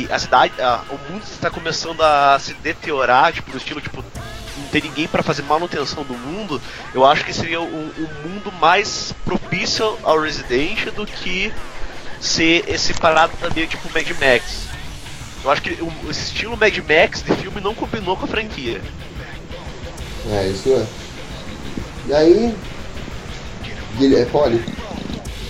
[0.00, 4.02] e a cidade, a- o mundo está começando a se deteriorar, tipo, no estilo tipo
[4.56, 6.60] não tem ninguém para fazer manutenção do mundo,
[6.92, 7.64] eu acho que seria um,
[7.96, 11.52] um mundo mais propício ao Resident do que
[12.20, 14.66] ser esse parado também tipo Mad Max.
[15.44, 18.80] Eu acho que o, esse estilo Mad Max de filme não combinou com a franquia.
[20.30, 20.86] É, isso é.
[22.08, 22.54] E aí.
[23.98, 24.64] Guilherme, É Polly?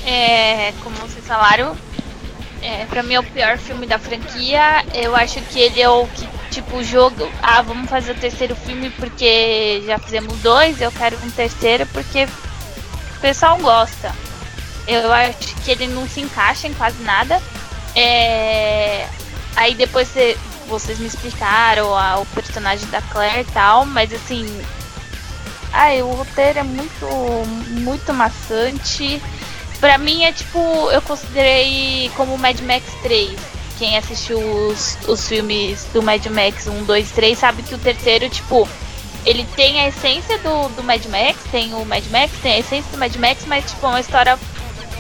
[0.04, 1.76] É, como vocês falaram,
[2.62, 4.84] é, pra mim é o pior filme da franquia.
[4.94, 7.28] Eu acho que ele é o que, tipo, jogo.
[7.42, 12.24] Ah, vamos fazer o terceiro filme porque já fizemos dois, eu quero um terceiro porque
[12.24, 14.14] o pessoal gosta.
[14.86, 17.40] Eu acho que ele não se encaixa em quase nada.
[17.94, 19.06] É,
[19.56, 20.36] aí depois cê-
[20.68, 21.88] vocês me explicaram
[22.20, 24.46] o personagem da Claire e tal, mas assim.
[25.72, 27.06] Ai, o roteiro é muito,
[27.80, 29.22] muito maçante.
[29.80, 30.58] Pra mim é tipo,
[30.90, 33.38] eu considerei como Mad Max 3.
[33.78, 38.28] Quem assistiu os, os filmes do Mad Max 1, 2, 3 sabe que o terceiro,
[38.28, 38.68] tipo,
[39.24, 42.90] ele tem a essência do, do Mad Max, tem o Mad Max, tem a essência
[42.90, 44.38] do Mad Max, mas tipo, é uma história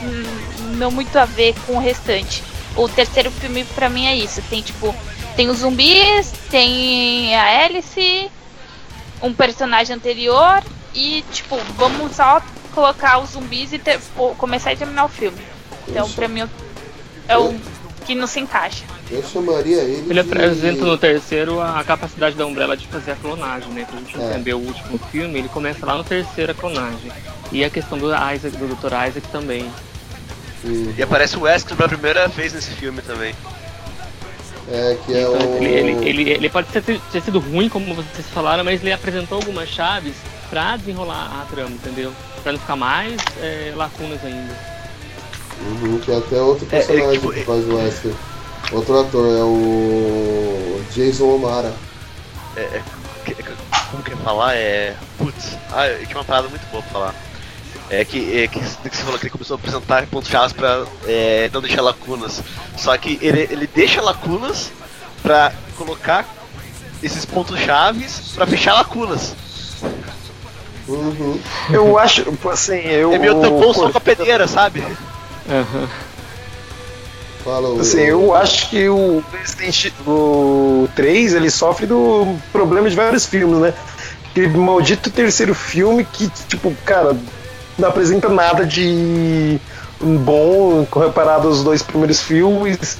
[0.02, 2.44] hum, não muito a ver com o restante.
[2.76, 4.40] O terceiro filme pra mim é isso.
[4.42, 4.94] Tem tipo,
[5.34, 8.30] tem os zumbis, tem a Alice,
[9.22, 10.62] um personagem anterior
[10.94, 12.40] e tipo, vamos só
[12.74, 13.98] colocar os zumbis e ter-
[14.36, 15.38] começar e terminar o filme.
[15.88, 16.14] Então Isso.
[16.14, 16.48] pra mim
[17.26, 17.54] é o
[18.06, 18.84] que não se encaixa.
[19.10, 20.04] Eu chamaria ele.
[20.10, 23.86] Ele de- apresenta no terceiro a capacidade da Umbrella de fazer a clonagem, né?
[23.90, 24.30] Pra gente É.
[24.30, 27.10] entender o último filme, ele começa lá no terceiro a clonagem.
[27.50, 28.92] E a questão do Isaac, do Dr.
[29.08, 29.70] Isaac também.
[30.96, 33.34] E aparece o Wesker pela primeira vez nesse filme também.
[34.70, 35.56] É, que é Então, o.
[35.64, 39.36] ele, ele, ele, ele pode ter, ter sido ruim, como vocês falaram, mas ele apresentou
[39.36, 40.14] algumas chaves
[40.50, 42.12] pra desenrolar a trama, entendeu?
[42.42, 44.54] Pra não ficar mais é, lacunas ainda.
[45.60, 48.12] Uhum, que é até outro É, ele, personagem tipo, que faz o Wesker.
[48.72, 50.80] Outro ator, é o.
[50.94, 51.72] Jason O'Mara.
[52.56, 52.82] É, é,
[53.90, 54.54] como que é falar?
[54.54, 54.94] É.
[55.16, 57.14] Putz, ah, eu tinha uma parada muito boa pra falar.
[57.90, 61.48] É que, é que, que você falou que ele começou a apresentar pontos-chave pra é,
[61.52, 62.42] não deixar lacunas.
[62.76, 64.70] Só que ele, ele deixa lacunas
[65.22, 66.26] pra colocar
[67.02, 69.34] esses pontos-chaves pra fechar lacunas.
[70.86, 71.40] Uhum.
[71.70, 73.12] Eu acho, assim, eu.
[73.12, 74.82] É meio tampão só com a peneira, sabe?
[77.44, 77.80] Fala o.
[77.80, 83.58] Assim, eu acho que o Resident o 3 ele sofre do problema de vários filmes,
[83.58, 83.74] né?
[84.30, 87.14] Aquele maldito terceiro filme que, tipo, cara,
[87.78, 89.58] não apresenta nada de
[90.00, 92.98] bom comparado aos dois primeiros filmes.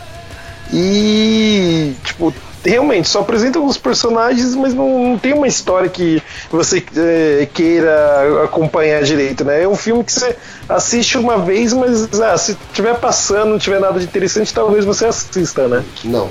[0.73, 2.33] E, tipo,
[2.65, 8.45] realmente só apresenta alguns personagens, mas não, não tem uma história que você é, queira
[8.45, 9.63] acompanhar direito, né?
[9.63, 10.37] É um filme que você
[10.69, 15.07] assiste uma vez, mas ah, se tiver passando, não tiver nada de interessante, talvez você
[15.07, 15.85] assista, né?
[16.05, 16.29] Não.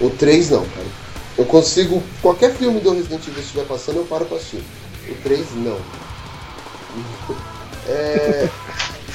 [0.00, 0.86] O 3 não, cara.
[1.38, 2.02] Eu consigo.
[2.20, 4.62] Qualquer filme do Resident Evil estiver passando, eu paro pra assistir.
[5.08, 5.78] O 3 não.
[7.88, 8.48] É.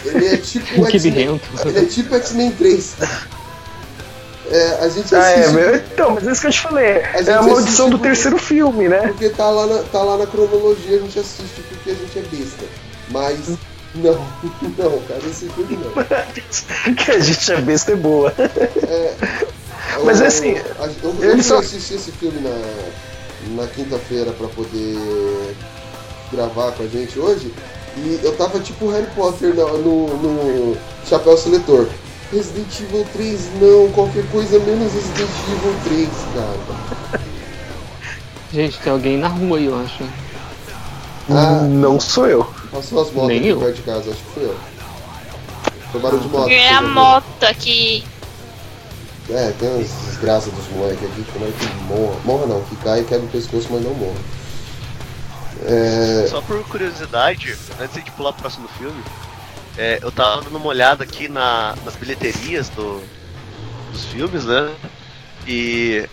[0.06, 1.14] Ele é tipo Que X-Men.
[1.14, 1.46] birrento.
[1.66, 2.96] Ele é tipo X-Men 3.
[4.50, 7.04] É, a gente Ah, é, assiste meu, então, mas é isso que eu te falei.
[7.04, 9.00] A É a maldição do terceiro filme, né?
[9.08, 12.22] porque tá lá, na, tá lá na cronologia, a gente assiste porque a gente é
[12.22, 12.64] besta.
[13.10, 13.40] Mas.
[13.96, 14.14] Não,
[14.78, 15.92] não, cara, esse filme não.
[16.96, 18.34] que a gente é besta é boa.
[20.06, 20.52] Mas Eu- é assim,
[21.04, 25.56] Eu, eu, ele fui só- assistir esse filme na, na quinta-feira pra poder
[26.32, 27.52] gravar com a gente hoje.
[27.98, 30.78] E eu tava tipo Harry Potter no, no, no
[31.08, 31.88] Chapéu Seletor.
[32.32, 37.20] Resident Evil 3 não, qualquer coisa menos Resident Evil 3, cara.
[38.54, 40.04] Gente, tem alguém na rua aí, eu acho.
[41.30, 42.44] Ah, Não sou eu.
[42.72, 43.60] passou as motos Nem aqui eu.
[43.60, 44.56] perto de casa, acho que foi eu.
[45.92, 46.50] Foi barulho de moto.
[46.50, 48.04] É a moto aqui.
[49.30, 52.16] É, tem umas desgraças dos moleques aqui que tomara que morra.
[52.24, 54.16] Morra não, que cai e quebra o pescoço, mas não morra.
[55.66, 59.02] É, Só por curiosidade, antes de pular pro próximo filme,
[59.78, 63.02] é, eu tava dando uma olhada aqui na- nas bilheterias do-
[63.92, 64.72] dos filmes, né?
[65.48, 66.08] E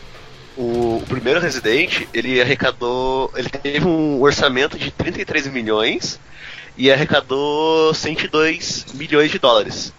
[0.56, 3.30] o, o primeiro Resident, ele arrecadou.
[3.34, 6.20] Ele teve um orçamento de 33 milhões
[6.76, 9.92] e arrecadou 102 milhões de dólares.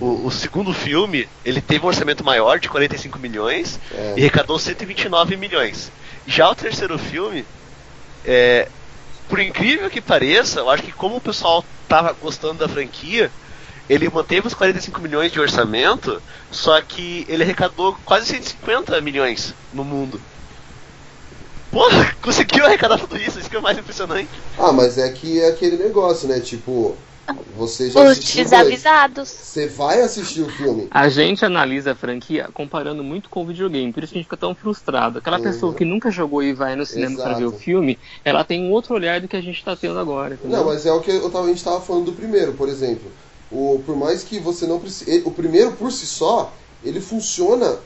[0.00, 4.14] O, o segundo filme, ele teve um orçamento maior, de 45 milhões, É.
[4.16, 5.90] e arrecadou 129 milhões.
[6.26, 7.44] Já o terceiro filme,
[8.28, 8.68] é,
[9.26, 13.32] por incrível que pareça, eu acho que como o pessoal tava gostando da franquia,
[13.88, 19.82] ele manteve os 45 milhões de orçamento, só que ele arrecadou quase 150 milhões no
[19.82, 20.20] mundo.
[21.72, 24.28] Porra, conseguiu arrecadar tudo isso, isso que é o mais impressionante.
[24.58, 26.38] Ah, mas é que é aquele negócio, né?
[26.38, 26.98] Tipo,
[27.56, 29.28] você já Os desavisados.
[29.28, 30.88] Você vai assistir o filme.
[30.90, 34.26] A gente analisa a franquia comparando muito com o videogame, por isso que a gente
[34.26, 35.18] fica tão frustrado.
[35.18, 35.42] Aquela Uhum.
[35.42, 38.70] pessoa que nunca jogou e vai no cinema pra ver o filme, ela tem um
[38.70, 40.58] outro olhar do que a gente tá tendo agora, entendeu?
[40.58, 43.10] Não, mas é o que eu tava, a gente tava falando do primeiro, por exemplo.
[43.50, 45.22] O, por mais que você não precise.
[45.24, 46.52] O primeiro por si só,
[46.84, 47.78] ele funciona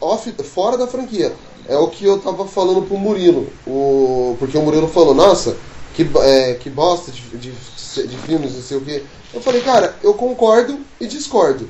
[0.00, 1.32] off, fora da franquia.
[1.68, 3.46] É o que eu tava falando pro Murilo.
[3.66, 5.56] O, porque o Murilo falou, nossa,
[5.94, 9.02] que, é, que bosta de, de, de filmes, não sei o quê.
[9.32, 11.68] Eu falei, cara, eu concordo e discordo.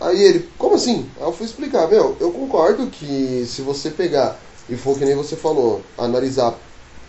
[0.00, 1.08] Aí ele, como assim?
[1.16, 4.38] Aí eu fui explicar, meu, eu concordo que se você pegar
[4.68, 6.54] e for que nem você falou, analisar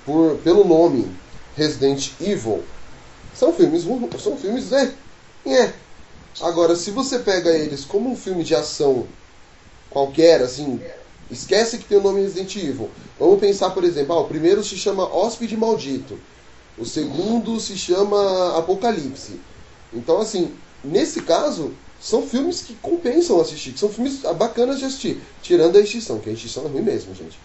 [0.06, 1.10] por, pelo nome
[1.56, 2.64] Resident Evil,
[3.34, 3.84] são filmes
[4.22, 4.92] são filmes é,
[5.46, 5.74] é.
[6.42, 9.08] Agora, se você pega eles como um filme de ação
[9.90, 10.80] qualquer, assim,
[11.32, 12.90] esquece que tem o nome Resident Evil.
[13.20, 16.20] Vamos pensar, por exemplo, ah, o primeiro se chama Hóspede Maldito,
[16.78, 19.46] o segundo se chama Apocalipse.
[19.92, 25.24] Então, assim, nesse caso, são filmes que compensam assistir, que são filmes bacanas de assistir,
[25.42, 27.42] tirando a extinção, que a extinção é ruim mesmo, gente.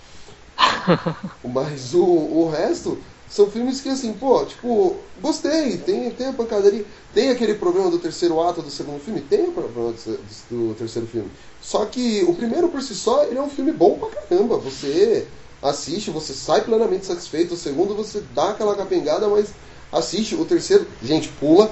[1.45, 6.87] Mas o, o resto são filmes que, assim, pô, tipo, gostei, tem, tem a pancadaria.
[7.13, 9.23] Tem aquele problema do terceiro ato do segundo filme?
[9.23, 10.19] Tem o problema do,
[10.51, 11.33] do- terceiro filme.
[11.59, 14.59] Só que o primeiro, por si só, ele é um filme bom pra caramba.
[14.59, 17.55] Você assiste, você sai plenamente satisfeito.
[17.55, 19.49] O segundo, você dá aquela capengada, mas
[19.93, 20.35] assiste.
[20.35, 21.71] O terceiro, gente, pula.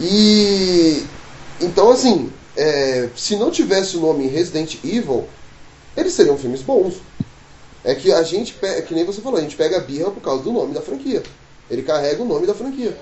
[0.00, 1.04] E.
[1.60, 5.28] Então, assim, é, se não tivesse o nome Resident Evil,
[5.96, 6.94] eles seriam filmes bons.
[7.84, 10.20] É que a gente, é que nem você falou, a gente pega a birra por
[10.20, 11.22] causa do nome da franquia.
[11.70, 12.96] Ele carrega o nome da franquia.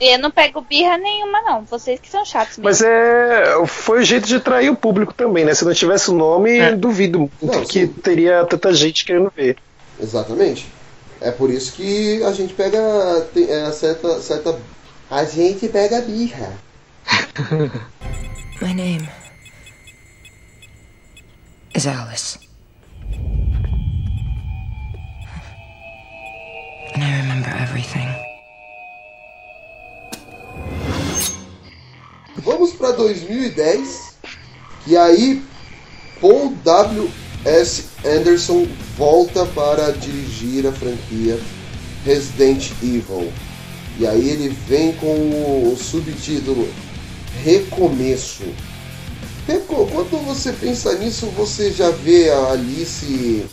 [0.00, 1.62] Eu não pego birra nenhuma, não.
[1.64, 2.64] Vocês que são chatos mesmo.
[2.64, 3.54] Mas é.
[3.66, 5.52] Foi o jeito de atrair o público também, né?
[5.54, 6.74] Se não tivesse o nome, É.
[6.74, 7.88] duvido muito Não, que sim.
[7.88, 9.58] teria tanta gente querendo ver.
[10.00, 10.66] Exatamente.
[11.20, 12.78] É por isso que a gente pega
[13.34, 14.58] tem, é, certa, certa.
[15.10, 16.52] A gente pega a birra.
[18.62, 19.06] My name
[21.74, 22.38] is Alice.
[26.94, 28.08] And I remember everything.
[32.36, 34.14] Vamos para 2010,
[34.84, 35.42] que aí
[36.20, 37.10] Paul W.
[37.44, 37.84] S.
[38.04, 38.66] Anderson
[38.98, 41.38] volta para dirigir a franquia
[42.04, 43.32] Resident Evil.
[43.98, 46.68] E aí ele vem com o subtítulo
[47.42, 48.44] Recomeço.
[49.46, 53.46] Reco- Quando você pensa nisso, você já vê a Alice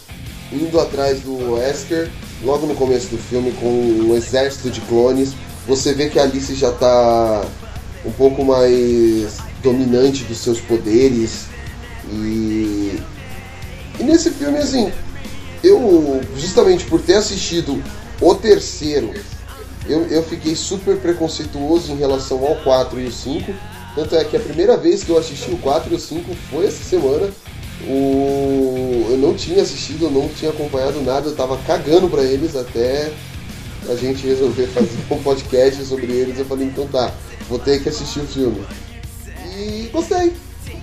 [0.51, 2.09] indo atrás do Wesker,
[2.43, 5.32] logo no começo do filme, com um exército de clones.
[5.65, 7.45] Você vê que a Alice já está
[8.05, 11.45] um pouco mais dominante dos seus poderes
[12.09, 12.99] e
[13.99, 14.91] E nesse filme, assim,
[15.63, 17.81] eu, justamente por ter assistido
[18.21, 19.11] o terceiro,
[19.87, 23.53] eu, eu fiquei super preconceituoso em relação ao 4 e o 5.
[23.95, 26.65] Tanto é que a primeira vez que eu assisti o 4 e o 5 foi
[26.65, 27.29] essa semana.
[27.87, 29.07] O...
[29.09, 33.11] Eu não tinha assistido, eu não tinha acompanhado nada, eu tava cagando pra eles até
[33.89, 36.37] a gente resolver fazer um podcast sobre eles.
[36.37, 37.11] Eu falei, então tá,
[37.47, 38.65] vou ter que assistir o filme.
[39.57, 40.33] E gostei.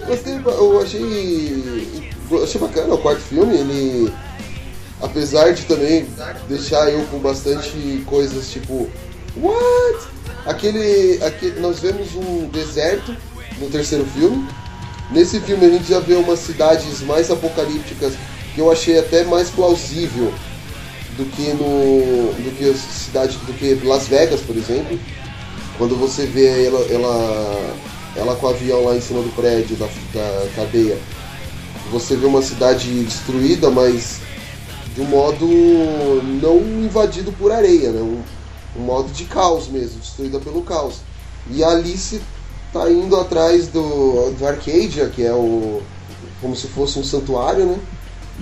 [0.06, 2.10] Gostei, eu achei.
[2.42, 4.12] Achei bacana o quarto filme, ele.
[5.00, 6.06] Apesar de também
[6.48, 8.88] deixar eu com bastante coisas tipo.
[9.36, 10.08] What?
[10.46, 11.22] Aquele.
[11.22, 13.16] aquele nós vemos um deserto
[13.58, 14.46] no terceiro filme.
[15.10, 18.14] Nesse filme a gente já vê umas cidades mais apocalípticas
[18.54, 20.32] que eu achei até mais plausível
[21.16, 22.32] do que no.
[22.32, 23.36] do que cidade.
[23.38, 24.98] do que Las Vegas, por exemplo.
[25.76, 27.76] Quando você vê ela, ela,
[28.16, 30.98] ela com o avião lá em cima do prédio da, da cadeia,
[31.90, 34.20] você vê uma cidade destruída, mas
[34.94, 35.46] de um modo
[36.40, 38.00] não invadido por areia, né?
[38.00, 38.22] Um,
[38.76, 40.96] um modo de caos mesmo, destruída pelo caos.
[41.50, 42.20] E a Alice
[42.72, 45.82] tá indo atrás do, do Arcadia, que é o.
[46.40, 47.78] como se fosse um santuário, né?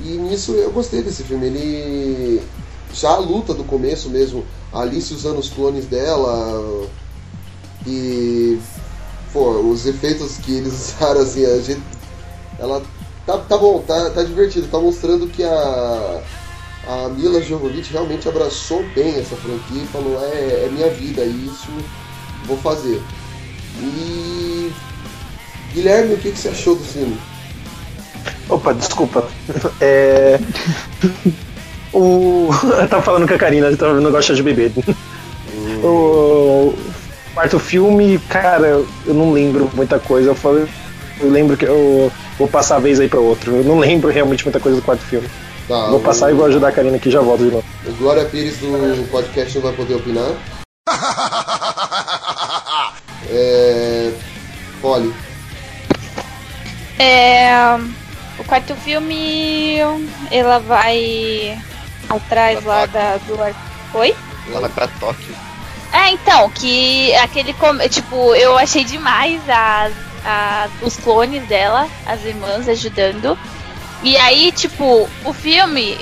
[0.05, 1.47] E nisso eu gostei desse filme.
[1.47, 2.43] Ele.
[2.95, 6.87] Já a luta do começo mesmo, a Alice usando os clones dela.
[7.87, 8.59] E.
[9.33, 11.83] Pô, os efeitos que eles usaram assim, a gente.
[12.59, 12.83] Ela.
[13.25, 16.23] Tá, tá bom, tá, tá divertido, tá mostrando que a.
[16.85, 21.71] A Mila Jovovich realmente abraçou bem essa franquia e falou: é, é minha vida, isso
[22.45, 23.01] vou fazer.
[23.81, 24.73] E.
[25.73, 27.17] Guilherme, o que, que você achou do filme?
[28.49, 29.29] Opa, desculpa.
[29.81, 30.39] É.
[31.93, 32.49] O.
[32.81, 34.73] Eu tava falando com a Karina, eu não gosta de beber.
[35.85, 36.75] O
[37.35, 40.31] quarto filme, cara, eu não lembro muita coisa.
[40.31, 40.67] Eu, falei,
[41.21, 43.57] eu lembro que eu vou passar a vez aí pra outro.
[43.57, 45.29] Eu não lembro realmente muita coisa do quarto filme.
[45.69, 47.65] Tá, vou passar e vou ajudar a Karina aqui e já volto de novo.
[47.87, 50.33] O Glória Pires do podcast não vai poder opinar.
[53.35, 54.13] É.
[54.83, 55.15] Polly.
[56.99, 57.51] É,
[58.39, 59.79] o quarto filme,
[60.31, 61.59] ela vai
[62.11, 63.39] atrás lá da, do.
[63.99, 64.15] Oi?
[64.49, 65.35] Ela vai pra Tóquio.
[65.93, 67.55] É, então, que aquele.
[67.91, 69.93] Tipo, eu achei demais as,
[70.81, 73.39] os clones dela, as irmãs ajudando.
[74.03, 75.99] E aí, tipo, o filme,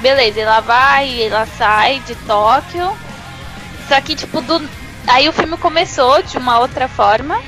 [0.00, 2.92] beleza, ela vai, ela sai de Tóquio.
[3.88, 4.68] Só que, tipo, do,
[5.06, 7.40] aí o filme começou de uma outra forma.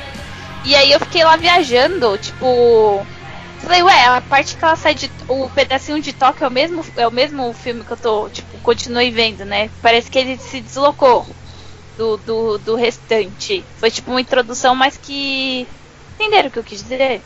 [0.64, 3.04] E aí eu fiquei lá viajando, tipo.
[3.58, 5.10] Falei, ué, a parte que ela sai de.
[5.28, 8.58] O pedacinho de Tóquio é o mesmo, é o mesmo filme que eu tô, tipo,
[8.58, 9.68] continuei vendo, né?
[9.82, 11.26] Parece que ele se deslocou
[12.00, 13.62] do, do, do restante.
[13.76, 15.66] Foi tipo uma introdução, mas que.
[16.14, 17.20] Entenderam o que eu quis dizer?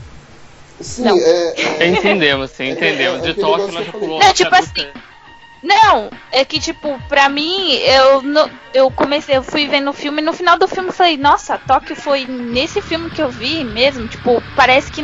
[0.80, 1.16] Sim, Não.
[1.16, 1.54] é.
[1.84, 3.18] é- Entendemos, sim, entendemos.
[3.18, 4.18] é De aquele Tóquio negócio nós que já pulou.
[4.18, 4.86] Não, tipo assim,
[5.62, 10.20] Não, é que tipo, pra mim, eu, no- eu comecei, eu fui vendo o filme
[10.20, 13.62] e no final do filme eu falei, nossa, Tóquio foi nesse filme que eu vi
[13.64, 15.02] mesmo, tipo, parece que,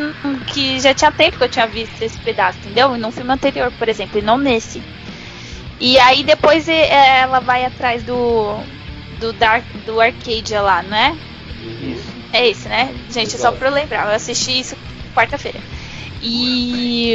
[0.52, 2.94] que já tinha tempo que eu tinha visto esse pedaço, entendeu?
[2.96, 4.82] E num filme anterior, por exemplo, e não nesse.
[5.80, 8.58] E aí depois é, ela vai atrás do
[9.20, 11.16] do Dark do Arcadia lá, não é?
[12.32, 12.94] É esse, né?
[13.08, 14.76] Gente, só pra eu lembrar, eu assisti isso
[15.14, 15.60] quarta-feira.
[16.22, 17.14] E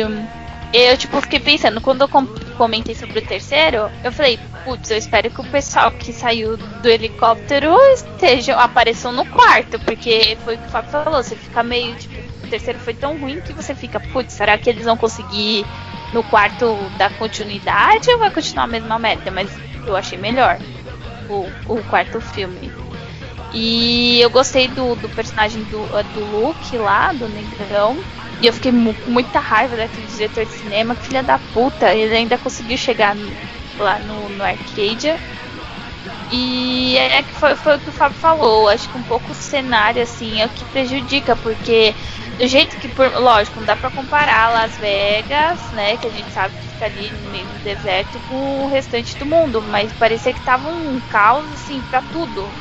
[0.74, 2.28] eu, tipo, fiquei pensando, quando eu com-
[2.58, 6.89] comentei sobre o terceiro, eu falei, putz, eu espero que o pessoal que saiu do
[6.89, 11.95] helicóptero esteja, apareçam no quarto, porque foi o que o Fábio falou, você fica meio,
[11.95, 15.62] tipo, o terceiro foi tão ruim que você fica, putz, será que eles vão conseguir
[15.62, 15.66] ir
[16.12, 19.32] no quarto dar continuidade ou vai continuar a mesma merda?
[19.32, 19.49] Mas
[19.86, 20.58] eu achei melhor
[21.28, 22.76] o, o quarto filme.
[23.51, 28.05] E eu gostei do, do personagem do, do Luke lá, do Negrão.
[28.39, 31.93] E eu fiquei mu- com muita raiva daquele diretor de cinema, que filha da puta.
[31.95, 33.38] Ele ainda conseguiu chegar no-
[33.78, 35.21] lá no, no Arcadia.
[36.28, 38.68] E é que foi, foi o que o Fábio falou.
[38.68, 41.95] Acho que um pouco o cenário, assim, é o que prejudica, porque
[42.36, 46.32] do jeito que, por, lógico, não dá pra comparar Las Vegas, né, que a gente
[46.34, 50.34] sabe que fica ali no meio do deserto, com o restante do mundo, mas parecia
[50.34, 52.56] que tava um caos, assim, pra tudo.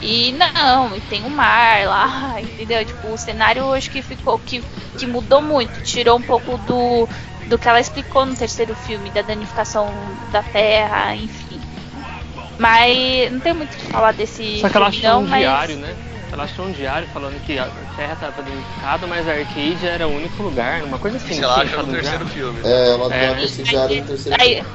[0.00, 2.84] E não, e tem o mar lá, entendeu?
[2.86, 4.64] Tipo, o cenário acho que ficou, que,
[4.96, 7.08] que mudou muito, tirou um pouco do,
[7.44, 11.67] do que ela explicou no terceiro filme, da danificação da terra, enfim.
[12.58, 15.40] Mas não tem muito o que falar desse Só que ela achou um mas...
[15.40, 15.96] diário, né?
[16.30, 20.10] Ela achou um diário falando que a Terra estava danificada, mas a Arcadia era o
[20.10, 21.34] único lugar, uma coisa assim.
[21.34, 22.60] Isso ela acha no terceiro filme.
[22.64, 23.34] É, ela É.
[23.34, 24.68] dá esse diário no terceiro Aí, filme.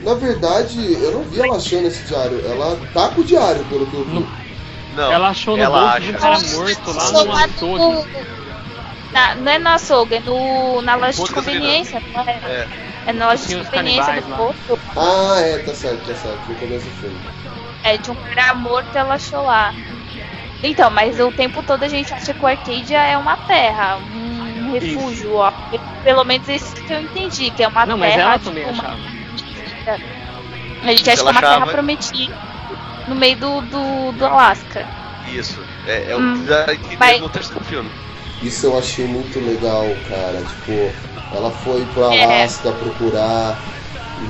[0.00, 2.40] Na verdade, eu não vi ela achando esse diário.
[2.46, 4.26] Ela tá com o diário, pelo que eu vi.
[4.96, 6.06] Não, Ela achou no ela bolso acha.
[6.06, 8.06] de um cara morto lá no açougue.
[9.12, 12.68] Na- não é no açougue, é no, na loja de conveniência, não é?
[13.06, 13.10] É.
[13.10, 14.78] É na loja de conveniência do posto.
[14.96, 16.48] Ah, é, tá certo, tá certo.
[16.48, 17.18] No começo do filme.
[17.82, 19.72] É, de um cara morto ela achou lá.
[20.62, 24.72] Então, mas o tempo todo a gente acha que o Arcadia é uma terra, um
[24.72, 25.50] refúgio, ó.
[26.04, 28.22] Pelo menos isso que eu entendi, que é uma Não, mas terra.
[28.22, 28.96] ela tipo, também uma- achava.
[30.82, 32.38] A gente acha que é Ela uma terra achava- prometida
[33.08, 34.86] no meio do, do, do Alasca.
[35.28, 35.58] Isso.
[35.86, 36.44] É, é o Hum.
[36.88, 37.90] que Mas- no terceiro filme.
[38.42, 40.42] Isso eu achei muito legal, cara.
[40.42, 42.24] Tipo, ela foi pro É.
[42.24, 43.58] Alasca procurar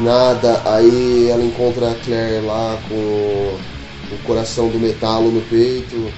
[0.01, 6.13] nada, aí ela encontra a Claire lá com o coração do metalo no peito.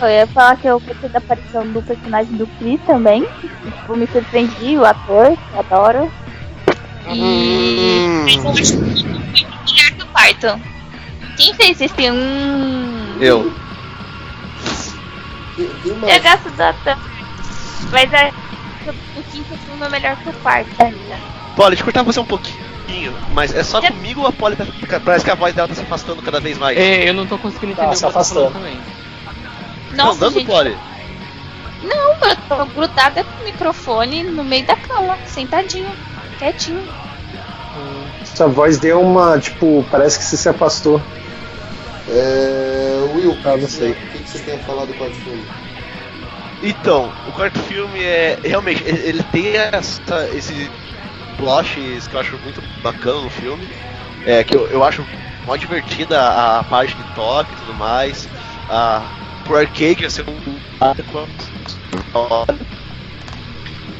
[0.00, 3.26] Eu ia falar que eu gostei da aparição do personagem do Chris também.
[3.62, 6.12] Tipo, me surpreendi, o ator, que eu adoro.
[7.12, 8.24] E.
[9.66, 10.60] Que o Python.
[11.36, 13.16] Quem fez esse um.
[13.20, 13.52] Eu.
[15.58, 17.13] Eu gosto ator.
[17.90, 18.32] Mas é.
[19.16, 21.18] O quinto filme é melhor que o quarto ainda.
[21.56, 24.66] Polly, deixa eu cortar você um pouquinho, mas é só comigo ou a Polly tá,
[25.04, 26.76] parece que a voz dela tá se afastando cada vez mais?
[26.76, 28.50] É, eu não tô conseguindo entender Tá, o se que ela tá afastando.
[28.50, 28.76] também.
[29.96, 30.46] Tá Nossa, andando, gente.
[30.46, 30.76] Polly?
[31.82, 35.90] Não, eu tô grudada com o microfone no meio da cama, sentadinho,
[36.38, 36.82] quietinho.
[38.24, 41.00] Sua voz deu uma, tipo, parece que você se afastou.
[42.08, 43.92] É, Will, Ah, não sei.
[43.92, 45.42] o que, que você tem a falar do quarto filme?
[46.64, 48.38] Então, o quarto filme é.
[48.42, 50.70] Realmente, ele tem essa, esse
[51.36, 53.68] plots que eu acho muito bacana no filme.
[54.26, 55.04] É, que eu, eu acho
[55.46, 58.26] mó divertida a, a parte de toque e tudo mais.
[58.70, 59.02] A,
[59.44, 60.54] pro arcade ser um.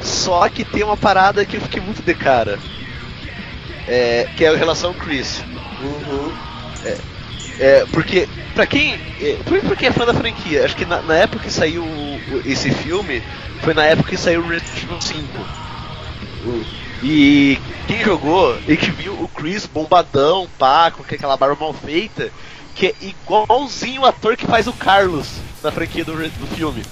[0.00, 2.58] Só que tem uma parada que eu fiquei muito de cara.
[3.86, 5.44] É, que é a relação Chris.
[5.82, 6.32] Uhum.
[6.86, 6.96] É,
[7.90, 8.94] porque, pra quem.
[9.20, 12.42] É, primeiro porque é fã da franquia, acho que na, na época que saiu o-
[12.44, 13.22] esse filme,
[13.62, 15.28] foi na época que saiu o Resident Evil 5.
[16.46, 16.64] Hum.
[17.02, 22.30] E quem jogou e que viu o Chris bombadão, pá, com aquela barba mal feita,
[22.74, 25.26] que é igualzinho o ator que faz o Carlos
[25.62, 26.82] na franquia do, do filme.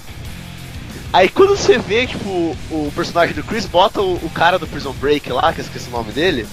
[1.11, 2.29] Aí quando você vê, tipo,
[2.71, 5.87] o personagem do Chris, bota o, o cara do Prison Break lá, que eu esqueci
[5.89, 6.47] o nome dele,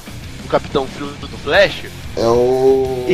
[0.45, 1.85] o Capitão Frio do Flash,
[2.17, 3.07] É o.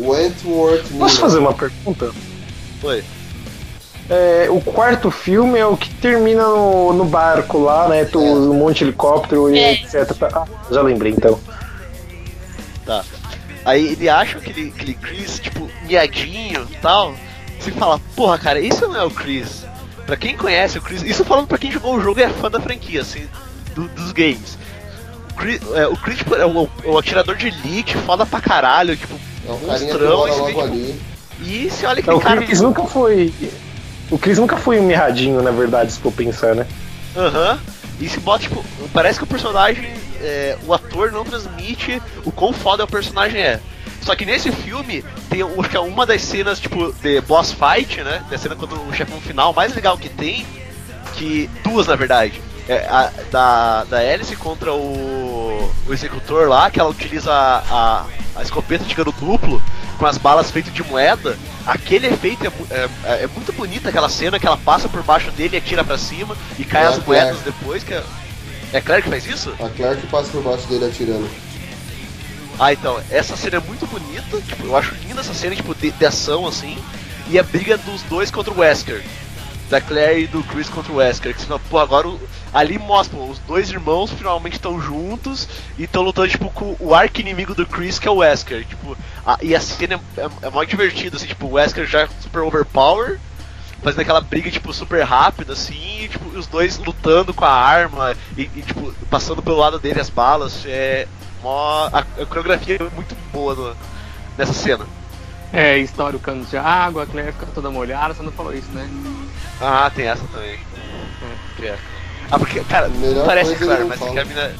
[0.00, 0.98] Wentworth Miller.
[0.98, 2.12] Posso fazer uma pergunta?
[2.80, 3.02] foi.
[4.08, 8.04] É, o quarto filme é o que termina no, no barco lá, né?
[8.04, 8.22] Tu, É.
[8.22, 9.72] Um monte de helicóptero e É.
[9.72, 10.12] etc.
[10.32, 11.40] Ah, já lembrei então.
[12.84, 13.04] Tá.
[13.64, 17.14] Aí ele acha aquele, aquele Chris, tipo, miadinho e tal.
[17.58, 19.64] Você fala, porra, cara, isso não é o Chris.
[20.06, 22.48] Pra quem conhece o Chris, isso falando pra quem jogou o jogo e é fã
[22.48, 23.26] da franquia, assim,
[23.74, 24.56] do- dos games.
[25.32, 28.96] O Chris, é, o Chris tipo, é o, o atirador de elite, foda pra caralho,
[28.96, 29.18] tipo,
[29.48, 31.00] É um carinha que monstrão, mora esse logo ali.
[31.40, 32.42] E você olha É, aquele o cara.
[32.42, 33.32] Chris nunca foi.
[34.10, 36.66] O Chris nunca foi um mirradinho, na verdade, se for pensar, né?
[37.16, 37.58] Aham.
[38.00, 39.88] E se bota, tipo, parece que o personagem,
[40.20, 43.60] é, o ator não transmite o quão foda o personagem é.
[44.02, 48.02] Só que nesse filme tem acho que é uma das cenas, tipo, de boss fight,
[48.02, 48.22] né?
[48.30, 50.46] Da cena contra o chefão final mais legal que tem.
[51.14, 51.50] Que.
[51.64, 52.40] Duas na verdade.
[52.68, 54.76] É, a, da, da Alice contra o,
[55.86, 58.06] o executor lá, que ela utiliza a, a,
[58.36, 59.62] a escopeta de cano duplo
[59.98, 61.38] com as balas feitas de moeda.
[61.66, 65.30] Aquele efeito é, é, é- é muito bonita aquela cena que ela passa por baixo
[65.32, 67.82] dele e atira pra cima e cai É as moedas depois.
[67.82, 68.02] Que é,
[68.74, 69.50] é Claire que faz isso?
[69.60, 71.28] A Claire que passa por baixo dele atirando.
[72.58, 75.90] Ah, então, essa cena é muito bonita, tipo, eu acho linda essa cena, tipo, de,
[75.90, 76.78] de ação, assim,
[77.28, 79.02] e a briga dos dois contra o Wesker.
[79.68, 81.34] Da Claire e do Chris contra o Wesker.
[81.34, 82.20] Que pô, agora o-
[82.54, 87.20] ali mostra, os dois irmãos finalmente estão juntos e estão lutando, tipo, com o arco
[87.20, 88.64] inimigo do Chris, que é o Wesker.
[88.64, 88.96] Tipo,
[89.26, 93.18] a- e a cena é, é, é divertida, assim, tipo, o Wesker já super overpower,
[93.82, 98.14] fazendo aquela briga, tipo, super rápida, assim, e, tipo, os dois lutando com a arma
[98.36, 100.64] e, e, tipo, passando pelo lado dele as balas.
[100.64, 101.08] É.
[101.42, 103.76] Mó, a, a coreografia é muito boa no-
[104.38, 104.86] nessa cena.
[105.52, 108.70] É, estoura o cano de água, a Claire fica toda molhada, você não falou isso,
[108.72, 108.88] né?
[109.60, 110.58] Ah, tem essa também.
[111.56, 111.78] Que é.
[112.30, 114.54] Ah, porque, cara, Melhor não parece a coisa Claire, ele mas é que a mina.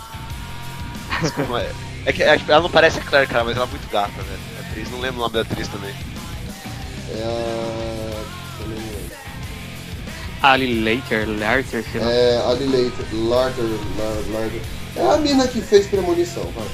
[1.21, 1.73] Desculpa, é-
[2.07, 4.11] é que é, tipo, ela não parece a Claire, cara, mas ela é muito gata,
[4.23, 4.41] velho.
[4.59, 5.95] A atriz, não lembro o nome da atriz também.
[7.11, 7.23] É
[10.43, 10.53] a.
[10.53, 12.11] Ali Later, Larter, sei lá.
[12.11, 13.65] É a Lilater, Larter,
[13.99, 14.61] Lar- Larter.
[14.95, 16.67] É a mina que fez premonição, vai.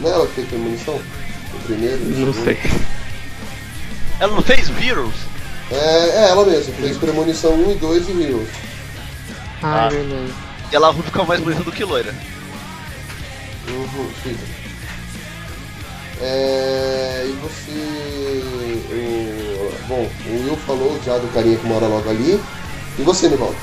[0.00, 0.94] Não é ela que fez premonição?
[0.94, 1.96] O primeiro?
[1.96, 2.58] o Não sei.
[4.20, 5.14] Ela não fez Virus?
[5.70, 5.76] É,
[6.24, 8.48] é ela mesma, fez premonição 1 e 2 e Heroes.
[9.62, 9.86] Ah, Ah.
[9.86, 10.32] é verdade.
[10.72, 12.14] E ela fica mais bonita do que loira.
[13.68, 14.44] Uhum, fica.
[16.20, 18.42] É, e você.
[18.90, 22.40] O, bom, o Will falou já do carinha que mora logo ali.
[22.98, 23.56] E você, Nivaldo?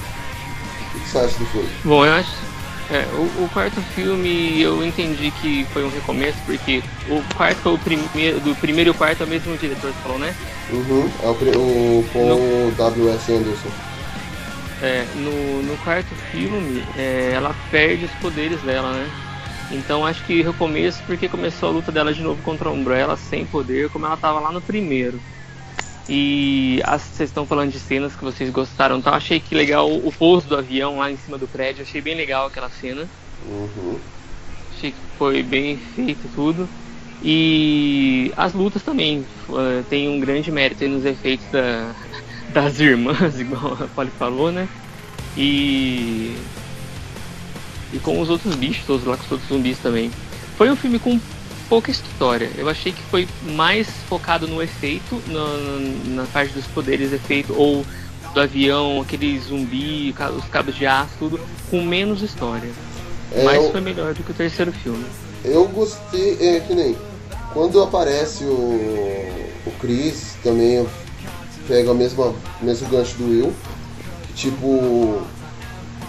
[0.95, 1.69] O que você acha do filme?
[1.83, 2.44] Bom, eu acho.
[2.91, 7.73] É, o, o quarto filme eu entendi que foi um recomeço, porque o quarto foi
[7.73, 8.39] o primeiro.
[8.39, 10.35] Do primeiro e o quarto é o mesmo diretor que falou, né?
[10.71, 13.31] Uhum, é o, o Paul W.S.
[13.31, 13.69] Anderson.
[14.81, 19.09] É, no, no quarto filme, é, ela perde os poderes dela, né?
[19.71, 23.45] Então acho que recomeço porque começou a luta dela de novo contra a Umbrella sem
[23.45, 25.19] poder, como ela tava lá no primeiro.
[26.07, 30.11] E as- vocês estão falando de cenas que vocês gostaram, então achei que legal o
[30.11, 33.07] pouso do avião lá em cima do prédio, achei bem legal aquela cena.
[33.47, 33.97] Uhum.
[34.75, 36.69] Achei que foi bem feito tudo.
[37.23, 41.91] E as lutas também eh, tem um grande mérito aí nos efeitos da,
[42.53, 44.67] das irmãs, igual a Polly falou, né?
[45.35, 46.35] E.
[47.93, 50.11] E com os outros bichos, todos lá com os outros zumbis também.
[50.57, 51.19] Foi um filme com
[51.69, 52.49] pouca história.
[52.57, 57.85] Eu achei que foi mais focado no efeito, na, na parte dos poderes efeito, ou
[58.33, 61.39] do avião, aquele zumbi, os cabos de aço, tudo,
[61.69, 62.69] com menos história.
[63.31, 65.05] É, Mas foi melhor do que o terceiro filme.
[65.43, 66.95] Eu gostei, é que nem
[67.55, 68.49] quando aparece o,
[69.65, 70.85] o Chris, também
[71.65, 73.53] pega o mesmo, mesmo gancho do Will.
[74.27, 75.21] que, Tipo,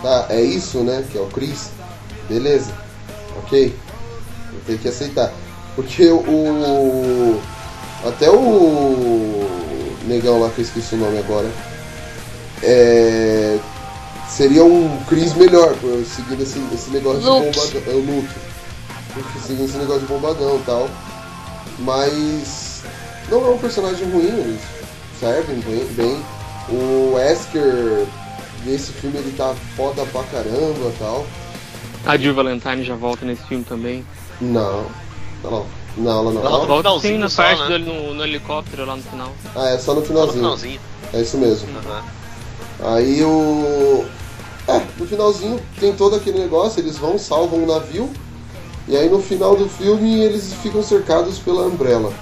[0.02, 1.06] tá, é isso, né?
[1.08, 1.70] Que é o Chris.
[2.28, 2.74] Beleza,
[3.38, 3.72] ok.
[4.52, 5.32] Eu tenho que aceitar.
[5.76, 7.40] Porque o.
[8.04, 9.48] Até o
[10.06, 11.48] negão lá que eu esqueci o nome agora.
[12.62, 13.58] É.
[14.28, 15.74] Seria um Chris melhor,
[16.04, 17.50] seguindo esse, esse negócio Luke.
[17.50, 17.92] de bombadão.
[17.92, 18.34] É o Luke.
[19.14, 20.90] Porque seguindo esse negócio de bombadão e tal.
[21.78, 22.82] Mas.
[23.30, 24.60] Não é um personagem ruim, eles
[25.20, 25.84] servem bem.
[25.92, 26.24] bem.
[26.68, 28.06] O Wesker,
[28.64, 31.26] nesse filme, ele tá foda pra caramba e tal.
[32.04, 34.04] A Jill Valentine já volta nesse filme também.
[34.40, 34.86] Não.
[35.44, 35.66] Não,
[35.96, 36.32] não, ela não.
[36.32, 37.78] Não, Ela- no volta sim finalzinho na só, parte né?
[37.78, 39.32] no, no helicóptero lá no final.
[39.54, 40.34] Ah, é só no Só no finalzinho.
[40.42, 40.80] finalzinho.
[41.12, 41.68] É isso mesmo.
[41.78, 42.04] Aham.
[42.96, 44.04] Aí o.
[44.68, 48.10] É, no finalzinho tem todo aquele negócio, eles vão, salvam o navio.
[48.88, 52.12] E aí no final do filme eles ficam cercados pela Umbrella.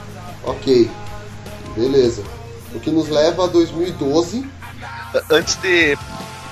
[0.44, 0.90] Ok.
[1.76, 2.22] Beleza.
[2.74, 4.46] O que nos leva a 2012.
[5.30, 5.96] Antes de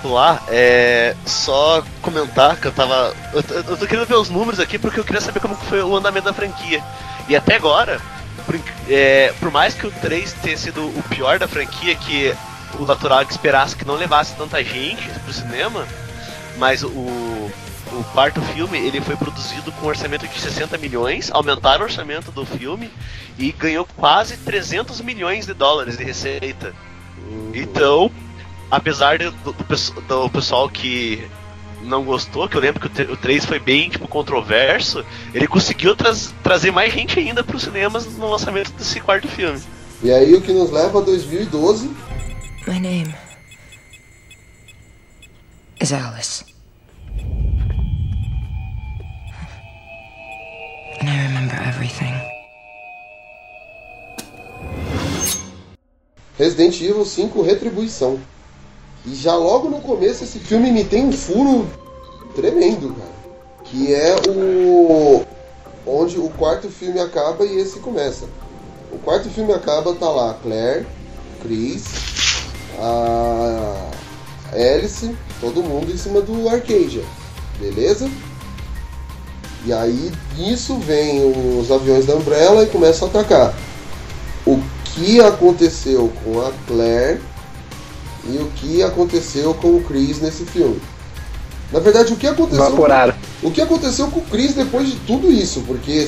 [0.03, 3.14] pular, é só comentar que eu tava.
[3.32, 5.82] Eu, tô- eu tô querendo ver os números aqui porque eu queria saber como foi
[5.82, 6.82] o andamento da franquia.
[7.28, 8.00] E até agora,
[8.44, 12.34] por, é, por mais que o 3 tenha sido o pior da franquia, que
[12.78, 15.86] o natural que esperasse que não levasse tanta gente pro cinema,
[16.59, 21.82] mas o, o quarto filme ele foi produzido com um orçamento de 60 milhões, aumentaram
[21.82, 22.90] o orçamento do filme
[23.38, 26.74] e ganhou quase 300 milhões de dólares de receita.
[27.55, 28.11] Então,
[28.73, 31.23] apesar do, do do pessoal que
[31.83, 35.05] não gostou, que eu lembro que o, tre- o 3 foi bem tipo, controverso,
[35.35, 39.61] ele conseguiu traz- trazer mais gente ainda para os cinemas no lançamento desse quarto filme.
[40.03, 41.89] E aí o que nos leva a 2012.
[42.66, 43.12] My name
[45.81, 46.45] is Alice.
[51.01, 52.14] And I remember everything.
[56.39, 58.20] Resident Evil 5 Retribuição.
[59.05, 61.66] E já logo no começo esse filme me tem um furo
[62.34, 63.12] tremendo, cara.
[63.64, 65.24] Que é o.
[65.86, 68.26] onde o quarto filme acaba e esse começa.
[68.92, 70.86] O quarto filme acaba, tá lá Claire,
[71.40, 71.84] Chris,
[72.78, 73.90] a
[74.53, 77.03] Alice, todo mundo em cima do Arcadia.
[77.59, 78.09] Beleza?
[79.64, 83.55] E aí nisso vem os aviões da Umbrella e começam a atacar.
[84.46, 87.20] O que aconteceu com a Claire
[88.24, 90.80] e o que aconteceu com o Chris nesse filme.
[91.72, 93.14] Na verdade, o que aconteceu Evaporaram.
[93.42, 95.62] o que aconteceu com o Chris depois de tudo isso?
[95.66, 96.07] Porque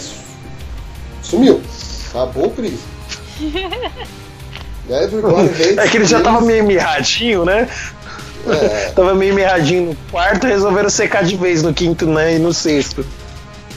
[1.23, 1.61] sumiu.
[2.11, 2.79] Acabou o Chris.
[4.89, 6.33] Everybody hates É que ele já Chris.
[6.33, 7.69] tava meio mirradinho, né?
[8.47, 12.53] É, Tava meio mirradinho no quarto, resolveram secar de vez no quinto né, e no
[12.53, 13.05] sexto.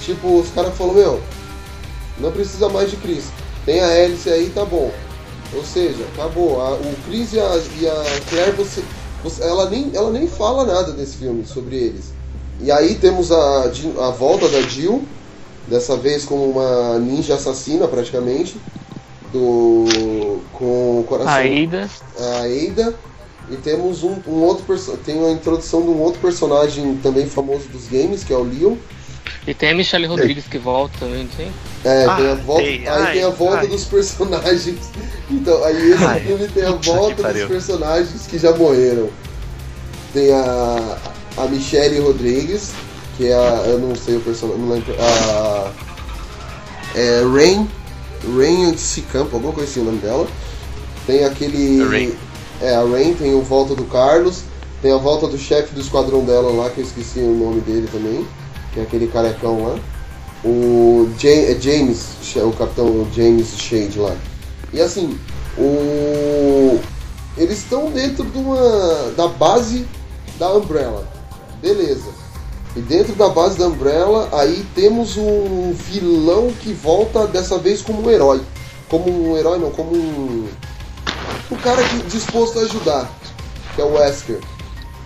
[0.04, 1.22] tipo, os caras falaram, meu,
[2.20, 3.26] não precisa mais de Chris.
[3.66, 4.92] Tem a hélice aí, tá bom.
[5.52, 6.62] Ou seja, acabou.
[6.62, 8.88] A- o Chris e a, e a Claire, você,
[9.22, 12.16] você- ela, nem, ela nem fala nada desse filme sobre eles.
[12.60, 13.64] E aí temos a,
[14.08, 15.08] a volta da Jill,
[15.68, 18.62] dessa vez como uma ninja assassina praticamente.
[19.22, 20.48] Do.
[20.52, 21.34] com o coração.
[21.36, 23.00] A Ada, a Ada
[23.50, 24.66] e temos um, um outro
[24.98, 28.78] tem a introdução de um outro personagem também famoso dos games que é o Leon
[29.48, 31.52] e tem a Michelle Rodrigues que volta também, não sei?
[31.86, 32.88] é, Ah, tem a volta, tem.
[32.88, 33.68] aí Ai, tem a volta ai.
[33.68, 34.80] dos personagens
[35.32, 39.10] então aí esse Ai, filme tem a volta dos personagens que já morreram
[40.14, 40.98] tem a
[41.38, 42.72] a Michelle Rodrigues
[43.16, 45.72] que é a eu não sei o personagem não lembro a
[46.96, 47.68] é Rain
[48.38, 50.28] Rain de Campo alguma coisa assim o nome dela
[51.06, 52.14] tem aquele A Rain.
[52.62, 54.42] É, a Rain tem o Volta do Carlos.
[54.82, 57.88] Tem a volta do chefe do esquadrão dela lá, que eu esqueci o nome dele
[57.92, 58.28] também,
[58.78, 59.80] que é aquele carecão lá.
[60.46, 62.06] O é James,
[62.36, 64.16] o capitão James Shade lá.
[64.72, 65.18] E assim,
[65.58, 66.80] o
[67.36, 69.88] eles estão dentro de uma da base
[70.38, 71.08] da Umbrella.
[71.62, 72.10] Beleza.
[72.76, 78.04] E dentro da base da Umbrella, aí temos um vilão que volta dessa vez como
[78.04, 78.42] um herói.
[78.88, 80.48] Como um herói não, como um
[81.50, 83.10] um cara que, disposto a ajudar,
[83.74, 84.40] que é o Wesker.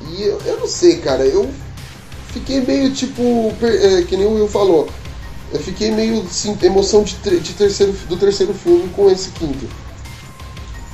[0.10, 1.50] E eu, eu não sei, cara, eu
[2.32, 4.90] fiquei meio tipo, é, que nem o Will falou,
[5.54, 9.68] eu fiquei meio assim, emoção de, de terceiro, do terceiro filme com esse quinto.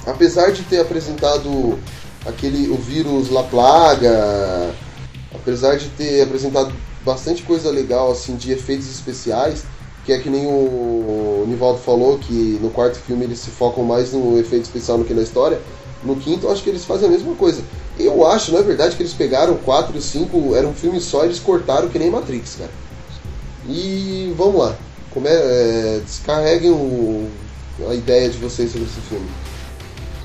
[0.05, 1.77] Apesar de ter apresentado
[2.25, 4.73] aquele o vírus La Plaga,
[5.33, 6.73] apesar de ter apresentado
[7.05, 9.63] bastante coisa legal assim de efeitos especiais,
[10.05, 14.13] que é que nem o Nivaldo falou que no quarto filme eles se focam mais
[14.13, 15.59] no efeito especial do que na história.
[16.03, 17.61] No quinto eu acho que eles fazem a mesma coisa.
[17.99, 20.99] Eu acho, na verdade, que eles pegaram o 4 e o 5, era um filme
[21.01, 22.71] só eles cortaram que nem Matrix, cara.
[23.67, 24.75] E vamos lá.
[25.11, 27.27] Como é, é, descarreguem o-
[27.89, 29.25] a ideia de vocês sobre esse filme.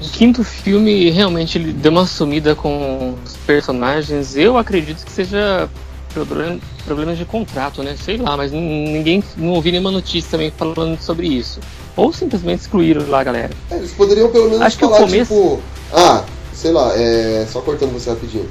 [0.01, 4.36] O quinto filme realmente ele deu uma sumida com os personagens.
[4.36, 5.69] Eu acredito que seja
[6.12, 7.97] problem- problemas de contrato, né?
[8.03, 11.61] Sei lá, mas ninguém não ouvi nenhuma notícia também falando sobre isso.
[11.97, 13.51] Ou simplesmente excluíram lá a galera.
[13.70, 15.61] É, eles poderiam pelo menos Acho que o falar, começo- tipo,
[15.93, 16.24] ah,
[16.62, 18.48] sei lá, é, só cortando você rapidinho.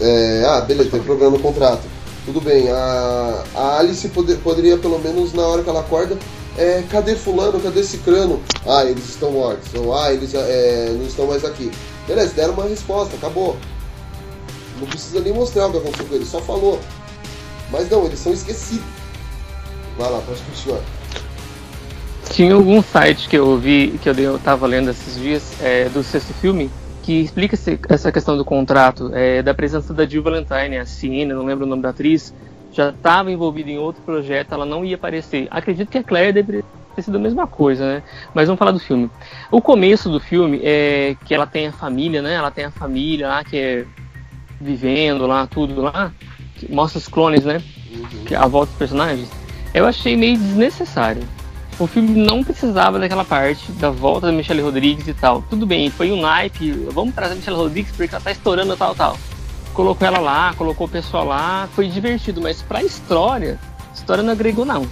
[0.00, 1.82] É, ah, beleza, tem problema no contrato.
[2.24, 6.16] Tudo bem, a, a Alice poder- poderia pelo menos na hora que ela acorda,
[6.56, 8.40] é, cadê fulano, cadê cicrano?
[8.64, 11.68] Ah, eles estão mortos, ou ah, eles é, não estão mais aqui.
[12.06, 13.56] Beleza, deram uma resposta, acabou.
[14.78, 16.78] Não precisa nem mostrar o que aconteceu com eles, só falou.
[17.72, 18.84] Mas não, eles são esquecidos.
[19.98, 20.80] Vai lá, pode continuar.
[22.30, 26.32] Tinha algum site que eu vi, que eu tava lendo esses dias, é, do sexto
[26.34, 26.70] filme,
[27.02, 31.34] que explica esse- essa questão do contrato, é, da presença da Jill Valentine, a Siena,
[31.34, 32.32] não lembro o nome da atriz,
[32.72, 35.46] já estava envolvida em outro projeto, ela não ia aparecer.
[35.50, 36.64] Acredito que a Claire deveria
[36.94, 38.02] ter sido a mesma coisa, né?
[38.34, 39.10] Mas vamos falar do filme.
[39.50, 42.34] O começo do filme é que ela tem a família, né?
[42.34, 43.84] Ela tem a família lá que é
[44.60, 46.12] vivendo lá, tudo lá,
[46.70, 47.60] mostra os clones, né?
[48.26, 49.28] Que é a volta dos personagens.
[49.74, 51.22] Eu achei meio desnecessário.
[51.78, 55.42] O filme não precisava daquela parte da volta da Michelle Rodrigues e tal.
[55.50, 58.94] Tudo bem, foi um naipe, vamos trazer a Michelle Rodrigues porque ela tá estourando tal,
[58.94, 59.18] tal.
[59.74, 63.58] Colocou ela lá, colocou o pessoal lá, foi divertido, mas pra história,
[63.90, 64.86] a história não agregou não.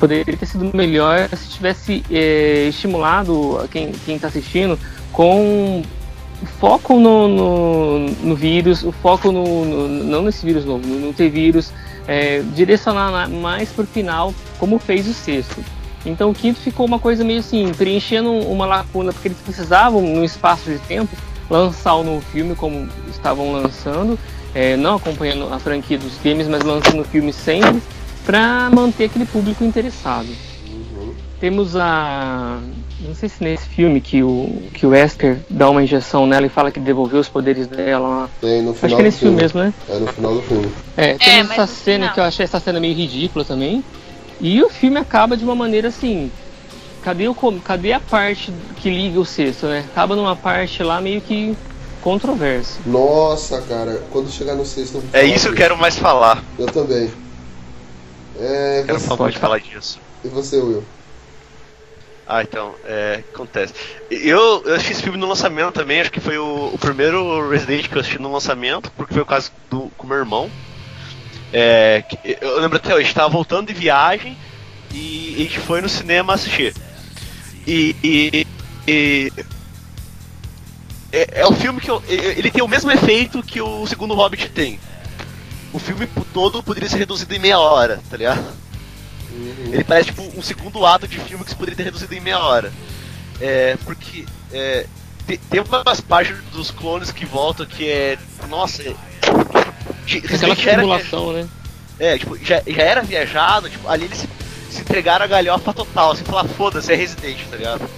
[0.00, 4.78] Poderia ter sido melhor se tivesse eh, estimulado quem, quem tá assistindo
[5.12, 5.82] com
[6.58, 11.28] foco no, no, no vírus, o foco no, no- não nesse vírus novo, no, ter
[11.28, 11.70] vírus,
[12.08, 15.62] é, direcionar na- mais pro final, como fez o sexto.
[16.04, 20.24] Então o quinto ficou uma coisa meio assim, preenchendo uma lacuna, porque eles precisavam, num
[20.24, 21.14] espaço de tempo,
[21.50, 24.18] lançar o novo filme como estavam lançando,
[24.54, 27.82] é, não acompanhando a franquia dos games, mas lançando o filme sempre,
[28.24, 30.28] para manter aquele público interessado.
[31.38, 32.58] Temos a.
[33.00, 36.50] Não sei se nesse filme que o, que o Wesker dá uma injeção nela e
[36.50, 38.28] fala que devolveu os poderes dela lá.
[38.42, 39.42] Tem no Acho final que é nesse filme filme.
[39.42, 39.74] mesmo, né?
[39.88, 40.68] É no final do filme.
[40.98, 43.82] É, tem É, essa cena que eu achei essa cena meio ridícula também.
[44.40, 46.30] E o filme acaba de uma maneira assim.
[47.02, 49.84] Cadê, o, com- cadê a parte que liga o sexto, né?
[49.90, 51.56] Acaba numa parte lá meio que
[52.02, 52.78] controversa.
[52.86, 56.42] Nossa, cara, quando chegar no sexto eu vou É isso que eu quero mais falar.
[56.58, 57.10] Eu também.
[58.38, 60.00] É, Quero você, falar falar disso.
[60.24, 60.82] e você, Will?
[62.26, 63.74] Ah, então, é, acontece.
[64.10, 67.88] Eu, eu assisti esse filme no lançamento também, acho que foi o, o primeiro Resident
[67.88, 70.48] que eu assisti no lançamento, porque foi o caso do, com meu irmão.
[71.52, 72.04] É,
[72.40, 74.36] eu lembro até hoje, a gente tava voltando de viagem
[74.92, 76.74] e a gente foi no cinema assistir.
[77.66, 77.94] E.
[78.02, 78.46] e-
[78.86, 79.32] e-
[81.12, 84.48] é, é um filme que eu- ele tem o mesmo efeito que o segundo Hobbit
[84.50, 84.78] tem.
[85.72, 88.44] O filme todo poderia ser reduzido em meia hora, tá ligado?
[89.72, 92.38] Ele parece tipo um segundo ato de filme que se poderia ter reduzido em meia
[92.40, 92.72] hora.
[93.40, 94.86] É, porque é,
[95.26, 98.18] te- tem umas partes dos clones que voltam que é.
[98.48, 98.94] Nossa, é,
[100.18, 101.48] Aquela era, simulação, né?
[102.00, 104.28] é, tipo, já, já era viajado, tipo, ali eles se,
[104.70, 107.88] se entregaram a galhofa total, assim, falar, foda-se, é Resident, tá ligado?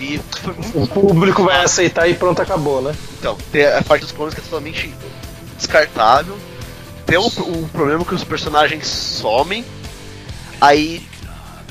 [0.00, 2.94] E foi muito O público vai aceitar e pronto, acabou, né?
[3.18, 4.92] então, tem a parte dos clones que é totalmente
[5.56, 6.36] descartável.
[7.06, 9.64] Tem um, um problema que os personagens somem.
[10.60, 11.06] Aí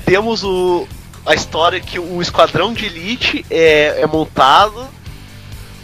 [0.06, 0.88] temos o,
[1.26, 4.88] a história que o esquadrão de elite é, é montado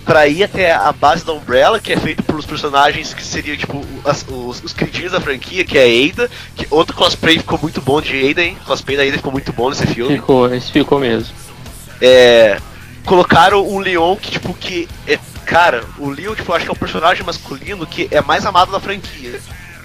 [0.10, 3.86] pra ir até a base da Umbrella, que é feito pelos personagens que seriam tipo
[4.04, 6.32] as- os, os queridinhos da franquia, que é a Ada.
[6.56, 8.58] Que outro cosplay ficou muito bom de Ada, hein?
[8.64, 10.16] O cosplay da Ada ficou muito bom nesse filme.
[10.16, 11.32] Ficou, esse ficou mesmo.
[12.02, 12.58] É,
[13.06, 16.78] colocaram um Leon que, tipo, que é, Cara, o Leon, tipo, acho que é o
[16.78, 19.40] personagem masculino que é mais amado da franquia.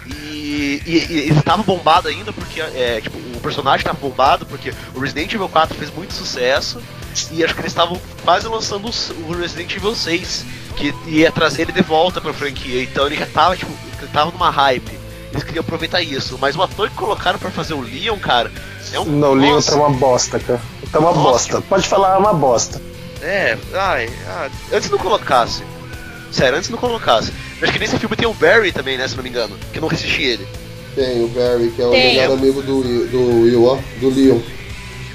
[0.06, 4.72] E, e- e ele tava bombado ainda porque, é, tipo, o personagem tava bombado porque
[4.94, 6.80] o Resident Evil 4 fez muito sucesso.
[7.30, 8.90] E acho que eles estavam quase lançando
[9.28, 10.44] o Resident Evil 6,
[10.76, 12.82] que ia trazer ele de volta pra franquia.
[12.82, 14.98] Então ele já tava, tipo, ele tava numa hype.
[15.30, 16.36] Eles queriam aproveitar isso.
[16.40, 18.50] Mas o ator que colocaram pra fazer o Leon, cara,
[18.92, 19.04] é um.
[19.04, 20.60] Não, o Leon tá uma bosta, cara.
[20.92, 21.22] Tá uma Nossa.
[21.22, 21.60] bosta.
[21.62, 22.80] Pode falar, é uma bosta.
[23.22, 25.62] É, ai, ah, antes não colocasse.
[26.34, 27.30] Sério, antes não colocasse.
[27.60, 29.78] Eu acho que nesse filme tem o Barry também, né, se não me engano, que
[29.78, 30.46] eu não assisti ele.
[30.94, 32.16] Tem o Barry, que é o Tem.
[32.16, 34.40] melhor amigo do, Will- do Will, ó, do Leon.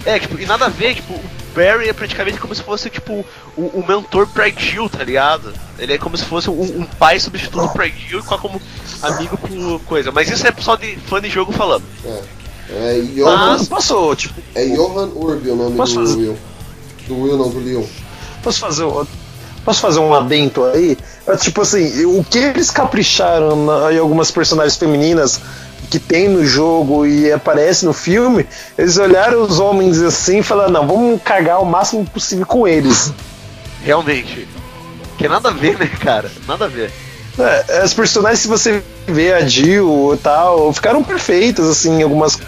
[0.06, 1.22] É, tipo, e nada a ver, tipo, o
[1.54, 3.26] Barry é praticamente como se fosse, tipo,
[3.58, 5.54] o, o mentor pra Jill, tá ligado?
[5.78, 8.62] Ele é como se fosse um, um pai substituto pra Jill e com- como
[9.02, 10.12] amigo por coisa.
[10.14, 11.84] Mas isso é só de fã de jogo falando.
[12.06, 12.40] É.
[12.72, 16.38] É Johan, Mas posso, tipo, é Johan Urbi o nome Posso do fazer- Will.
[17.08, 17.84] Do Will não, do Leon.
[18.44, 19.06] posso fazer um,
[19.70, 20.98] posso fazer um adento aí?
[21.28, 25.40] É, tipo assim, o que eles capricharam na- em algumas personagens femininas
[25.92, 30.72] que tem no jogo e aparece no filme, eles olharam os homens assim e falaram,
[30.72, 33.14] não, vamos cagar o máximo possível com eles.
[33.86, 34.48] Realmente.
[35.20, 36.32] Que é nada a ver, né, cara?
[36.48, 36.92] Nada a ver.
[37.38, 42.40] É, as personagens, se você vê a Jill e tal, ficaram perfeitas, assim, em algumas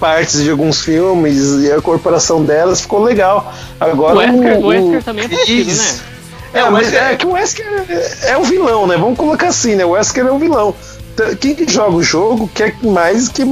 [0.00, 3.54] partes de alguns filmes, e a corporação delas ficou legal.
[3.78, 6.13] Agora O Wesker, o o Wesker também é parecido, né?
[6.54, 8.96] É, É, o Wesker- é que o Wesker é, é o vilão, né?
[8.96, 9.84] Vamos colocar assim, né?
[9.84, 10.74] O Wesker é o vilão.
[11.40, 13.42] Quem que joga o jogo quer mais que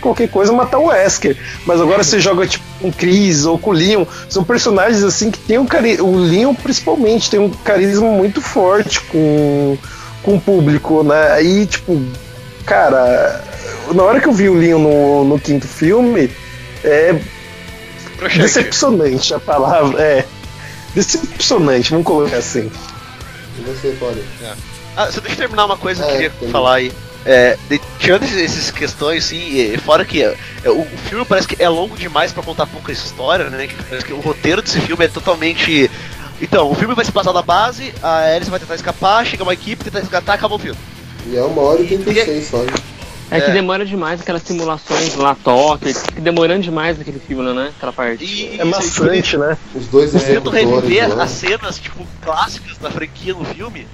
[0.00, 1.36] qualquer coisa matar o Wesker.
[1.64, 4.04] Mas agora você joga tipo com o Chris ou com o Leon.
[4.28, 6.04] São personagens assim que tem um carisma.
[6.06, 9.78] O Leon, principalmente, tem um carisma muito forte com,
[10.22, 11.32] com o público, né?
[11.32, 11.98] Aí, tipo,
[12.66, 13.42] cara,
[13.94, 16.30] na hora que eu vi o Leon no, no quinto filme,
[16.84, 17.14] é
[18.36, 20.02] decepcionante a palavra.
[20.02, 20.24] É.
[20.98, 22.70] Decepcionante, vamos colocar assim.
[23.58, 24.20] E você, pode.
[24.96, 26.52] Ah, só deixa eu terminar uma coisa que É, eu queria termina.
[26.52, 26.92] falar aí.
[27.24, 31.24] É, de, tirando essas questões, sim, e, e fora que é, é, o, o filme
[31.24, 33.68] parece que é longo demais pra contar pouca história, né?
[33.68, 35.88] Que parece que o roteiro desse filme é totalmente.
[36.40, 39.52] Então, o filme vai se passar da base, a Alice vai tentar escapar, chega uma
[39.54, 40.78] equipe, tenta resgatar, acaba o filme.
[41.26, 42.58] E é uma hora e 36 só.
[42.62, 42.68] hein?
[43.30, 43.52] É que É.
[43.52, 47.72] demora demais aquelas simulações lá, Tóquio, fica demorando demais naquele filme, né?
[47.76, 48.24] Aquela parte.
[48.24, 49.56] E, É maçante, né?
[49.74, 51.24] Os dois Eles tentam executores reviver lá.
[51.24, 53.86] as cenas, tipo, clássicas da franquia no filme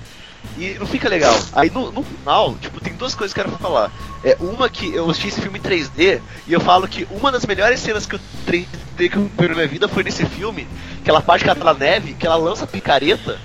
[0.56, 1.36] e não fica legal.
[1.52, 3.90] Aí no, no final, tipo, tem duas coisas que eu quero falar.
[4.22, 7.44] É uma que eu assisti esse filme em 3D e eu falo que uma das
[7.44, 10.68] melhores cenas que eu 3D que eu vi na minha vida foi nesse filme,
[11.00, 13.36] aquela parte que ela tá na neve, que ela lança a picareta.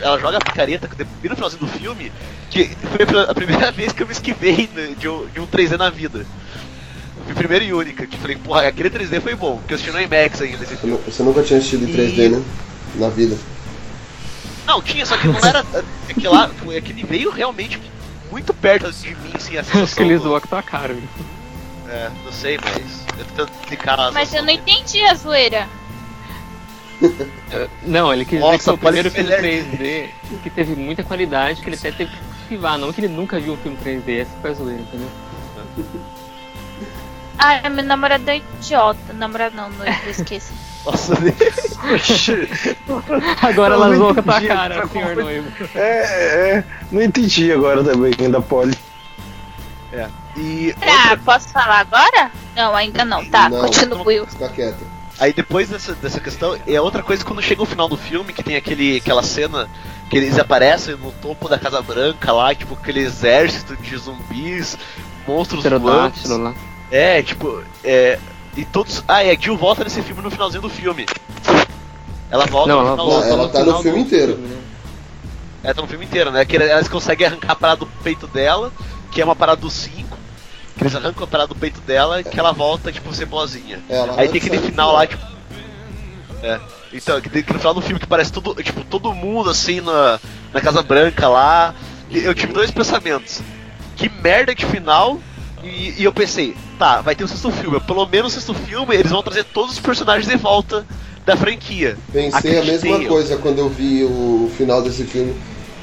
[0.00, 2.12] Ela joga a picareta bem no finalzinho do filme,
[2.52, 4.68] que foi a pri- a primeira vez que eu me esquivei
[4.98, 6.24] de um, de um 3D na vida.
[7.24, 9.92] Foi a primeira e única, que falei, porra, aquele 3D foi bom, porque eu assisti
[9.92, 10.98] no IMAX ainda esse filme.
[11.06, 12.42] Você nunca tinha assistido em 3D, né?
[12.96, 13.36] Na vida.
[14.66, 15.64] Não, tinha, só que não era.
[16.08, 17.80] É que lá, é que ele veio realmente
[18.30, 20.04] muito perto de mim, assim, a Acho que sensação.
[20.04, 21.08] ele com tua cara, viu?
[21.88, 23.02] É, não sei, mas.
[23.18, 24.62] Eu tô tentando explicar a Mas eu sensação não dele.
[24.72, 25.68] entendi a zoeira.
[27.82, 30.08] Não, ele quis dizer que Nossa, foi o primeiro filme 3D
[30.42, 33.56] que teve muita qualidade, que ele até teve que não que ele nunca viu um
[33.56, 35.08] filme 3D, essa foi a zoeira, entendeu?
[37.38, 39.12] Ah, meu namorado é idiota.
[39.14, 40.52] Namorado não, não eu esqueci.
[40.84, 41.14] Nossa,
[43.42, 45.48] Agora ela zoou com a tua cara, senhor como- noivo.
[45.74, 48.76] É, é, não entendi agora também da Polly.
[50.36, 52.30] e Ah, posso falar agora?
[52.54, 53.24] Não, ainda não.
[53.24, 53.60] Tá, Não.
[53.60, 54.26] continua, Will.
[54.26, 54.86] Fica quieto.
[55.22, 58.42] Aí depois dessa, dessa questão, é outra coisa quando chega o final do filme, que
[58.42, 59.68] tem aquele, aquela cena
[60.10, 64.76] que eles aparecem no topo da Casa Branca lá, tipo, aquele exército de zumbis,
[65.26, 66.22] monstros voantes.
[66.22, 66.54] Pterodátilo lá.
[66.90, 68.18] É, tipo, é.
[68.56, 69.02] E todos.
[69.08, 71.06] Ah, e a Jill volta nesse filme no finalzinho do filme.
[72.30, 74.32] Ela volta Não, no ela volta ela tá no final filme do inteiro.
[74.34, 74.60] filme, né?
[75.64, 76.44] É, tá no filme inteiro, né?
[76.44, 78.72] Que elas conseguem arrancar a parada do peito dela,
[79.10, 80.11] que é uma parada dos 5.
[80.82, 83.80] Que eles arrancam a parada do peito dela que ela volta, tipo, ser boazinha.
[83.88, 85.24] É, Aí tem aquele final lá, tipo.
[86.42, 86.58] É.
[86.92, 89.80] Então, que tem que no final do filme que parece tudo, tipo, todo mundo assim
[89.80, 90.18] na,
[90.52, 91.74] na Casa Branca lá.
[92.10, 93.40] E eu tive dois pensamentos.
[93.96, 95.20] Que merda de final.
[95.62, 97.78] E, e eu pensei, tá, vai ter o sexto filme.
[97.80, 100.84] Pelo menos no sexto filme eles vão trazer todos os personagens de volta
[101.24, 101.96] da franquia.
[102.12, 105.34] Pensei a mesma coisa quando eu vi o final desse filme.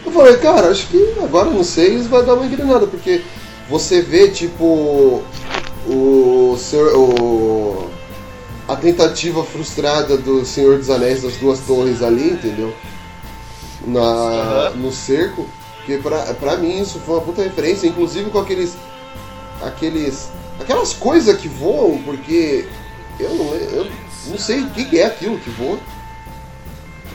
[0.05, 3.21] Eu falei, cara, acho que agora no 6 vai dar uma engrenada, porque
[3.69, 5.23] você vê, tipo,
[5.87, 7.89] o, senhor, o
[8.67, 12.73] a tentativa frustrada do Senhor dos Anéis das Duas Torres ali, entendeu?
[13.85, 14.69] Na.
[14.75, 15.47] No cerco,
[15.85, 18.77] que pra, pra mim isso foi uma puta referência, inclusive com aqueles.
[19.63, 20.29] aqueles.
[20.59, 22.67] aquelas coisas que voam, porque
[23.19, 23.91] eu não, eu
[24.27, 25.79] não sei o que que é aquilo que voa.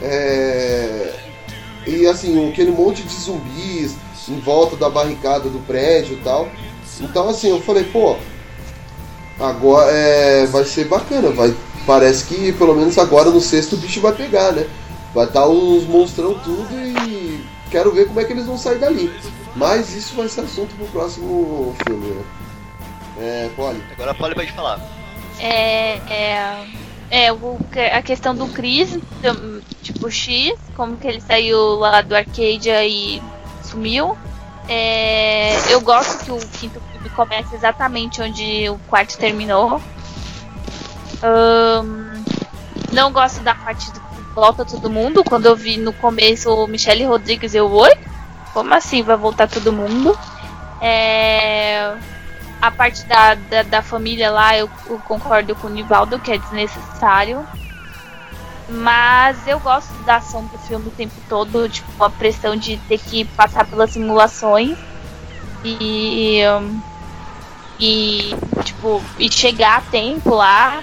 [0.03, 1.15] É,
[1.87, 3.95] E assim, aquele monte de zumbis
[4.29, 6.49] em volta da barricada do prédio e tal.
[7.01, 8.17] Então assim, eu falei, pô,
[9.39, 11.55] agora é, vai ser bacana, vai,
[11.87, 14.67] parece que pelo menos agora no sexto o bicho vai pegar, né?
[15.15, 16.69] Vai estar uns monstrão tudo
[17.09, 19.13] e quero ver como é que eles vão sair dali.
[19.57, 22.23] Mas isso vai ser assunto pro próximo filme, né?
[23.21, 23.81] É, Polly.
[23.93, 24.81] Agora a Polly pode falar.
[25.39, 26.67] É, é,
[27.11, 27.59] é o-
[27.93, 28.99] a questão do Chris,
[29.83, 33.23] tipo X, como que ele saiu lá do Arcadia e
[33.75, 34.17] sumiu.
[34.69, 39.81] É, eu gosto que o quinto filme comece exatamente onde o quarto terminou.
[41.23, 42.23] Ahn,
[42.93, 45.23] não gosto da parte do volta todo mundo.
[45.25, 47.93] Quando eu vi no começo o Michelle Rodrigues, eu oi?
[48.53, 50.17] Como assim vai voltar todo mundo?
[50.81, 51.95] É,
[52.61, 56.39] a parte da, da, da família lá, eu, eu concordo com o Nivaldo, que é
[56.39, 57.47] desnecessário.
[58.69, 62.99] Mas eu gosto da ação do filme o tempo todo, tipo, a pressão de ter
[62.99, 64.77] que passar pelas simulações
[65.65, 66.41] e.
[67.79, 70.83] E, tipo, e chegar a tempo lá.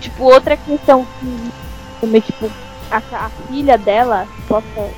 [0.00, 1.52] Tipo, outra questão que
[2.00, 2.50] também, tipo,
[2.90, 4.92] a, a filha dela possa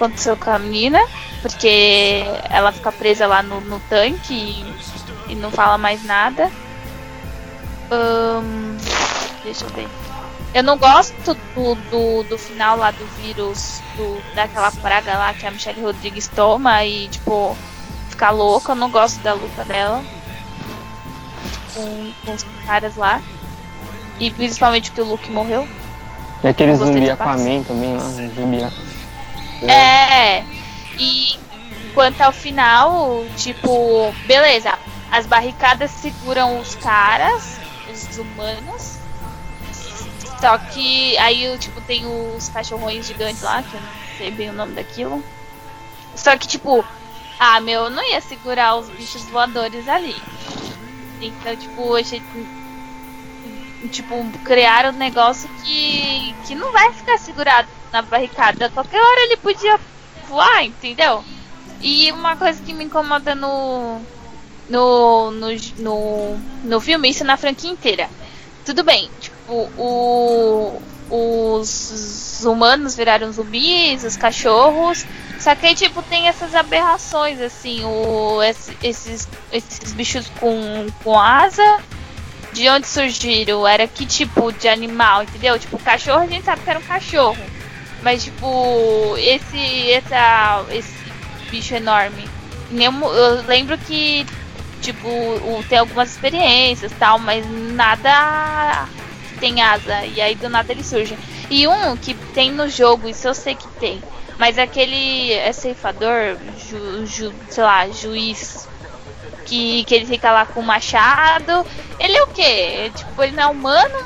[0.00, 0.98] aconteceu com a menina,
[1.42, 6.50] porque ela fica presa lá no, no tanque e, e não fala mais nada.
[7.90, 8.78] Ahn,
[9.44, 9.99] deixa eu ver.
[10.52, 15.46] Eu não gosto do, do, do final lá do vírus, do, daquela praga lá que
[15.46, 17.56] a Michelle Rodrigues toma e, tipo,
[18.08, 18.72] ficar louca.
[18.72, 20.02] Eu não gosto da luta dela
[21.74, 23.22] com, com os caras lá.
[24.18, 25.66] E principalmente que o Luke morreu.
[26.42, 27.10] E aquele Eu gostei zumbi.
[27.10, 28.66] Aquaman também, lá, um zumbi
[29.62, 30.44] É.
[30.98, 31.38] E
[31.94, 34.78] quanto ao final, tipo, beleza,
[35.10, 37.58] as barricadas seguram os caras,
[37.90, 38.99] os humanos.
[40.40, 44.54] Só que aí, tipo, tem os cachorrões gigantes lá, que eu não sei bem o
[44.54, 45.22] nome daquilo.
[46.16, 46.84] Só que, tipo,
[47.38, 50.16] ah, meu, eu não ia segurar os bichos voadores ali.
[51.20, 52.24] Então, tipo, a gente.
[53.90, 58.68] Tipo, criaram um negócio que, que não vai ficar segurado na barricada.
[58.70, 59.80] Qualquer hora ele podia
[60.28, 61.24] voar, entendeu?
[61.80, 64.00] E uma coisa que me incomoda no.
[64.68, 65.48] No, no,
[65.78, 68.08] no, no filme, isso na franquia inteira.
[68.64, 69.10] Tudo bem,
[69.50, 75.04] tipo, o, os humanos viraram zumbis, os cachorros.
[75.38, 81.18] Só que aí, tipo, tem essas aberrações, assim, o, esse- esses, esses bichos com, com
[81.18, 81.78] asa.
[82.52, 83.66] De onde surgiram?
[83.66, 85.56] Era que tipo de animal, entendeu?
[85.58, 87.38] Tipo, cachorro a gente sabe que era um cachorro.
[88.02, 90.92] Mas tipo, esse essa, esse
[91.48, 92.28] bicho enorme.
[92.72, 94.26] Eu lembro que
[94.82, 95.08] tipo,
[95.68, 98.88] tem algumas experiências tal, mas nada
[99.40, 100.04] tem asa.
[100.06, 101.18] E aí do nada ele surge.
[101.50, 104.00] E um que tem no jogo, isso eu sei que tem.
[104.38, 108.68] Mas aquele é ceifador, ju, ju- sei lá, juiz
[109.44, 111.66] que, que ele fica lá com o machado.
[111.98, 112.90] Ele é o quê?
[112.94, 113.98] Tipo, ele não é humano?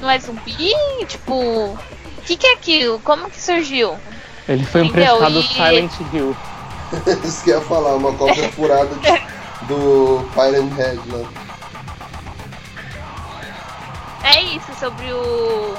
[0.00, 0.72] Não é zumbi?
[1.06, 1.78] Tipo, o
[2.26, 2.98] que, que é aquilo?
[3.00, 3.96] Como que surgiu?
[4.48, 6.36] Ele foi emprestado E- Silent Hill.
[7.24, 11.47] Isso que ia falar, uma cópia furada de- do Pyramid Head lá.
[14.34, 15.74] É isso sobre o.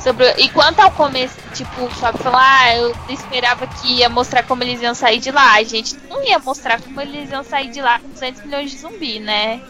[0.00, 4.42] Sobre E quanto ao começo, tipo, o Fábio falou, ah, eu esperava que ia mostrar
[4.42, 5.54] como eles iam sair de lá.
[5.54, 8.78] A gente não ia mostrar como eles iam sair de lá com 200 milhões de
[8.78, 9.60] zumbi, né?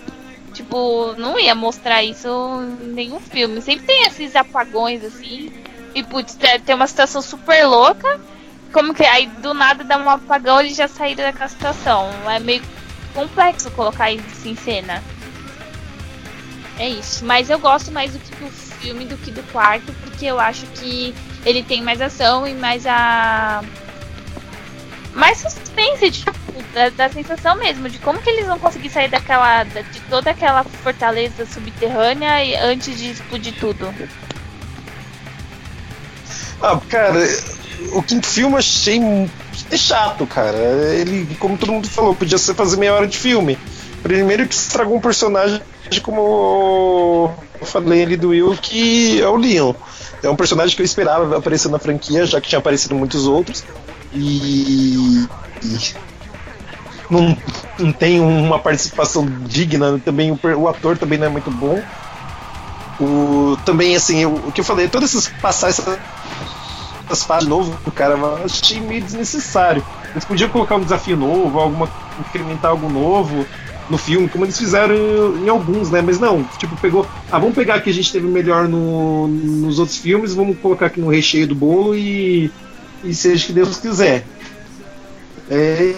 [0.52, 2.28] Tipo, não ia mostrar isso
[2.82, 3.60] em nenhum filme.
[3.60, 5.52] Sempre tem esses apagões assim.
[5.94, 8.20] E putz, tem uma situação super louca.
[8.72, 12.08] Como que aí do nada dá um apagão eles já saíram daquela situação.
[12.28, 12.62] É meio
[13.12, 15.02] complexo colocar isso em cena.
[16.78, 17.24] É isso.
[17.24, 20.66] Mas eu gosto mais do que do filme do que do quarto, porque eu acho
[20.74, 21.14] que
[21.44, 23.62] ele tem mais ação e mais a.
[25.14, 26.32] Mais suspense, tipo,
[26.74, 29.62] da, da sensação mesmo, de como que eles vão conseguir sair daquela.
[29.64, 33.92] da- de toda aquela fortaleza subterrânea antes de explodir tudo.
[36.60, 37.20] Ah, cara,
[37.92, 39.00] o quinto filme achei
[39.70, 40.56] é chato, cara.
[40.56, 43.58] Ele, como todo mundo falou, podia ser fazer meia hora de filme.
[44.02, 45.60] Primeiro que estragou um personagem
[46.00, 47.30] como
[47.60, 49.74] eu falei ali do Will, que é o Leon.
[50.22, 53.64] É um personagem que eu esperava aparecer na franquia, já que tinha aparecido muitos outros.
[54.12, 55.28] E.
[55.62, 55.94] e
[57.10, 57.36] não,
[57.78, 61.82] não tem uma participação digna, também o, o ator também não é muito bom.
[62.98, 65.84] O, também, assim, o, o que eu falei, todas essas passagens
[67.06, 69.84] essas fases novo, cara, eu achei meio desnecessário.
[70.12, 71.88] Eles podiam colocar um desafio novo, alguma,
[72.18, 73.46] incrementar algo novo
[73.88, 76.00] no filme, como eles fizeram em, em alguns, né?
[76.00, 77.06] Mas não, tipo, pegou.
[77.30, 81.00] Ah, vamos pegar que a gente teve melhor no, nos outros filmes, vamos colocar aqui
[81.00, 82.50] no recheio do bolo e,
[83.02, 84.24] e seja que Deus quiser.
[85.50, 85.94] É,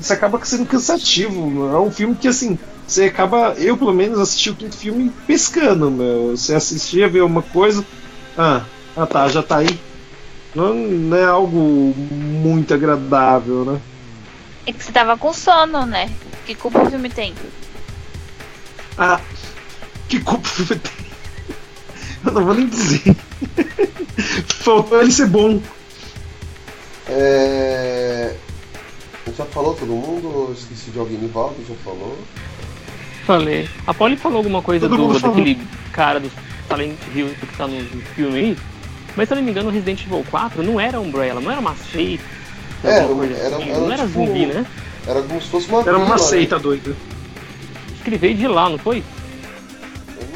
[0.00, 1.68] isso acaba sendo cansativo.
[1.68, 5.90] É um filme que assim, você acaba, eu pelo menos assisti o quinto filme pescando,
[5.90, 6.36] meu.
[6.36, 7.84] Você assistia, ver uma coisa,
[8.36, 8.62] ah,
[8.96, 9.78] ah tá, já tá aí.
[10.54, 13.80] Não, não é algo muito agradável, né?
[14.66, 16.10] É que você tava com sono, né?
[16.46, 17.34] Que culpa o filme tem?
[18.96, 19.20] Ah,
[20.08, 21.06] que culpa o filme tem?
[22.24, 23.16] Eu não vou nem dizer.
[24.62, 25.60] Faltou ele ser bom.
[27.08, 28.36] É...
[29.36, 30.46] Já falou todo mundo?
[30.48, 31.18] Eu esqueci de alguém.
[31.18, 32.18] Nivaldo já falou.
[33.24, 33.68] Falei.
[33.86, 35.58] A Polly falou alguma coisa Todo do, daquele
[35.92, 36.30] cara do
[36.68, 37.80] Silent Hill que tá no
[38.14, 38.58] filme aí.
[39.16, 41.60] Mas se eu não me engano, o Resident Evil 4 não era Umbrella, não era
[41.60, 42.24] uma seita.
[42.84, 44.66] É, alguma coisa era- assim, era não era tipo- zumbi, né?
[45.06, 46.22] Era como se fosse uma Era uma vila, né?
[46.22, 46.90] seita doida.
[47.92, 49.02] Acho que ele veio de lá, não foi?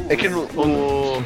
[0.08, 1.22] É que no, no-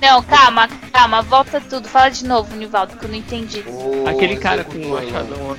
[0.00, 1.88] Não, calma, calma, volta tudo.
[1.88, 3.62] Fala de novo, Nivaldo, que eu não entendi.
[3.66, 5.04] O Aquele cara com o né?
[5.10, 5.38] machadão.
[5.50, 5.56] ó.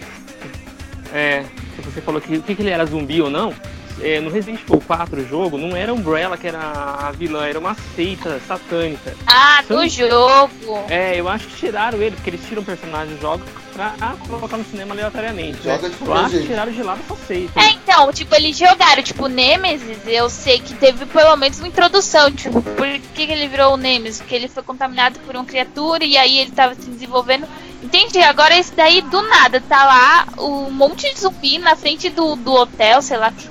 [1.13, 1.43] É,
[1.85, 3.53] você falou que o que, que ele era zumbi ou não.
[4.01, 7.59] É, no Resident Evil 4 o jogo, não era Umbrella que era a vilã, era
[7.59, 9.15] uma seita satânica.
[9.27, 9.89] Ah, do Sim.
[9.89, 10.83] jogo.
[10.89, 13.43] É, eu acho que tiraram ele, porque eles tiram personagens do jogo
[13.73, 15.63] pra colocar no cinema aleatoriamente.
[15.63, 17.59] Joga de Eu acho que tiraram de lá dessa seita.
[17.59, 22.31] É, então, tipo, eles jogaram, tipo, Nemesis, eu sei que teve pelo menos uma introdução,
[22.31, 24.21] tipo, por que, que ele virou o Nemesis?
[24.21, 27.47] Porque ele foi contaminado por uma criatura e aí ele tava se desenvolvendo.
[27.83, 32.35] Entendi, agora esse daí do nada, tá lá um monte de zumbi na frente do,
[32.37, 33.47] do hotel, sei lá que,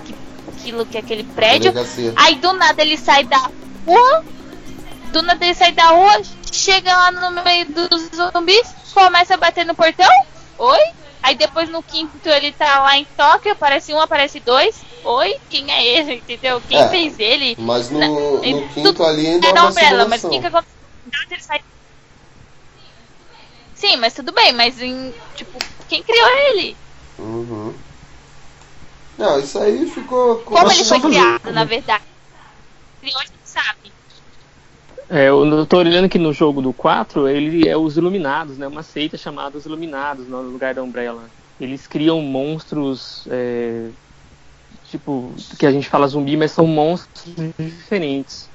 [0.63, 1.73] aquilo que é aquele prédio.
[1.73, 2.13] Delegacia.
[2.17, 3.51] Aí do nada ele sai da
[3.87, 4.25] rua,
[5.13, 9.67] do nada ele sai da rua, chega lá no meio dos zumbis, começa a bater
[9.67, 10.09] no portão.
[10.59, 10.81] Oi?
[11.23, 14.83] Aí depois no quinto ele tá lá em Tóquio, aparece um, aparece dois.
[15.05, 15.37] Oi?
[15.51, 16.15] Quem é ele?
[16.15, 16.61] Entendeu?
[16.69, 16.89] Quem É.
[16.89, 17.57] fez ele?
[17.59, 20.31] Mas no, Na- no quinto ali ainda é Era uma Umbrella, mas o simulação.
[20.31, 20.79] que que aconteceu?
[21.07, 21.63] Do nada ele sai-
[23.75, 25.59] Sim, mas tudo bem, mas em, tipo,
[25.89, 26.77] quem criou ele?
[27.19, 27.75] Uhum.
[29.19, 30.39] Não, isso aí ficou...
[30.39, 32.05] Como Nossa, ele foi criado, na verdade?
[33.01, 33.93] Criou, a gente sabe.
[35.09, 38.67] É, eu tô olhando aqui no jogo do 4, ele é os Iluminados, né?
[38.67, 41.29] Uma seita chamada os Iluminados no lugar da Umbrella.
[41.61, 43.91] Eles criam monstros, é,
[44.85, 48.49] tipo, que a gente fala zumbi, mas são monstros diferentes.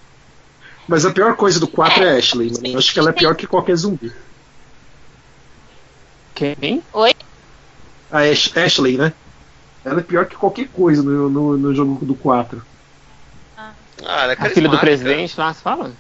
[0.87, 2.67] Mas a pior coisa do 4 é a Ashley, mano.
[2.67, 4.11] Eu acho que ela é pior que qualquer zumbi.
[6.33, 6.81] Quem?
[6.93, 7.11] Oi?
[8.11, 9.13] A Ash- Ashley, né?
[9.87, 12.61] Ela é pior que qualquer coisa no, no, no jogo do 4.
[13.57, 13.73] Ah,
[14.23, 15.91] ela é A filha do presidente lá, você fala?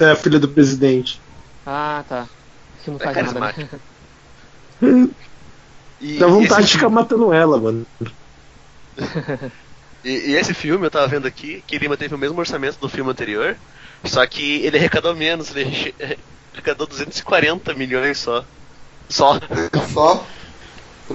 [0.00, 1.20] É a filha do presidente.
[1.64, 2.26] Ah, tá.
[2.82, 3.68] Que não É faz nada, né?
[6.00, 7.86] E, Dá vontade esse de ficar matando ela, mano.
[10.04, 12.88] E, e esse filme, eu tava vendo aqui, que ele manteve o mesmo orçamento do
[12.88, 13.56] filme anterior,
[14.02, 15.94] só que ele arrecadou menos, ele
[16.52, 18.44] arrecadou 240 milhões só.
[19.08, 19.38] Só.
[19.94, 20.26] Só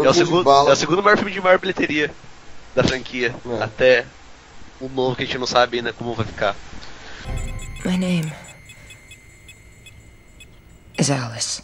[0.03, 2.11] É o, segundo, é o segundo maior filme de maior bilheteria
[2.75, 3.35] da franquia.
[3.45, 3.63] É.
[3.63, 4.05] Até
[4.79, 6.55] o novo que a gente não sabe ainda como vai ficar.
[7.85, 8.31] My name
[10.97, 11.61] is Alice.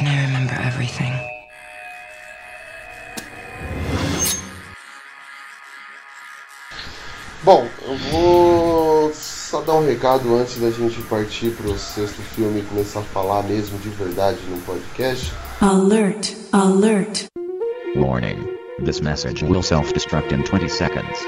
[0.00, 1.12] And I remember everything.
[7.42, 9.12] Bom, eu vou
[9.48, 13.42] só dar um recado antes da gente partir pro sexto filme e começar a falar
[13.44, 15.32] mesmo de verdade no podcast.
[15.62, 17.24] Alert, alert.
[17.96, 18.46] Warning.
[18.84, 21.18] This message will self-destruct in 20 seconds.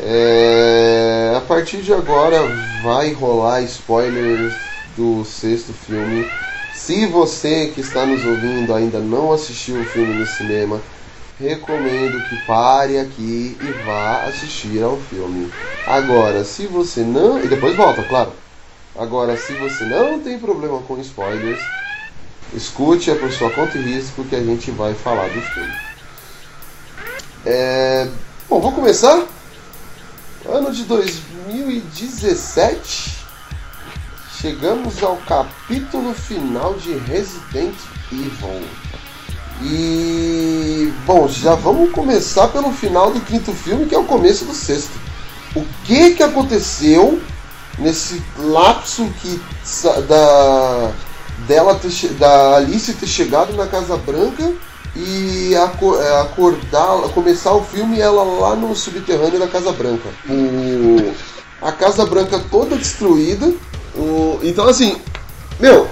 [0.00, 2.40] É, a partir de agora
[2.82, 4.52] vai rolar spoilers
[4.96, 6.28] do sexto filme.
[6.74, 10.80] Se você que está nos ouvindo ainda não assistiu o filme no cinema,
[11.38, 15.52] recomendo que pare aqui e vá assistir ao filme.
[15.86, 17.42] Agora, se você não.
[17.42, 18.32] E depois volta, claro.
[18.96, 21.60] Agora, se você não tem problema com spoilers,
[22.52, 25.72] escute é por sua conta e risco que a gente vai falar do filme.
[27.46, 28.08] É,
[28.48, 29.26] Bom, vou começar?
[30.46, 33.18] Ano de 2017,
[34.40, 37.74] chegamos ao capítulo final de Resident
[38.10, 38.66] Evil.
[39.62, 44.54] E bom, já vamos começar pelo final do quinto filme, que é o começo do
[44.54, 44.92] sexto.
[45.54, 47.20] O que que aconteceu
[47.78, 49.40] nesse lapso que
[50.06, 50.92] da
[51.46, 54.52] dela ter, da Alice ter chegado na Casa Branca
[54.96, 60.08] e é, acordar, começar o filme ela lá no subterrâneo da Casa Branca.
[60.28, 61.12] O,
[61.62, 63.52] a Casa Branca toda destruída.
[63.94, 64.96] O, então assim,
[65.60, 65.88] meu,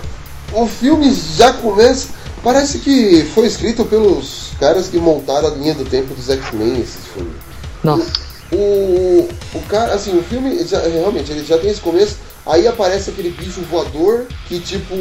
[0.52, 2.15] o filme já começa.
[2.42, 7.04] Parece que foi escrito pelos caras que montaram a linha do tempo dos X-Men esses
[7.12, 7.34] filmes.
[7.82, 8.12] Nossa.
[8.52, 13.10] O, O cara, assim, o filme, já- realmente, ele já tem esse começo, aí aparece
[13.10, 14.94] aquele bicho voador que, tipo,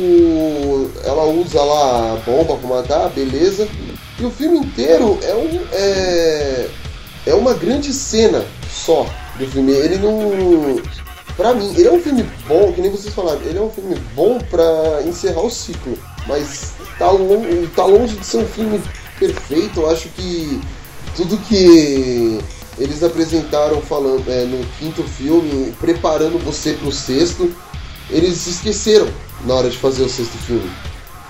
[1.03, 3.68] ela usa lá a bomba pra matar, beleza.
[4.20, 5.62] E o filme inteiro é um.
[5.74, 6.68] É,
[7.28, 8.44] é uma grande cena
[8.74, 9.06] só
[9.38, 9.74] do filme.
[9.74, 10.82] Ele não.
[11.38, 13.95] Pra mim, ele é um filme bom, que nem vocês falaram, ele é um filme
[14.16, 15.98] bom pra encerrar o ciclo.
[16.27, 18.81] Mas tá, lon- tá longe de ser um filme
[19.19, 19.81] perfeito.
[19.81, 20.60] Eu acho que
[21.15, 22.39] tudo que
[22.77, 27.53] eles apresentaram falando é, no quinto filme, preparando você pro sexto,
[28.10, 29.07] eles esqueceram
[29.45, 30.69] na hora de fazer o sexto filme.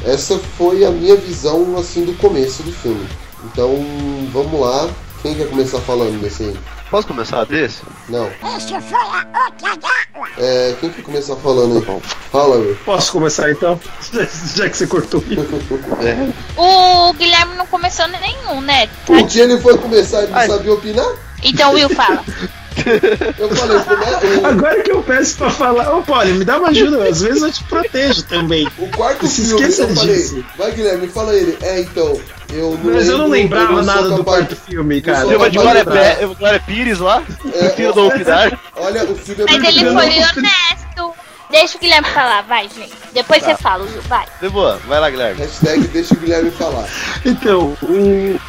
[0.03, 3.07] Essa foi a minha visão assim do começo do filme.
[3.45, 3.75] Então
[4.31, 4.89] vamos lá.
[5.21, 6.57] Quem quer começar falando desse aí?
[6.95, 7.81] Posso começar desse?
[8.07, 8.31] Não.
[10.37, 12.01] É, quem quer começar falando aí?
[12.31, 12.73] Fala, meu.
[12.85, 13.77] Posso começar então?
[14.55, 15.21] Já que você cortou.
[16.01, 16.31] É.
[16.55, 18.87] O Guilherme não começou nenhum, né?
[19.09, 21.05] O dia ele foi começar e não sabia opinar?
[21.43, 22.23] Então, Will, fala.
[23.37, 27.07] Eu falei, o, Agora que eu peço pra falar, ô Poli, me dá uma ajuda,
[27.07, 28.67] às vezes eu te protejo também.
[28.77, 30.45] o quarto Se filme, esqueça eu falei, disso.
[30.57, 31.57] vai Guilherme, fala ele.
[31.61, 32.19] É, então,
[32.53, 35.23] eu não Mas eu não lembrava eu nada do capaz- quarto filme, cara.
[35.23, 35.85] Lembra de Glória.
[35.85, 37.23] Pé- Glória Pires lá?
[37.53, 38.59] É, filho do Alpidar?
[38.75, 39.91] Olha, o filme é Mas ele foi
[40.39, 41.13] honesto.
[41.51, 42.91] Deixa o Guilherme falar, vai, gente.
[43.13, 43.55] Depois Tá.
[43.55, 44.25] você fala, vai.
[44.41, 45.41] De boa, vai lá, Guilherme.
[45.41, 46.87] Hashtag deixa o Guilherme falar.
[47.23, 48.39] Então, o,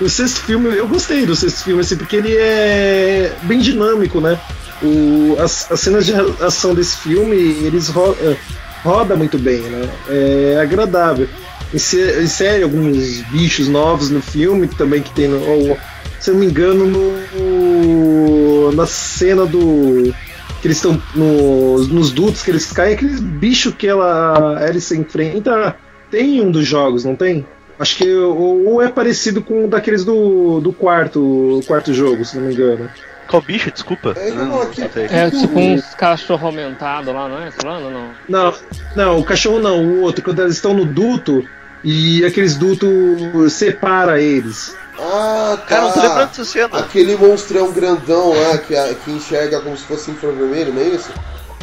[0.00, 4.38] o sexto filme, eu gostei do sexto filme, assim, porque ele é bem dinâmico, né?
[4.82, 6.12] O, as, as cenas de
[6.44, 8.36] ação desse filme, eles ro, é,
[8.84, 9.88] roda muito bem, né?
[10.08, 11.28] É agradável.
[11.74, 15.38] Inse- Insere alguns bichos novos no filme também que tem no.
[15.42, 15.78] ou,
[16.20, 20.14] se eu não me engano, no, na cena do.
[20.60, 24.96] Que eles estão nos, nos dutos que eles caem, aquele bicho que ela, a Alice
[24.96, 25.74] enfrenta
[26.08, 27.44] tem um dos jogos, não tem?
[27.80, 32.36] Acho que ou, ou é parecido com o daqueles do, do quarto, quarto jogo, se
[32.38, 32.88] não me engano.
[33.26, 33.72] Qual bicho?
[33.72, 34.14] Desculpa.
[34.16, 35.06] É, não, aqui- sei.
[35.10, 37.50] É tipo uns cachorro aumentado lá, não é?
[37.50, 38.10] Falando não?
[38.28, 38.54] Não,
[38.94, 41.44] não, o cachorro não, o outro, quando eles estão no duto
[41.84, 44.74] e aqueles dutos separa eles.
[44.98, 45.66] Ah, tá.
[45.66, 46.78] Cara, não tô lembrando dessa cena.
[46.78, 51.10] Aquele monstrão grandão lá que, que enxerga como se fosse infravermelho, não é isso?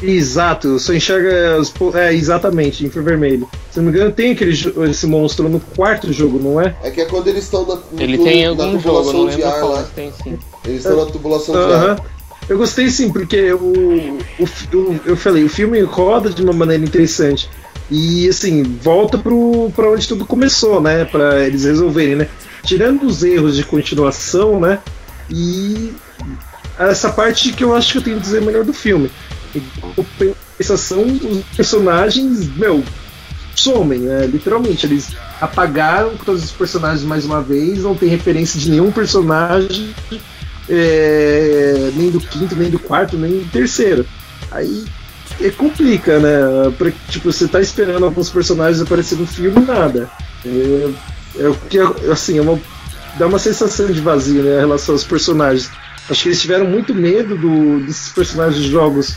[0.01, 3.49] Exato, só enxerga os, é exatamente, infravermelho.
[3.69, 4.51] Se não me engano, tem aquele
[4.89, 6.73] esse monstro no quarto jogo, não é?
[6.83, 9.43] É que é quando eles estão na, Ele tu- tem na jogo, tubulação não de
[9.43, 9.83] ar lá.
[9.93, 10.39] tem sim.
[10.65, 11.91] Eles estão na tubulação de Aham.
[11.91, 11.99] ar.
[12.47, 14.17] Eu gostei sim, porque o, o,
[14.77, 17.49] o- eu falei, o filme roda de uma maneira interessante.
[17.90, 21.06] E assim, volta pro, pra onde tudo começou, né?
[21.06, 22.28] Pra eles resolverem, né?
[22.64, 24.80] Tirando os erros de continuação, né?
[25.30, 25.91] E
[26.78, 29.10] essa parte que eu acho que eu tenho que dizer melhor do filme.
[29.56, 29.61] Em
[29.95, 32.84] compensação, os personagens, meu,
[33.56, 34.28] somem, né?
[34.28, 35.10] Literalmente, eles
[35.41, 39.94] apagaram todos os personagens mais uma vez, não tem referência de nenhum personagem
[40.70, 44.06] é, nem do quinto, nem do quarto, nem do terceiro.
[44.52, 44.86] Aí
[45.41, 46.74] é, complica, né?
[46.78, 50.10] Pra, tipo, você tá esperando alguns personagens aparecer no filme e nada.
[50.45, 50.91] É,
[51.44, 51.80] é o que,
[52.11, 52.60] assim, é uma,
[53.18, 54.57] dá uma sensação de vazio, né?
[54.57, 55.70] Em relação aos personagens.
[56.10, 59.16] Acho que eles tiveram muito medo do, desses personagens de jogos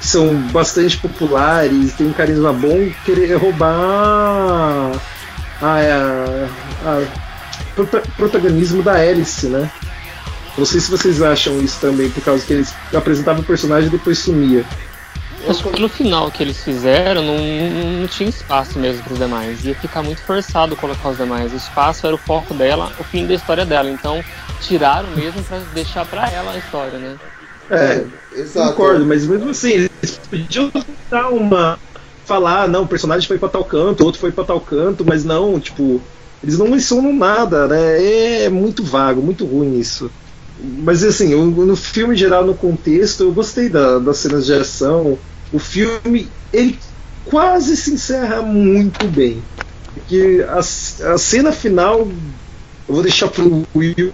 [0.00, 4.92] que são bastante populares, têm um carisma bom, querer roubar
[7.74, 9.70] prota- protagonismo da Alice, né?
[10.56, 13.92] Não sei se vocês acham isso também, por causa que eles apresentavam o personagem e
[13.92, 14.64] depois sumia.
[15.48, 17.38] Acho que no final que eles fizeram, não,
[18.00, 19.64] não, tinha espaço mesmo para os demais.
[19.64, 21.52] Ia ficar muito forçado colocar os demais.
[21.52, 23.90] O espaço era o foco dela, o fim da história dela.
[23.90, 24.22] Então,
[24.60, 27.16] tiraram mesmo para deixar para ela a história, né?
[27.70, 28.70] É, Exato.
[28.76, 30.70] concordo, mas mesmo assim, eles podiam
[31.10, 31.78] dar uma.
[32.24, 35.60] Falar, não, o personagem foi pra tal canto, outro foi pra tal canto, mas não,
[35.60, 36.00] tipo,
[36.42, 38.44] eles não mencionam nada, né?
[38.44, 40.10] É muito vago, muito ruim isso.
[40.58, 45.18] Mas assim, no filme em geral, no contexto, eu gostei da- das cenas de ação.
[45.52, 46.78] O filme, ele
[47.24, 49.42] quase se encerra muito bem.
[49.92, 54.12] Porque a, a cena final, eu vou deixar pro Will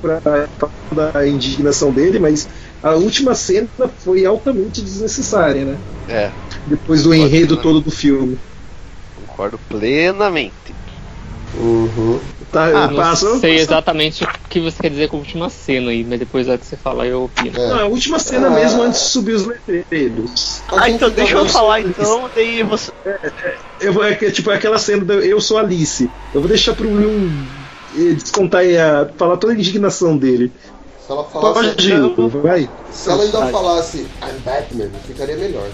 [0.00, 0.20] pra
[0.58, 2.48] falar da indignação dele, mas
[2.82, 3.68] a última cena
[3.98, 5.78] foi altamente desnecessária, né?
[6.08, 6.32] É,
[6.66, 8.38] Depois do enredo todo do filme.
[9.14, 10.74] concordo plenamente.
[11.54, 12.18] Uhum.
[12.50, 13.38] Tá, Ah, eu Não passo.
[13.40, 16.56] sei exatamente o que você quer dizer com a última cena aí, mas depois da
[16.58, 17.58] que você falar eu opino.
[17.58, 17.68] É.
[17.68, 18.50] Não, a última cena Ah.
[18.50, 20.62] mesmo antes de subir os letreiros.
[20.68, 22.92] Ah, então deixa eu você- falar então, daí você.
[23.80, 26.10] Eu vou, é, que, tipo aquela cena do Eu sou Alice.
[26.34, 27.30] Eu vou deixar pro Will
[27.96, 30.52] eh, descontar e a, falar toda a indignação dele.
[31.06, 32.68] Se ela falasse, Pode Will, vai.
[32.92, 35.68] se ela ainda falasse I'm Batman, ficaria melhor.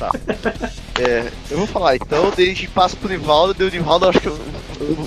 [1.00, 4.20] É, eu vou falar então, daí a gente passa pro Nivaldo, daí o Nivaldo acho
[4.20, 4.38] que eu- eu-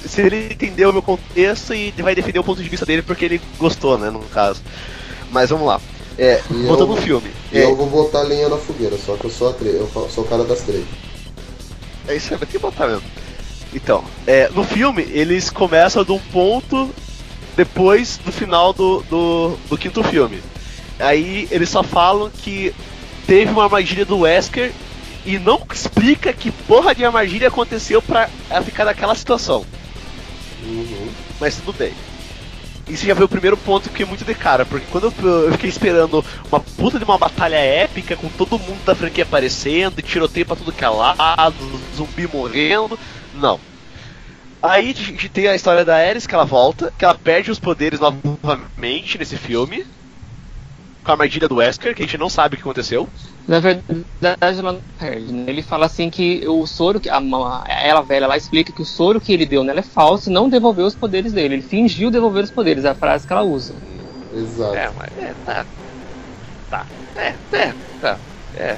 [0.07, 3.25] se ele entendeu o meu contexto e vai defender o ponto de vista dele porque
[3.25, 4.61] ele gostou, né, no caso.
[5.31, 5.79] Mas vamos lá.
[6.17, 7.29] É, voltando eu- no filme.
[7.51, 9.89] E É, eu vou botar lenha na fogueira, só que eu sou a tre- eu
[10.09, 10.85] sou o cara das três.
[12.07, 13.03] É isso aí, vai ter que botar mesmo.
[13.73, 16.89] Então, é, no filme, eles começam de um ponto
[17.57, 20.41] depois do final do, do, do quinto filme.
[20.99, 22.73] Aí eles só falam que
[23.27, 24.71] teve uma armadilha do Wesker
[25.25, 29.65] e não explica que porra de armadilha aconteceu pra ela ficar naquela situação.
[30.63, 31.09] Uhum.
[31.39, 31.93] Mas tudo bem.
[32.87, 35.51] Isso já foi o primeiro ponto que fiquei muito de cara, porque quando eu, eu
[35.53, 40.03] fiquei esperando uma puta de uma batalha épica, com todo mundo da franquia aparecendo, e
[40.03, 41.55] tiroteio pra tudo que é lado,
[41.95, 42.97] zumbi morrendo,
[43.33, 43.59] não.
[44.61, 47.59] Aí a gente tem a história da Ares, que ela volta, que ela perde os
[47.59, 49.85] poderes novamente nesse filme,
[51.03, 53.09] com a armadilha do Wesker, que a gente não sabe o que aconteceu.
[53.47, 54.05] Na verdade,
[54.59, 55.31] ela não perde.
[55.31, 55.45] Né?
[55.47, 57.21] Ele fala assim que o soro, que a,
[57.67, 60.49] ela velha lá explica que o soro que ele deu nela é falso e não
[60.49, 61.55] devolveu os poderes dele.
[61.55, 63.75] Ele fingiu devolver os poderes, é a frase que ela usa.
[64.33, 64.75] Exato.
[64.75, 65.65] É, mas é, tá.
[66.69, 66.85] Tá.
[67.15, 68.17] É, é, tá.
[68.57, 68.77] É.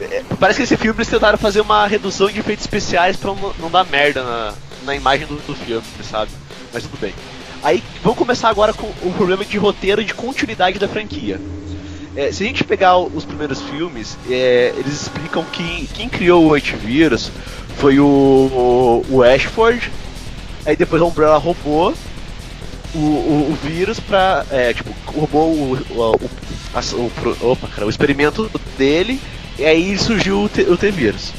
[0.00, 3.54] É, Parece que esse filme eles tentaram fazer uma redução de efeitos especiais pra não,
[3.58, 4.54] não dar merda na,
[4.84, 6.30] na imagem do, do filme, sabe?
[6.72, 7.14] Mas tudo bem.
[7.62, 11.38] Aí vamos começar agora com o problema de roteiro e de continuidade da franquia.
[12.16, 16.54] É, se a gente pegar os primeiros filmes, é, eles explicam que quem criou o
[16.54, 17.30] antivírus
[17.76, 19.90] foi o, o, o Ashford,
[20.66, 21.94] aí depois a Umbrella roubou
[22.94, 24.44] o, o, o vírus pra.
[24.50, 25.74] É, tipo, roubou o.
[25.74, 26.16] o,
[26.96, 29.20] o, opa, cara, o experimento dele,
[29.58, 31.32] e aí surgiu o, o T-vírus.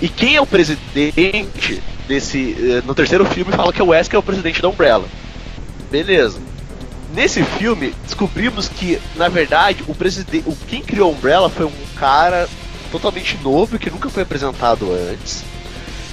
[0.00, 2.54] E quem é o presidente desse.
[2.58, 5.06] eh, No terceiro filme fala que o Wesker é o presidente da Umbrella.
[5.90, 6.38] Beleza.
[7.16, 10.44] Nesse filme, descobrimos que, na verdade, o presidente.
[10.68, 12.46] Quem criou a Umbrella foi um cara
[12.92, 15.42] totalmente novo que nunca foi apresentado antes.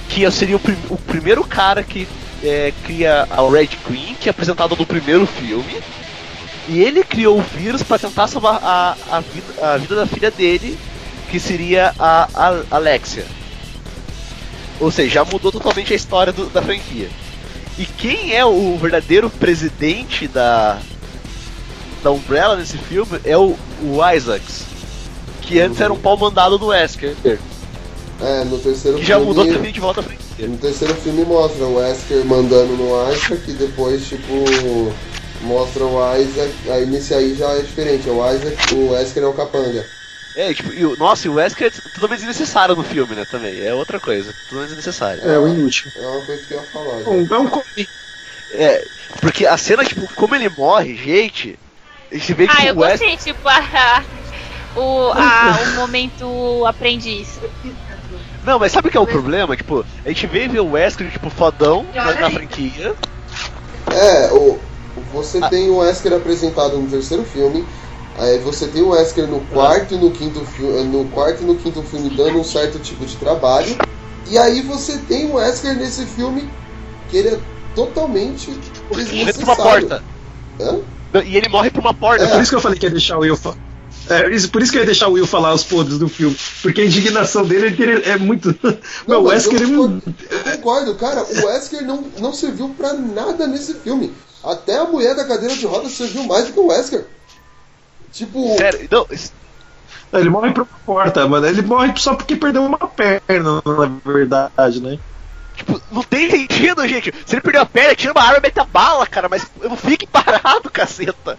[0.08, 2.08] Que seria o, prim- o primeiro cara que
[2.42, 5.76] é, cria a Red Queen, que é apresentado no primeiro filme.
[6.70, 10.30] E ele criou o vírus para tentar salvar a, a, vida, a vida da filha
[10.30, 10.78] dele,
[11.30, 13.26] que seria a, a Alexia.
[14.80, 17.10] Ou seja, já mudou totalmente a história do- da franquia.
[17.78, 20.78] E quem é o verdadeiro presidente da,
[22.04, 24.66] da Umbrella nesse filme é o, o Isaacs.
[25.40, 27.16] Que antes era um pau mandado do Wesker.
[28.20, 29.26] É, no terceiro Que já filme.
[29.26, 30.46] mudou também de volta franquia.
[30.46, 34.92] No terceiro filme mostra o Wesker mandando no Isaac e depois, tipo,
[35.42, 36.52] mostra o Isaac.
[36.70, 39.84] Aí nesse aí já é diferente, é o Isaac, o Wesker é o capanga.
[40.36, 43.60] É, tipo, e o, nossa, e o Wesker é totalmente desnecessário no filme, né, também.
[43.60, 45.22] É outra coisa, totalmente desnecessário.
[45.22, 45.90] É o inútil.
[45.96, 47.02] É uma coisa que eu ia falar.
[47.02, 47.10] já.
[47.10, 47.50] Um, é um
[48.54, 48.84] É,
[49.20, 51.58] porque a cena, tipo, como ele morre, gente.
[52.14, 53.08] A gente vê que Ah, eu Wesker.
[53.08, 54.04] gostei, tipo, a,
[54.76, 57.40] o, a, o momento aprendiz.
[58.44, 59.56] Não, mas sabe o que é o problema?
[59.56, 62.94] Tipo, a gente vê ver o Wesker, tipo, fodão na, na franquia.
[63.90, 64.58] É, o,
[65.12, 67.64] você tem o Wesker apresentado no terceiro filme.
[68.18, 71.56] Aí você tem o Wesker no quarto e no quinto filme, no quarto e no
[71.56, 73.76] quinto filme dando um certo tipo de trabalho.
[74.30, 76.48] E aí você tem o Wesker nesse filme
[77.10, 77.38] que ele é
[77.74, 78.50] totalmente
[78.90, 79.88] Morre por uma desnecessário.
[79.88, 80.04] porta.
[80.60, 80.78] Hã?
[81.22, 82.24] E ele morre por uma porta.
[82.24, 83.56] É por isso que eu falei que ia deixar o Will falar.
[84.10, 86.36] É, isso- por isso que eu ia deixar o Will falar os podres do filme.
[86.62, 88.54] Porque a indignação dele é, que ele é muito.
[89.06, 90.02] Meu, o Wesker eu, ele não.
[90.30, 91.22] eu concordo, cara.
[91.22, 94.12] O Wesker não, não serviu pra nada nesse filme.
[94.42, 97.06] Até a mulher da cadeira de rodas serviu mais do que o Wesker.
[98.12, 99.32] Tipo, Sério, não, isso-
[100.12, 101.46] Ele morre por uma porta, mano.
[101.46, 104.98] Ele morre só porque perdeu uma perna, na verdade, né?
[105.56, 107.12] Tipo, não tem sentido, gente.
[107.26, 109.68] Se ele perder a perna, tira uma arma e mete a bala, cara, mas eu
[109.70, 111.38] não fique parado, caceta.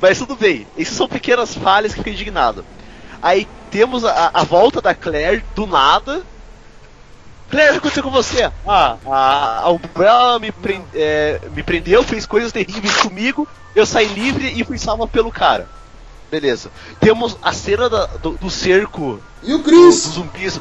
[0.00, 2.64] Mas tudo bem, essas são pequenas falhas que fiquei indignado.
[3.22, 6.22] Aí temos a, a volta da Claire do nada.
[7.50, 8.50] Claire, o que aconteceu com você?
[8.66, 13.46] Ah, a, a Umbrella me, pren- é, me prendeu, fez coisas terríveis comigo,
[13.76, 15.68] eu saí livre e fui salva pelo cara.
[16.30, 16.70] Beleza.
[16.98, 20.14] Temos a cena da- do, do cerco e o dos Chris?
[20.14, 20.60] zumbis.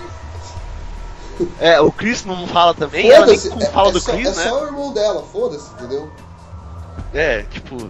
[1.59, 4.43] É, o Chris não fala também, ela nem é, fala é do só, Chris, é
[4.43, 4.49] né?
[4.49, 6.11] só o irmão dela, foda-se, entendeu?
[7.13, 7.89] É, tipo.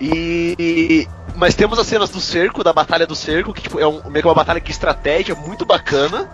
[0.00, 1.08] E.
[1.36, 4.22] Mas temos as cenas do cerco, da batalha do cerco, que tipo, é um, meio
[4.22, 6.28] que uma batalha de estratégia muito bacana.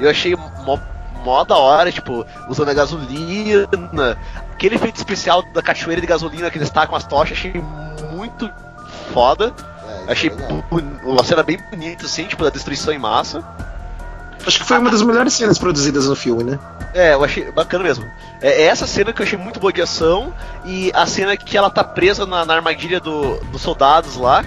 [0.00, 0.78] Eu achei mó,
[1.24, 4.18] mó da hora, tipo, usando a gasolina.
[4.52, 7.52] Aquele efeito especial da cachoeira de gasolina que eles tacam as tochas, achei
[8.12, 8.50] muito
[9.12, 9.54] foda.
[9.86, 13.44] É, isso Achei é uma cena bem bonita, assim, tipo, da destruição em massa.
[14.46, 16.58] Acho que foi uma das melhores cenas produzidas no filme, né?
[16.92, 18.04] É, eu achei bacana mesmo.
[18.42, 20.34] É, é essa cena que eu achei muito boa de ação
[20.64, 24.44] e a cena que ela tá presa na, na armadilha do- dos soldados lá,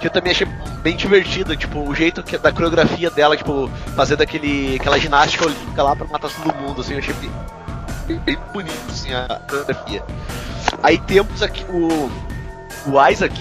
[0.00, 0.46] que eu também achei
[0.82, 5.82] bem divertida, tipo, o jeito que, da coreografia dela, tipo, fazendo aquele, aquela ginástica olímpica
[5.82, 10.02] lá pra matar todo mundo, assim, eu achei bem, bem, bonito, assim, a coreografia.
[10.82, 12.10] Aí temos aqui o,
[12.90, 13.34] o Isaac,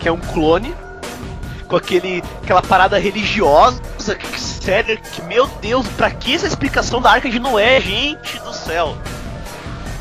[0.00, 0.74] que é um clone,
[1.68, 3.80] com aquele, aquela parada religiosa,
[4.16, 8.52] que, sério, que meu Deus, pra que essa explicação da Arca de Noé, gente do
[8.52, 8.96] céu?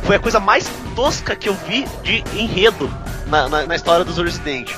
[0.04, 2.90] Foi a coisa mais tosca que eu vi de enredo
[3.28, 4.72] na, na, na história dos Resident.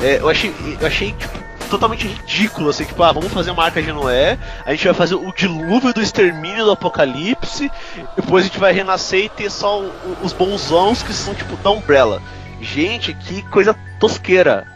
[0.00, 1.38] É, eu achei, eu achei tipo,
[1.70, 5.14] totalmente ridículo, assim, tipo, ah, vamos fazer uma Arca de Noé, a gente vai fazer
[5.14, 7.70] o dilúvio do extermínio do apocalipse,
[8.16, 9.92] depois a gente vai renascer e ter só o-
[10.22, 12.20] os bonzãos que são tipo da Umbrella.
[12.60, 14.66] Gente, que coisa tosqueira.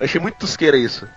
[0.00, 1.08] Achei muito tosqueira isso.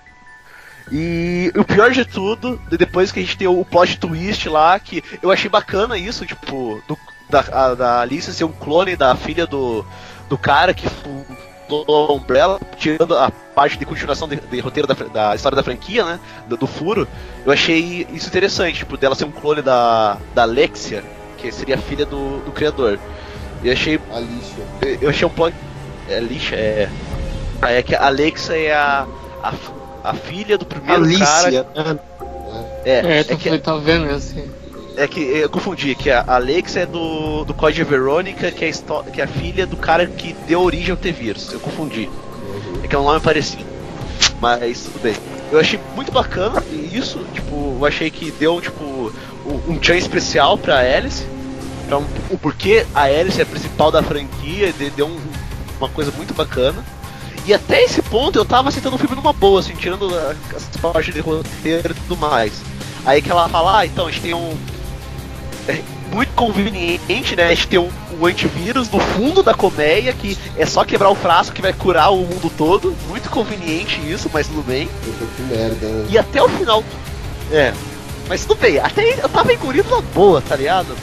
[0.92, 4.80] E o pior de tudo, de- depois que a gente tem o plot twist lá,
[4.80, 6.98] que eu achei bacana isso, tipo, do-
[7.30, 9.86] da, a, da Alice ser um clone da filha do,
[10.28, 14.96] do cara que fundou a Umbrella, tirando a parte de continuação de, de roteiro da,
[14.96, 16.20] da história da franquia, né?
[16.48, 17.08] Do, do furo,
[17.46, 21.04] eu achei isso interessante, tipo, dela ser um clone da, da Alexia,
[21.38, 22.98] que seria a filha do, do criador.
[23.64, 24.00] Eu achei.
[24.12, 24.98] Alicia.
[25.02, 25.56] Eu achei um plot.
[26.08, 26.90] É lixa, é.
[27.62, 29.06] Ah, É que a Alexa é a.
[29.44, 29.54] a,
[30.04, 31.94] a filha do primeiro Alicia, cara.
[31.94, 32.00] né?
[32.86, 34.50] É, É, é, que, tá vendo assim.
[34.96, 38.72] é que eu confundi, que a Alexa é do, do Código Verônica, que é,
[39.14, 41.52] que é a filha do cara que deu origem ao T-Vírus.
[41.52, 42.10] Eu confundi.
[42.84, 43.64] É que é um nome parecido.
[44.42, 45.16] Mas tudo bem.
[45.52, 46.64] Eu achei muito bacana
[46.94, 49.12] isso, tipo, eu achei que deu tipo
[49.68, 51.26] um, tchan especial pra Alice.
[51.88, 55.20] Pra um, o porquê a Alice é a principal da franquia, de- deu um-
[55.80, 56.84] uma coisa muito bacana.
[57.46, 60.10] E até esse ponto eu tava aceitando o filme numa boa, assim, tirando
[60.56, 62.62] as partes de roteiro e tudo mais.
[63.06, 64.58] Aí que ela fala, ah, então a gente tem um.
[65.68, 67.46] É muito conveniente, né?
[67.46, 67.90] A gente tem um,
[68.20, 72.12] um antivírus no fundo da colmeia que é só quebrar o frasco que vai curar
[72.12, 72.96] o mundo todo.
[73.08, 74.90] Muito conveniente isso, mas tudo bem.
[75.36, 76.08] Que merda, né?
[76.10, 76.84] E até o final.
[77.52, 77.74] É.
[78.28, 80.96] Mas tudo bem, até eu tava engolindo na boa, tá ligado?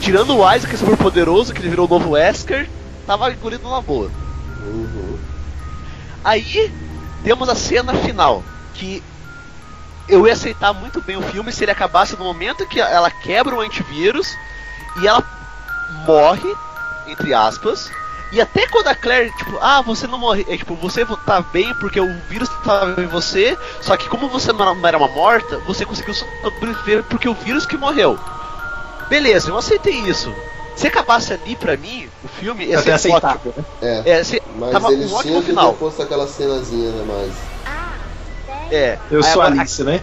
[0.00, 2.68] Tirando o Isaac, que é super poderoso, que ele virou o novo Wesker,
[3.06, 4.10] tava engolindo na boa.
[4.62, 5.13] Uhum.
[6.24, 6.72] Aí
[7.22, 8.42] temos a cena final,
[8.74, 9.02] que
[10.08, 13.54] eu ia aceitar muito bem o filme se ele acabasse no momento que ela quebra
[13.54, 14.34] o antivírus
[15.00, 15.22] e ela
[16.06, 16.54] morre,
[17.06, 17.90] entre aspas.
[18.32, 21.72] E até quando a Claire, tipo, ah, você não morre, é, tipo, você tá bem
[21.74, 25.84] porque o vírus tava em você, só que como você não era uma morta, você
[25.84, 28.18] conseguiu sobreviver porque o vírus que morreu.
[29.08, 30.34] Beleza, eu aceitei isso.
[30.76, 33.16] Se acabasse ali pra mim, o filme ia ser ótimo.
[33.16, 33.64] aceitável, né?
[33.82, 34.10] É.
[34.10, 35.72] É, se, Mas tava eles um ótimo final.
[35.74, 37.32] posto aquela cenazinha, né, mais.
[38.70, 38.98] É.
[39.10, 40.00] Eu sou agora, Alice, né?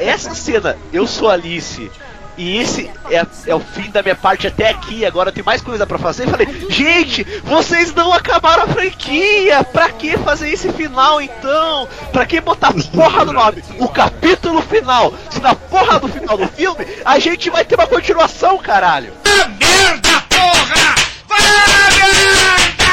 [0.00, 1.90] Essa cena, eu sou Alice.
[2.38, 5.04] E esse é, é o fim da minha parte até aqui.
[5.04, 6.28] Agora tem mais coisa pra fazer.
[6.28, 9.64] Falei, gente, vocês não acabaram a franquia.
[9.64, 11.88] Pra que fazer esse final então?
[12.12, 13.64] Pra que botar porra do nome?
[13.80, 15.12] O capítulo final.
[15.30, 19.12] Se na porra do final do filme, a gente vai ter uma continuação, caralho.
[19.58, 20.94] Merda, porra!
[21.26, 22.88] Vai merda!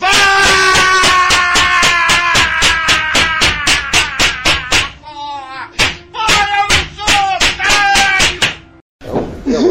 [0.00, 1.07] Não,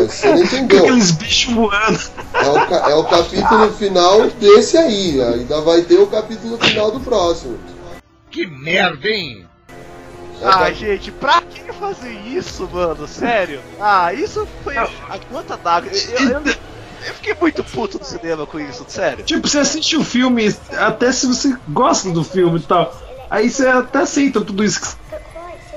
[0.07, 0.79] você não entendeu.
[0.79, 1.99] aqueles bichos voando.
[2.33, 2.57] É o,
[2.91, 5.21] é o capítulo final desse aí.
[5.21, 7.57] Ainda vai ter o capítulo final do próximo.
[8.31, 9.45] Que merda, hein?
[10.41, 13.07] É Ah, gente, pra que fazer isso, mano?
[13.07, 13.59] Sério?
[13.79, 14.87] Ah, isso foi a
[15.31, 15.89] gota d'água.
[15.91, 19.23] Eu, eu, eu- fiquei muito puto no cinema com isso, sério.
[19.23, 22.93] Tipo, você assiste o filme, até se você gosta do filme e tal,
[23.29, 24.87] aí você até aceita tudo isso que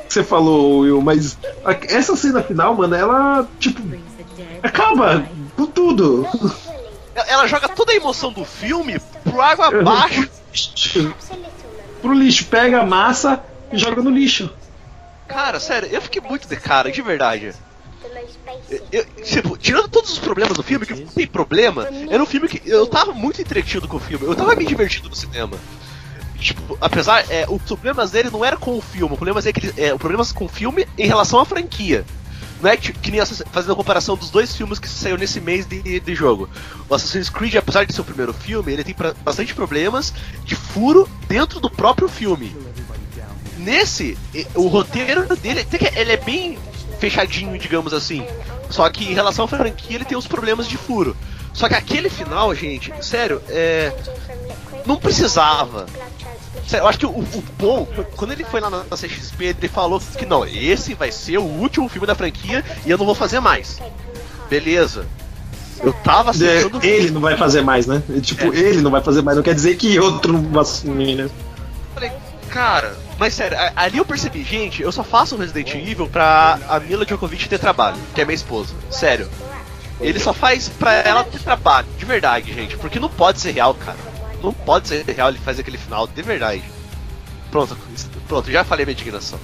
[0.09, 1.39] você falou, Will, mas
[1.89, 3.81] essa cena final, mano, ela, tipo,
[4.63, 5.25] acaba
[5.57, 6.27] com tudo.
[7.15, 10.29] Ela joga toda a emoção do filme pro água abaixo.
[12.01, 13.43] Pro lixo, pega a massa
[13.73, 14.51] e joga no lixo.
[15.29, 17.53] Cara, sério, eu fiquei muito de cara, de verdade.
[18.91, 22.49] Eu- tipo, tirando todos os problemas do filme, que não tem problema, era um filme
[22.49, 25.57] que eu tava muito entretido com o filme, eu tava me divertindo no cinema.
[26.39, 29.67] Tipo, apesar, é, os problemas dele não era com o filme, o problema é que
[29.67, 32.05] ele, é, o problema com o filme em relação à franquia.
[32.63, 35.67] Não é que, que nem fazendo a comparação dos dois filmes que saiu nesse mês
[35.67, 36.49] de, de jogo.
[36.89, 40.13] O Assassin's Creed, apesar de ser o primeiro filme, ele tem pra- bastante problemas
[40.45, 42.55] de furo dentro do próprio filme.
[43.59, 44.17] Nesse,
[44.55, 46.59] o roteiro dele até que ele é bem
[46.99, 48.27] fechadinho, digamos assim.
[48.71, 51.17] Só que em relação à franquia ele tem os problemas de furo.
[51.53, 53.93] Só que aquele final, gente, sério, é.
[54.87, 55.87] Não precisava.
[56.67, 57.87] Sério, eu acho que o, o Paul,
[58.17, 61.43] quando ele foi lá na, na CXP, ele falou que não, esse vai ser o
[61.45, 63.81] último filme da franquia e eu não vou fazer mais.
[64.49, 65.07] Beleza.
[65.83, 68.03] Eu tava aceitando É, ele não vai fazer mais, né?
[68.21, 68.59] Tipo, É.
[68.59, 71.31] ele não vai fazer mais, não quer dizer que outro não vai assumir, né?
[71.95, 72.13] Falei,
[72.51, 76.79] cara, mas sério, ali eu percebi, gente, eu só faço o Resident Evil pra a
[76.81, 78.75] Mila Djokovic ter trabalho, que é minha esposa.
[78.91, 79.29] Sério.
[80.01, 83.75] Ele só faz pra ela ter trabalho, de verdade, gente, porque não pode ser real,
[83.75, 83.99] cara.
[84.43, 86.63] Não pode ser real ele fazer aquele final, de verdade.
[87.51, 87.77] Pronto,
[88.29, 89.39] pronto, já falei minha indignação.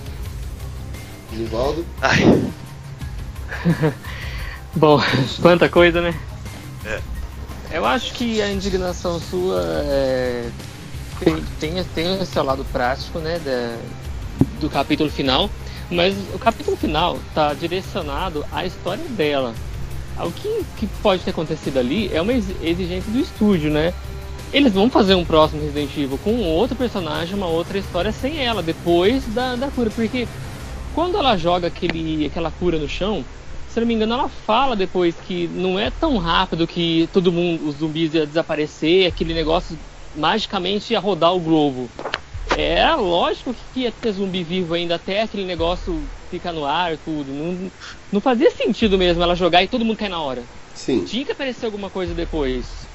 [1.32, 1.84] Nivaldo?
[2.00, 2.20] Ai,
[4.74, 5.00] Bom,
[5.40, 6.14] quanta coisa, né?
[6.84, 7.00] É.
[7.72, 10.48] Eu acho que a indignação sua é,
[11.18, 13.38] tem, tem, tem o seu lado prático, né?
[13.40, 13.76] da-
[14.60, 15.50] do capítulo final.
[15.90, 19.54] Mas o capítulo final tá direcionado à história dela.
[20.18, 23.92] O que, que pode ter acontecido ali é uma ex- exigência do estúdio, né?
[24.52, 28.62] Eles vão fazer um próximo Resident Evil com outro personagem, uma outra história sem ela,
[28.62, 29.90] depois da, da cura.
[29.90, 30.26] Porque
[30.94, 33.24] quando ela joga aquele, aquela cura no chão,
[33.68, 37.68] se não me engano, ela fala depois que não é tão rápido que todo mundo,
[37.68, 39.76] os zumbis ia desaparecer, aquele negócio
[40.16, 41.90] magicamente ia rodar o globo.
[42.56, 46.00] Era lógico que ia ter zumbi vivo ainda até aquele negócio
[46.30, 47.30] ficar no ar, tudo.
[47.30, 47.70] Não,
[48.10, 50.42] não fazia sentido mesmo ela jogar e todo mundo cair na hora.
[50.74, 51.04] Sim.
[51.04, 52.85] Tinha que aparecer alguma coisa depois.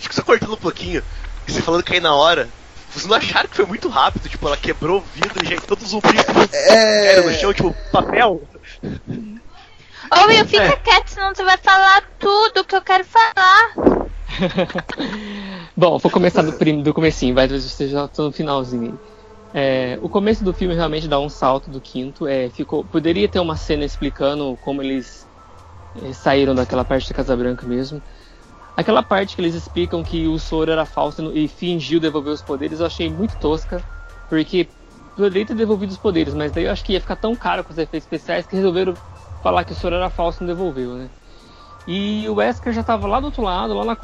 [0.00, 1.02] Acho que só cortando um pouquinho,
[1.46, 2.48] e você falando que aí na hora,
[2.90, 4.28] vocês não acharam que foi muito rápido?
[4.28, 7.06] Tipo, ela quebrou o vidro e já todos os zumbis É.
[7.06, 8.42] caíram no chão, tipo, papel?
[8.82, 13.74] Ô Will, fica quieto, senão você vai falar tudo que eu quero falar.
[15.76, 18.98] Bom, vou começar do, prim, do comecinho, vai, você já tá no finalzinho.
[19.52, 22.26] É, o começo do filme realmente dá um salto do quinto.
[22.26, 25.26] É, ficou, poderia ter uma cena explicando como eles
[26.02, 28.02] é, saíram daquela parte da Casa Branca mesmo.
[28.80, 32.80] Aquela parte que eles explicam que o soro era falso e fingiu devolver os poderes,
[32.80, 33.84] eu achei muito tosca,
[34.26, 34.66] porque
[35.14, 37.72] poderia ter devolvido os poderes, mas daí eu acho que ia ficar tão caro com
[37.72, 38.94] os efeitos especiais que resolveram
[39.42, 41.10] falar que o soro era falso e não devolveu, né?
[41.86, 43.96] E o Wesker já tava lá do outro lado, lá na,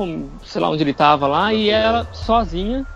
[0.45, 2.87] sei lá onde ele tava lá, e ela sozinha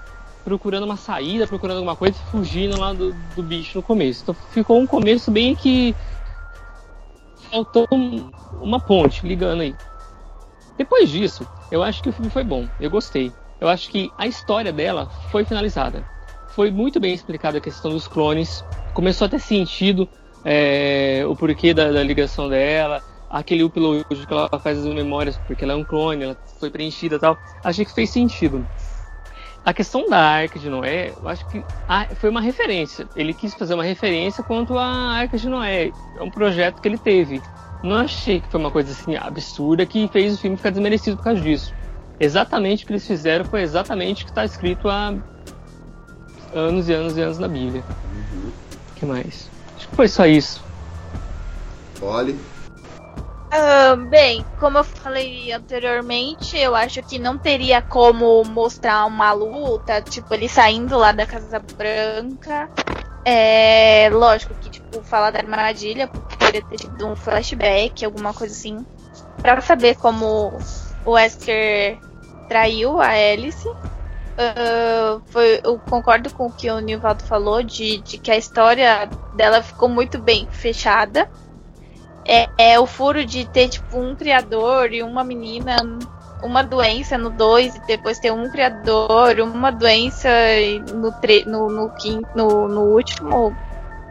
[0.45, 4.21] procurando uma saída, procurando alguma coisa, fugindo lá do, do bicho no começo.
[4.23, 5.97] Então ficou um começo bem que
[7.51, 9.75] faltou um- uma ponte ligando aí.
[10.81, 13.31] Depois disso, eu acho que o filme foi bom, eu gostei.
[13.61, 16.03] Eu acho que a história dela foi finalizada.
[16.55, 20.09] Foi muito bem explicada a questão dos clones, começou a ter sentido
[20.43, 25.65] é, o porquê da, da ligação dela, aquele upload que ela faz as memórias, porque
[25.65, 27.39] ela é um clone, ela foi preenchida e tal.
[27.63, 28.67] Achei que fez sentido.
[29.63, 33.07] A questão da Arca de Noé, eu acho que ah, foi uma referência.
[33.15, 35.93] Ele quis fazer uma referência quanto à Arca de Noé.
[36.17, 37.43] É um projeto que ele teve.
[37.83, 41.25] Não achei que foi uma coisa assim absurda que fez o filme ficar desmerecido por
[41.25, 41.75] causa disso.
[42.19, 45.15] Exatamente o que eles fizeram foi exatamente o que está escrito há
[46.55, 47.83] anos e anos e anos na Bíblia.
[48.91, 49.49] O que mais?
[49.77, 50.63] Acho que foi só isso.
[52.03, 52.39] Olhe.
[53.53, 60.01] Ah, bem, como eu falei anteriormente, eu acho que não teria como mostrar uma luta,
[60.01, 62.71] tipo, ele saindo lá da Casa Branca.
[63.25, 68.85] É lógico que, tipo, falar da armadilha, poderia ter tido um flashback, alguma coisa assim.
[69.43, 70.53] Pra saber como
[71.05, 71.99] o Wesker
[72.49, 73.69] traiu a Alice.
[74.39, 79.09] Ah, foi, eu concordo com o que o Nivaldo falou, de, de que a história
[79.35, 81.29] dela ficou muito bem fechada
[82.25, 85.77] é, é o furo de ter, tipo, um criador e uma menina,
[86.43, 90.29] uma doença no 2, e depois ter um criador, uma doença
[90.95, 93.55] no, tre- no, no, quin- no, no último.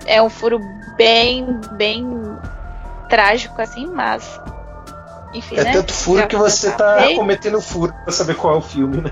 [0.06, 0.60] É um furo
[0.98, 2.08] bem, bem
[3.10, 4.40] trágico, assim, mas.
[5.34, 5.72] Enfim, É né?
[5.74, 9.12] tanto furo Já- que você tá cometendo furo pra saber qual é o filme, né?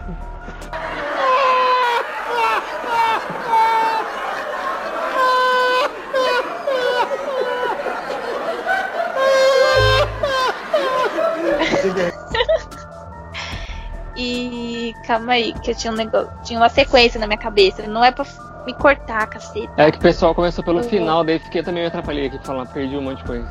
[14.18, 16.30] E calma aí, que eu tinha um negócio.
[16.44, 17.86] Tinha uma sequência na minha cabeça.
[17.88, 18.26] Não é pra
[18.66, 19.72] me cortar, caceta.
[19.78, 20.84] É que o pessoal começou pelo Uhum.
[20.84, 23.48] final, daí fiquei também me atrapalhei aqui falando, perdi um monte de coisa.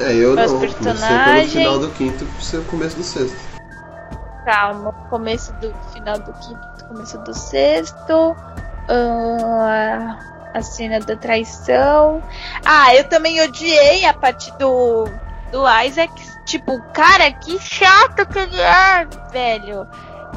[0.00, 0.46] É, eu Os não.
[0.46, 1.52] Comecei pelo personagens.
[1.52, 3.36] final do quinto e ser o começo do sexto.
[4.44, 8.36] Calma, começo do final do quinto, começo do sexto.
[8.88, 10.18] ah,
[10.54, 12.22] a cena da traição.
[12.64, 15.04] Ah, eu também odiei a parte do,
[15.52, 16.12] do Isaac.
[16.46, 19.86] Tipo, cara, que chato que ele é, velho.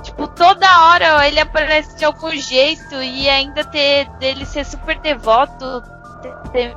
[0.02, 5.84] Tipo, toda hora ele aparece de algum jeito e ainda ter dele ser super devoto,
[6.52, 6.76] ter-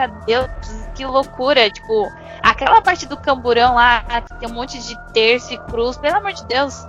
[0.00, 0.46] a Deus,
[0.94, 1.70] que loucura.
[1.70, 2.12] Tipo,
[2.42, 6.32] aquela parte do camburão lá, que tem um monte de terço e cruz, pelo amor
[6.32, 6.86] de Deus.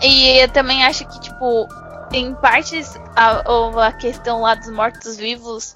[0.00, 1.68] E eu também acho que, tipo,
[2.10, 3.42] tem partes, a,
[3.86, 5.74] a questão lá dos mortos-vivos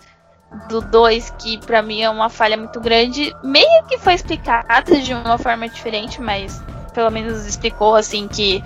[0.68, 5.14] do 2, que pra mim é uma falha muito grande, meio que foi explicada de
[5.14, 6.62] uma forma diferente, mas
[6.92, 8.62] pelo menos explicou, assim, que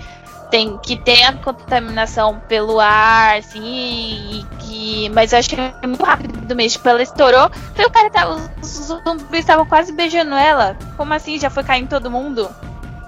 [0.49, 5.09] tem que tem a contaminação pelo ar, assim, que.
[5.09, 6.77] Mas eu achei muito rápido mesmo.
[6.77, 7.49] Tipo, ela estourou.
[7.75, 8.51] Foi o cara tava.
[8.61, 10.77] Os zumbis estavam quase beijando ela.
[10.95, 11.39] Como assim?
[11.39, 12.49] Já foi caindo todo mundo?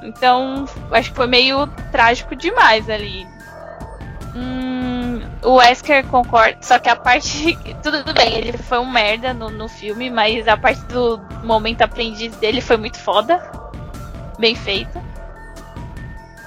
[0.02, 3.28] Então, acho que foi meio trágico demais ali.
[4.36, 4.99] Hum,
[5.44, 7.58] o Wesker concorda, só que a parte.
[7.84, 12.36] Tudo bem, ele foi um merda no, no filme, mas a parte do momento aprendiz
[12.38, 13.42] dele foi muito foda.
[14.38, 15.02] Bem feita.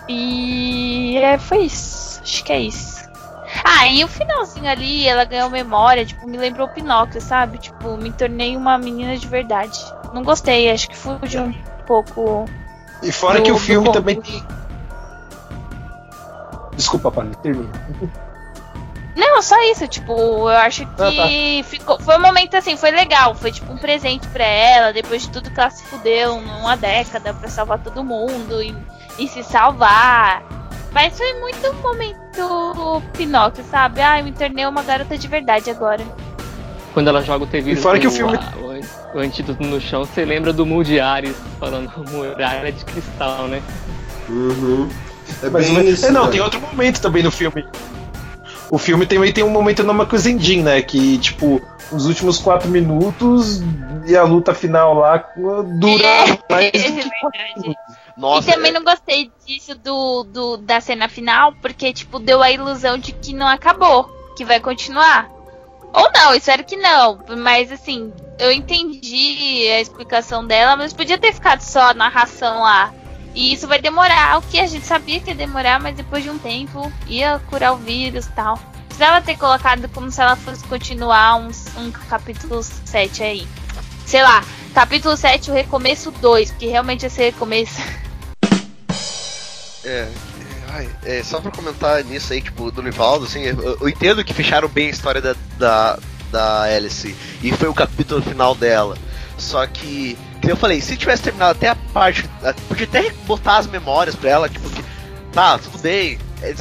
[0.08, 2.20] E é, foi isso.
[2.22, 3.02] Acho que é isso.
[3.64, 7.58] Ah, e o finalzinho ali, ela ganhou memória, tipo, me lembrou o Pinóquio, sabe?
[7.58, 9.78] Tipo, me tornei uma menina de verdade.
[10.14, 11.52] Não gostei, acho que fugiu um
[11.86, 12.46] pouco.
[13.02, 14.42] E fora do- que o filme também tem.
[16.74, 17.70] Desculpa, Pani, termina.
[19.14, 23.34] Não, só isso, tipo, eu acho Ah, que ficou, foi um momento assim, foi legal,
[23.34, 27.34] foi tipo um presente pra ela, depois de tudo que ela se fudeu numa década
[27.34, 28.74] pra salvar todo mundo e,
[29.18, 30.42] e se salvar.
[30.92, 34.00] Mas foi muito um momento Pinóquio, sabe?
[34.00, 36.02] Ah, eu me tornei uma garota de verdade agora.
[36.94, 38.38] Quando ela joga o TV E fora que o filme-
[39.14, 43.62] o, o antídoto no chão, você lembra do Moody Ares falando muralha de cristal, né?
[44.28, 44.88] Uhum.
[45.42, 46.06] É Mas, bem mas- isso.
[46.06, 46.32] é, não, cara.
[46.32, 47.66] tem outro momento também no filme.
[48.72, 50.80] O filme também tem um momento no Makuzen Jin, né?
[50.80, 51.60] Que, tipo,
[51.92, 53.60] os últimos quatro minutos
[54.06, 55.18] e a luta final lá
[55.78, 57.76] dura mais É que verdade.
[58.16, 62.42] Nossa, e também é- não gostei disso do, do, da cena final, porque, tipo, deu
[62.42, 64.04] a ilusão de que não acabou,
[64.38, 65.28] que vai continuar.
[65.92, 67.18] Ou não, espero que não.
[67.36, 72.90] Mas assim, eu entendi a explicação dela, mas podia ter ficado só a narração lá.
[73.34, 76.30] E isso vai demorar, o que a gente sabia que ia demorar, mas depois de
[76.30, 78.58] um tempo ia curar o vírus e tal.
[78.88, 83.48] Precisava ter colocado como se ela fosse continuar uns, um capítulo 7 aí.
[84.04, 84.44] Sei lá,
[84.74, 87.80] capítulo 7, o recomeço 2, que realmente esse recomeço.
[89.84, 90.08] É,
[90.68, 94.32] ai, é, só pra comentar nisso aí, tipo, do Nivaldo, assim, eu, eu entendo que
[94.32, 95.98] fecharam bem a história da, da,
[96.30, 98.96] da Alice e foi o capítulo final dela.
[99.36, 100.16] Só que
[100.50, 102.28] eu falei, se tivesse terminado até a parte.
[102.42, 104.82] a- Podia até botar as memórias pra ela, tipo, que.
[105.32, 106.18] Tá, tudo bem.
[106.42, 106.52] É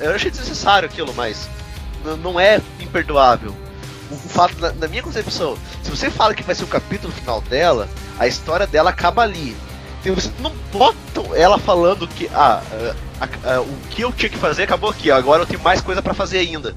[0.00, 1.48] eu achei desnecessário aquilo, mas
[2.22, 3.54] não é imperdoável.
[4.10, 7.12] O, o fato, na, na minha concepção, se você fala que vai ser o capítulo
[7.12, 7.88] final dela,
[8.18, 9.56] a história dela acaba ali.
[10.04, 10.96] E você não bota
[11.34, 15.10] ela falando que ah, ah, ah, ah, o que eu tinha que fazer acabou aqui,
[15.10, 16.74] agora eu tenho mais coisa pra fazer ainda.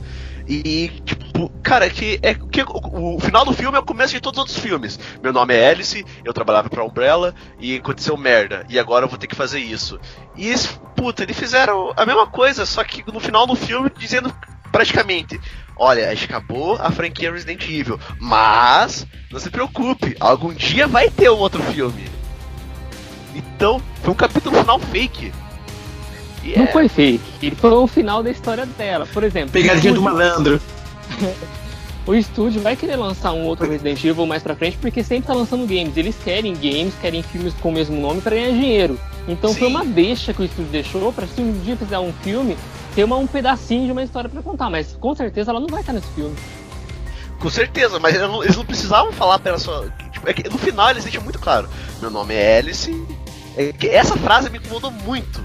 [0.48, 1.23] E, tipo,
[1.62, 4.42] cara, que é que o, o final do filme é o começo de todos os
[4.46, 5.00] outros filmes.
[5.22, 9.18] Meu nome é Alice, eu trabalhava pra Umbrella e aconteceu merda, e agora eu vou
[9.18, 10.00] ter que fazer isso.
[10.36, 14.34] E, isso, puta, eles fizeram a mesma coisa, só que no final do filme dizendo
[14.72, 15.40] praticamente:
[15.76, 21.10] Olha, a gente acabou a franquia Resident Evil, mas não se preocupe, algum dia vai
[21.10, 22.06] ter um outro filme.
[23.36, 25.34] Então, foi um capítulo final fake.
[26.44, 29.08] E Não é- foi fake, foi o final da história dela.
[29.12, 30.62] Por exemplo, Pegadinha do malandro.
[32.06, 35.34] O estúdio vai querer lançar um outro Resident Evil mais pra frente porque sempre tá
[35.34, 35.96] lançando games.
[35.96, 39.00] Eles querem games, querem filmes com o mesmo nome pra ganhar dinheiro.
[39.26, 39.74] Então foi Sim.
[39.76, 42.58] uma deixa que o estúdio deixou pra se um dia fizer um filme,
[42.94, 44.70] ter uma, um pedacinho de uma história pra contar.
[44.70, 46.36] Mas com certeza ela não vai estar nesse filme.
[47.40, 49.86] Com certeza, mas eles não precisavam falar pra ela só.
[50.12, 51.70] Tipo, é que no final eles deixam muito claro:
[52.02, 52.92] Meu nome é Alice.
[53.56, 55.42] É que essa frase me incomodou muito.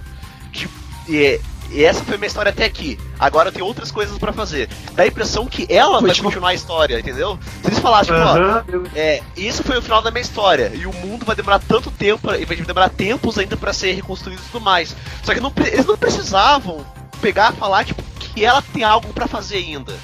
[0.51, 0.73] Tipo,
[1.09, 1.41] é-
[1.71, 2.99] e essa foi minha história até aqui.
[3.19, 4.69] Agora tem outras coisas pra fazer.
[4.95, 7.39] Dá a impressão que ela Foi vai tipo- continuar a história, entendeu?
[7.63, 10.73] Se eles falassem, tipo, ó, é, isso foi o final da minha história.
[10.75, 14.41] E o mundo vai demorar tanto tempo, e vai demorar tempos ainda pra ser reconstruído
[14.41, 14.95] e tudo mais.
[15.23, 16.85] Só que não eles não precisavam
[17.21, 19.95] pegar e falar, tipo, que ela tem algo pra fazer ainda.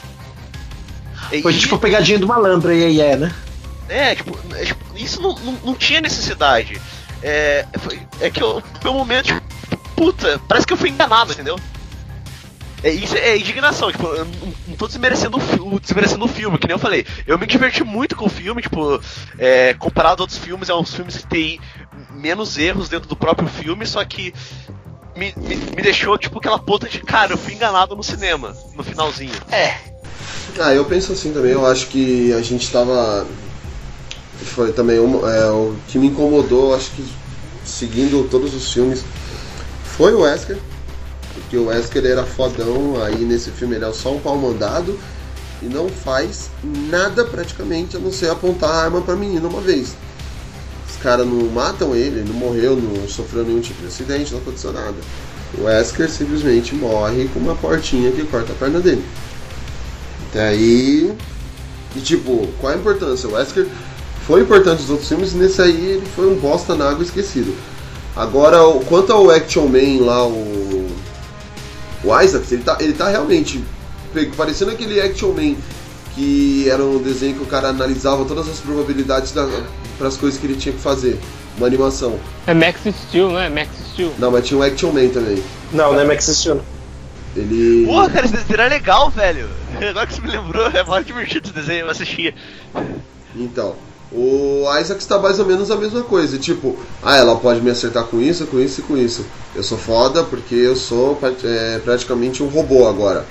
[1.32, 3.34] E- Foi tipo pegadinha do malandro, aí, aí, é, né?
[3.88, 6.80] é, tipo, é, tipo, isso não, não, não tinha necessidade.
[7.22, 9.42] É, foi, é que eu, foi um momento, tipo,
[9.96, 11.58] puta, parece que eu fui enganado, entendeu?
[12.82, 16.66] É, isso é indignação, tipo, eu não, não tô desmerecendo o, desmerecendo o filme, que
[16.66, 17.06] nem eu falei.
[17.26, 19.00] Eu me diverti muito com o filme, tipo,
[19.38, 21.58] é, comparado a outros filmes, é uns filmes que tem
[22.10, 24.34] menos erros dentro do próprio filme, só que
[25.16, 28.82] me, me, me deixou, tipo, aquela ponta de, cara, eu fui enganado no cinema, no
[28.84, 29.32] finalzinho.
[29.50, 29.74] É.
[30.60, 33.26] Ah, eu penso assim também, eu acho que a gente tava.
[34.54, 37.04] Foi também uma- é, o que me incomodou, acho que
[37.64, 39.02] seguindo todos os filmes,
[39.96, 40.58] foi o Wesker.
[41.34, 44.98] Porque o Wesker era fodão, aí nesse filme ele é só um pau mandado
[45.60, 49.96] e não faz nada praticamente a não ser apontar a arma pra menina uma vez.
[50.88, 54.72] Os caras não matam ele, não morreu, não sofreu nenhum tipo de acidente, não aconteceu
[54.72, 54.94] nada.
[55.58, 59.04] O Wesker simplesmente morre com uma portinha que corta a perna dele.
[60.30, 61.16] Até aí.
[61.96, 63.28] E tipo, qual a importância?
[63.28, 63.66] O Wesker
[64.26, 67.54] foi importante nos outros filmes e nesse aí ele foi um bosta na água esquecido.
[68.16, 70.86] Agora, o- quanto ao Action Man lá, o.
[72.04, 73.64] O Isaac, ele tá, ele tá realmente
[74.36, 75.56] parecendo aquele Action Man
[76.14, 80.46] que era um desenho que o cara analisava todas as probabilidades para as coisas que
[80.46, 81.18] ele tinha que fazer.
[81.56, 82.18] uma animação.
[82.46, 83.48] É Max Steel, não é?
[83.48, 84.12] Max Steel.
[84.18, 85.42] Não, mas tinha um Action Man também.
[85.72, 86.60] Não, não é Max Steel.
[87.34, 87.86] Ele.
[87.86, 89.48] Porra, cara, esse desenho era legal, velho.
[89.90, 92.34] Agora que você me lembrou, é mó divertido esse desenho, eu assistia.
[93.34, 93.74] Então,
[94.14, 96.38] o Isaac está mais ou menos a mesma coisa.
[96.38, 99.24] Tipo, ah, ela pode me acertar com isso, com isso e com isso.
[99.54, 103.26] Eu sou foda porque eu sou é, praticamente um robô agora.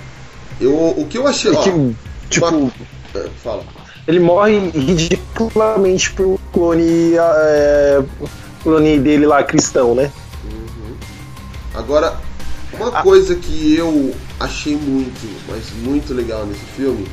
[0.59, 1.51] Eu, o que eu achei.
[1.53, 1.95] Ó, que,
[2.29, 2.71] tipo, uma-
[3.15, 3.63] é, fala.
[4.07, 8.03] ele morre ridiculamente pro clone, é,
[8.61, 10.11] clone dele lá, cristão, né?
[11.73, 12.17] Agora,
[12.73, 17.07] uma coisa que eu achei muito, mas muito legal nesse filme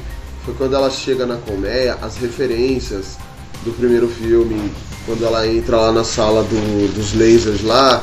[0.44, 3.16] foi quando ela chega na colmeia, as referências
[3.64, 4.70] do primeiro filme,
[5.06, 8.02] quando ela entra lá na sala do- dos lasers lá,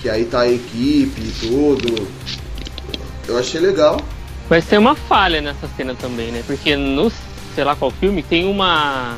[0.00, 2.08] que aí tá a equipe e tudo.
[3.28, 4.00] Eu achei legal.
[4.50, 6.42] Mas tem uma falha nessa cena também, né?
[6.46, 7.10] Porque no
[7.54, 9.16] sei lá qual filme tem uma.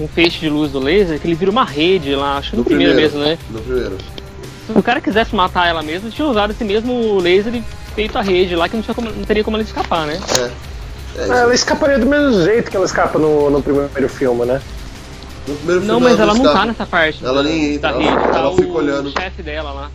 [0.00, 2.64] um feixe de luz do laser que ele vira uma rede lá, acho que no,
[2.64, 3.38] primeiro, mesmo, né?
[3.50, 3.96] No primeiro.
[4.66, 7.62] Se o cara quisesse matar ela mesmo, tinha usado esse mesmo laser e
[7.94, 10.20] feito a rede lá que não, tinha como- não teria como ela escapar, né?
[10.38, 10.68] É.
[11.20, 14.60] É, ela escaparia do mesmo jeito que ela escapa no, no primeiro filme, né?
[15.48, 16.58] No primeiro Não, filme mas ela não escapa.
[16.60, 17.24] tá nessa parte.
[17.24, 19.10] Ela do- nem entra, ela- rede, tá ela fica o olhando.
[19.10, 19.90] chefe dela lá.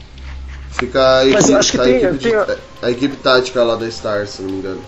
[0.71, 3.75] Fica a equipe, acho que tá a, tem- equipe de- tem- a equipe tática lá
[3.75, 4.81] da Star, se não me engano.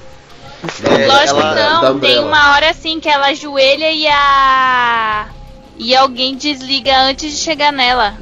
[0.82, 4.08] Da- É, Lógico ela- que da não, tem uma hora assim que ela ajoelha e
[4.08, 5.28] a.
[5.78, 8.16] E alguém desliga antes de chegar nela.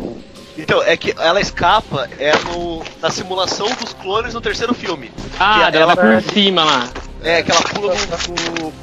[0.58, 5.12] Então, é que ela escapa é no, na simulação dos clones no terceiro filme.
[5.40, 6.90] Ah, Que dela ela- por cima lá.
[7.24, 8.74] É, que ela pula no, no-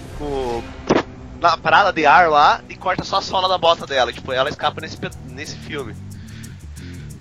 [0.58, 0.64] no-
[1.40, 4.12] na parada de ar lá e corta só a sola da bota dela.
[4.12, 4.98] Tipo, ela escapa nesse,
[5.28, 5.94] nesse filme.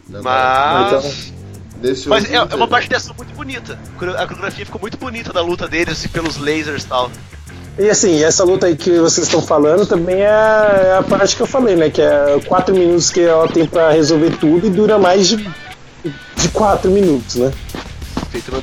[0.07, 1.33] Da- Mas.
[1.77, 3.79] Desse Mas é, não é uma parte de ação muito bonita.
[3.95, 3.97] A
[4.27, 7.09] coreografia ficou muito bonita da luta deles, assim, pelos lasers e tal.
[7.77, 11.41] E assim, essa luta aí que vocês estão falando também é é a parte que
[11.41, 11.89] eu falei, né?
[11.89, 16.49] Que é quatro minutos que ela tem pra resolver tudo e dura mais de, de
[16.51, 17.53] quatro minutos, né?
[18.29, 18.61] Feito no.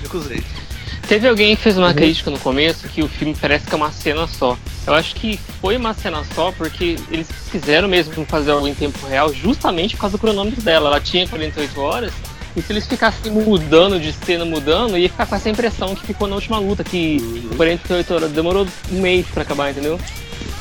[1.09, 1.85] Teve alguém que fez Uhum.
[1.85, 4.59] uma crítica no começo que o filme parece que é uma cena só.
[4.87, 9.05] Eu acho que foi uma cena só porque eles quiseram mesmo fazer algo em tempo
[9.07, 10.91] real justamente por causa do cronômetro dela.
[10.91, 12.13] Ela tinha 48 horas
[12.57, 16.27] e se eles ficassem mudando de cena, mudando, ia ficar com essa impressão que ficou
[16.27, 17.57] na última luta, que Uhum.
[17.57, 20.01] 48 horas demorou um mês pra acabar, entendeu?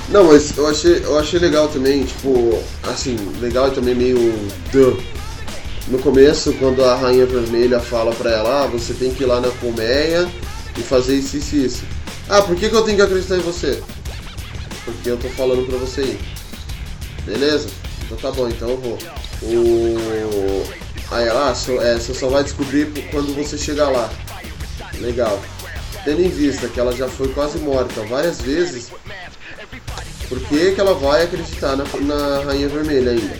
[0.09, 4.49] Não, mas eu achei, eu achei legal também, tipo, assim, legal e também meio.
[5.87, 9.39] No começo, quando a Rainha Vermelha fala pra ela, ah, você tem que ir lá
[9.39, 10.27] na colmeia
[10.77, 11.83] e fazer isso, isso e isso.
[12.27, 13.81] Ah, por que, que eu tenho que acreditar em você?
[14.85, 16.19] Porque eu tô falando pra você ir.
[17.25, 17.69] Beleza?
[18.03, 18.97] Então tá bom, então eu vou.
[19.41, 20.63] O...
[21.11, 24.09] Aí ela, ah, só- é, você só vai descobrir quando você chegar lá.
[24.99, 25.41] Legal.
[26.03, 28.91] Tendo em vista que ela já foi quase morta várias vezes,
[30.29, 33.39] por que, que ela vai acreditar na, na Rainha Vermelha ainda?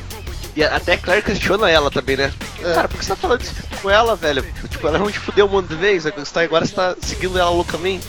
[0.55, 2.33] E até Claire questiona ela também, né?
[2.63, 2.73] É.
[2.73, 4.43] Cara, por que você tá falando isso com ela, velho?
[4.69, 7.49] Tipo, ela não te fudeu um monte de você tá, agora você tá seguindo ela
[7.49, 8.05] loucamente.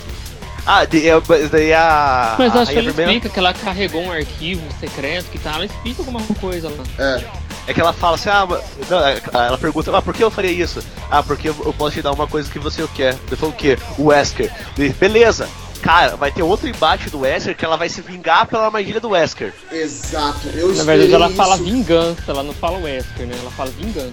[0.67, 2.35] Ah, de- é, mas daí a.
[2.39, 5.39] Mas a acho que Rainha ela Vermelha- explica que ela carregou um arquivo secreto que
[5.39, 6.85] tá, ela explica alguma coisa lá.
[6.99, 7.25] É,
[7.69, 10.31] É que ela fala assim, ah, mas- não, é, ela pergunta, ah, por que eu
[10.31, 10.81] faria isso?
[11.11, 13.17] Ah, porque eu posso te dar uma coisa que você quer.
[13.27, 13.77] Ele falou o quê?
[13.99, 14.53] O Wesker.
[14.79, 15.49] Ele, Beleza,
[15.83, 19.11] cara, vai ter outro embate do Wesker que ela vai se vingar pela armadilha do
[19.11, 19.53] Wesker.
[19.73, 20.49] exato.
[20.55, 21.37] Eu Na verdade ela isso.
[21.37, 23.37] fala vingança, ela não fala Wesker, né?
[23.41, 24.13] Ela fala vingança.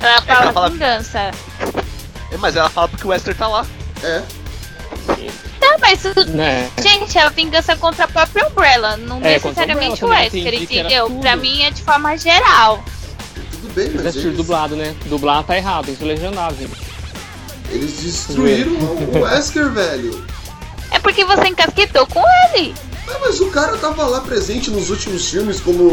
[0.00, 1.18] Ela que ela fala fala- vingança.
[2.30, 3.66] É, mas ela fala porque o Wesker tá lá.
[4.02, 4.22] É,
[5.62, 6.68] Tá, mas Né?
[6.82, 11.08] Gente, é a vingança contra a própria Umbrella, não É, necessariamente o Wesker, entendeu?
[11.20, 12.84] Pra mim é de forma geral.
[13.52, 14.92] tudo bem, Mas eles, dublado, né?
[15.06, 16.76] Dublar tá errado, tem que legendar, gente.
[17.70, 20.26] eles destruíram o Wesker, velho.
[20.90, 22.22] É porque você encasquetou com
[22.54, 22.74] ele.
[23.08, 25.84] Ah, mas o cara tava lá presente nos últimos filmes como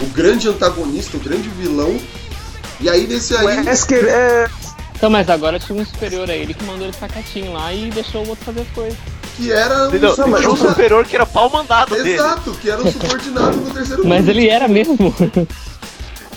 [0.00, 1.98] o grande antagonista, o grande vilão.
[2.80, 3.64] E aí nesse aí.
[3.64, 4.50] Wesker é.
[4.94, 7.90] Então, mas agora tinha um superior a ele que mandou ele ficar quietinho lá e
[7.90, 9.13] deixou o outro fazer as coisas.
[9.36, 9.90] Que era um?
[9.98, 12.14] Não, Tinha um superior que era pau mandado dele.
[12.14, 14.96] Exato, que era um subordinado no terceiro Mas ele era mesmo.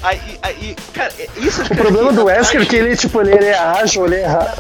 [0.04, 3.46] Aí, aí, cara, é- isso O problema do Wesker é que ele, tipo, ele, ele
[3.46, 4.54] é ágil, ele é,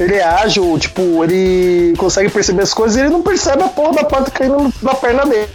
[0.00, 3.96] ele é ágil, tipo, ele consegue perceber as coisas e ele não percebe a porra
[3.96, 5.48] da porta caindo na perna dele.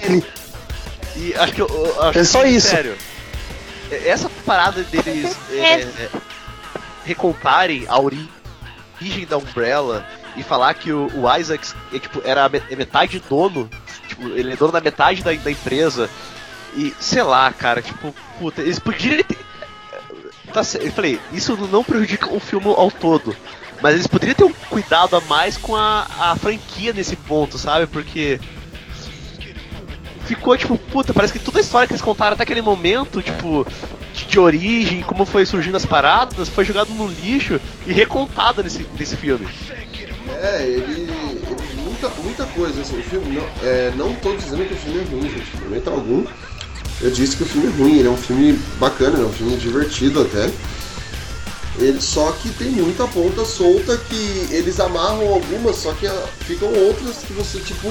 [0.00, 0.24] Ele.
[1.16, 2.68] E acho que eu, acho É só que, isso.
[2.68, 2.94] Sério.
[3.90, 6.08] é- Essa parada deles é, é,
[7.04, 8.28] recontarem a ori-
[9.00, 10.04] origem da Umbrella
[10.38, 13.68] e falar que o, o Isaac é, tipo, era é metade dono,
[14.06, 16.08] tipo, ele é dono da metade da, da empresa.
[16.76, 19.38] E sei lá, cara, tipo, puta, eles poderiam ter.
[20.52, 23.36] Tá, eu falei, isso não prejudica o filme ao todo.
[23.82, 27.86] Mas eles poderiam ter um cuidado a mais com a, a franquia nesse ponto, sabe?
[27.86, 28.40] Porque
[30.24, 33.66] ficou tipo, puta, parece que toda a história que eles contaram até aquele momento, tipo,
[34.28, 39.16] de origem, como foi surgindo as paradas, foi jogado no lixo e recontado nesse, nesse
[39.16, 39.46] filme.
[40.40, 40.92] É, ele.
[40.92, 43.36] ele muita, muita coisa, assim, o filme.
[43.36, 45.56] Não, é, não tô dizendo que o filme é ruim, gente.
[45.56, 46.24] Em momento algum.
[47.00, 49.32] Eu disse que o filme é ruim, ele é um filme bacana, ele é um
[49.32, 50.50] filme divertido até.
[51.78, 56.68] Ele, só que tem muita ponta solta que eles amarram algumas, só que ah, ficam
[56.72, 57.88] outras que você, tipo,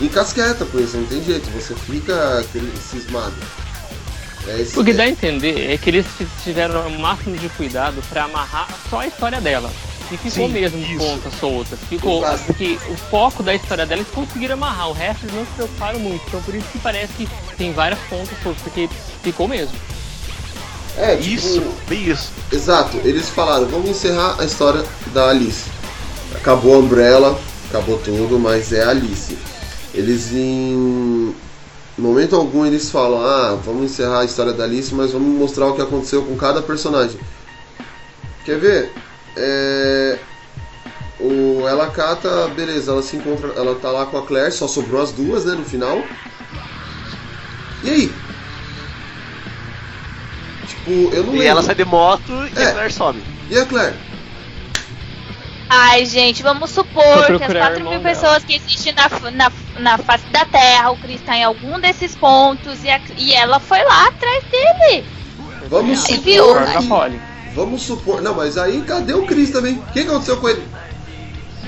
[0.00, 2.44] encasqueta com isso, não tem jeito, você fica
[2.88, 3.34] cismado.
[4.46, 6.06] É O que dá a entender é que eles
[6.44, 9.70] tiveram o máximo de cuidado pra amarrar só a história dela.
[10.10, 10.98] E ficou Sim, mesmo isso.
[10.98, 11.78] pontas soltas.
[11.88, 12.44] Ficou, Exato.
[12.44, 15.98] porque o foco da história dela eles conseguiram amarrar, o resto eles não se preocuparam
[15.98, 16.22] muito.
[16.26, 18.88] Então por isso que parece que tem várias pontas soltas, porque
[19.22, 19.76] ficou mesmo.
[20.96, 22.32] É, tipo, Isso, bem isso.
[22.50, 24.82] Exato, eles falaram, vamos encerrar a história
[25.12, 25.70] da Alice.
[26.34, 29.38] Acabou a Umbrella, acabou tudo, mas é a Alice.
[29.94, 31.34] Eles em
[31.96, 35.74] momento algum eles falam, ah, vamos encerrar a história da Alice, mas vamos mostrar o
[35.74, 37.18] que aconteceu com cada personagem.
[38.44, 38.92] Quer ver?
[39.38, 40.18] É...
[41.20, 45.02] O, ela cata, beleza, ela se encontra, ela tá lá com a Claire, só sobrou
[45.02, 46.00] as duas, né, no final.
[47.82, 48.12] E aí?
[50.66, 51.46] Tipo, eu não E lembro.
[51.46, 52.66] ela sai de moto e É.
[52.68, 53.22] a Claire some.
[53.50, 53.96] E a Claire?
[55.70, 58.14] Ai, gente, vamos supor que as procurar 4 o irmão mil dela.
[58.14, 62.14] pessoas que existem na, na, na face da Terra, o Chris tá em algum desses
[62.14, 65.04] pontos e, a- e ela foi lá atrás dele.
[65.68, 66.54] Vamos supor viu?
[66.54, 67.18] Que...
[67.54, 68.20] Vamos supor...
[68.22, 69.74] Não, mas aí cadê o Chris também?
[69.74, 70.62] O que aconteceu com ele?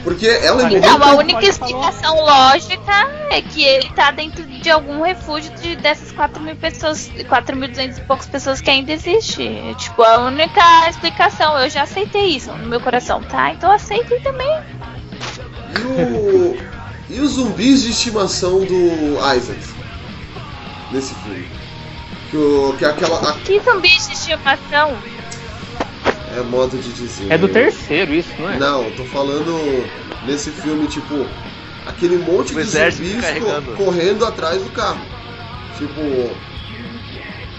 [0.05, 1.49] Porque ela é Então, a única falar.
[1.51, 7.11] explicação lógica é que ele tá dentro de algum refúgio de, dessas 4 mil pessoas,
[7.29, 9.71] 4.200 e poucas pessoas que ainda existem.
[9.71, 11.59] É, tipo, a única explicação.
[11.59, 13.53] Eu já aceitei isso no meu coração, tá?
[13.53, 14.49] Então aceitem também.
[15.79, 16.57] E o...
[17.11, 19.61] E os zumbis de estimação do Isaac?
[20.93, 21.47] Nesse filme.
[22.31, 22.75] Que, o...
[22.79, 23.19] que é aquela...
[23.31, 24.97] a- Que zumbis de estimação?
[26.37, 27.33] É modo de dizer.
[27.33, 28.59] É do terceiro isso, não é?
[28.59, 29.85] Não, tô falando
[30.27, 31.15] nesse filme, tipo...
[31.87, 33.73] Aquele monte O de exército zumbis carregando.
[33.73, 35.01] correndo atrás do carro.
[35.77, 36.01] Tipo...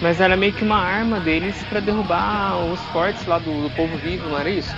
[0.00, 3.96] Mas era meio que uma arma deles pra derrubar os fortes lá do, do povo
[3.98, 4.74] vivo, não era isso?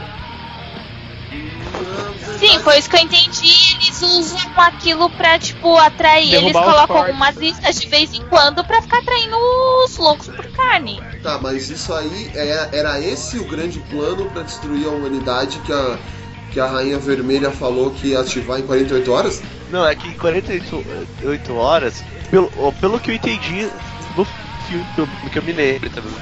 [2.38, 3.76] Sim, foi isso que eu entendi.
[3.82, 6.30] Eles usam aquilo pra, tipo, atrair.
[6.30, 9.36] Derrubar eles colocam algumas iscas de vez em quando pra ficar atraindo
[9.84, 11.00] os loucos por carne.
[11.22, 15.72] Tá, mas isso aí é- era esse o grande plano pra destruir a humanidade que
[15.72, 15.98] a,
[16.52, 19.42] que a Rainha Vermelha falou que ia ativar em 48 horas?
[19.70, 22.50] Não, é que em 48 horas, pelo,
[22.80, 23.68] pelo que eu entendi
[24.16, 24.24] no
[24.66, 24.86] filme,
[25.22, 26.12] no que eu me lembro também.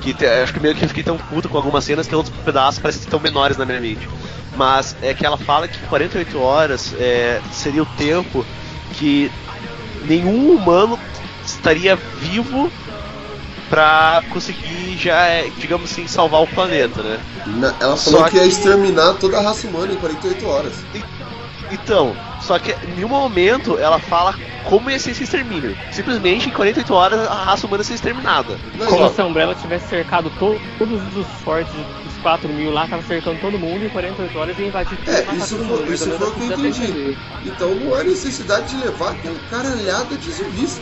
[0.00, 2.34] Que te- acho que meio que eu fiquei tão puto com algumas cenas que outros
[2.44, 4.08] pedaços parecem estão menores na minha mente.
[4.56, 8.44] Mas é que ela fala que 48 horas é, seria o tempo
[8.94, 9.30] que
[10.06, 10.98] nenhum humano
[11.44, 12.70] estaria vivo
[13.68, 17.20] pra conseguir já, é, digamos assim, salvar o planeta, né?
[17.46, 20.74] Na- ela falou Só que ia que- exterminar toda a raça humana em 48 horas.
[21.70, 22.16] Então,
[22.48, 24.34] só que em nenhum momento ela fala
[24.64, 25.76] como ia ser esse extermínio.
[25.92, 28.58] Simplesmente em 48 horas a raça humana ser exterminada.
[28.88, 31.72] Como se a Umbrella tivesse cercado to- todos os fortes,
[32.06, 35.10] os 4 mil lá, tava cercando todo mundo em 48 horas e invadir tudo.
[35.10, 37.18] É, matar isso todo foi, mundo, isso foi o que eu entendi.
[37.44, 40.80] Então não há necessidade de levar aquela caralhada de zumbis.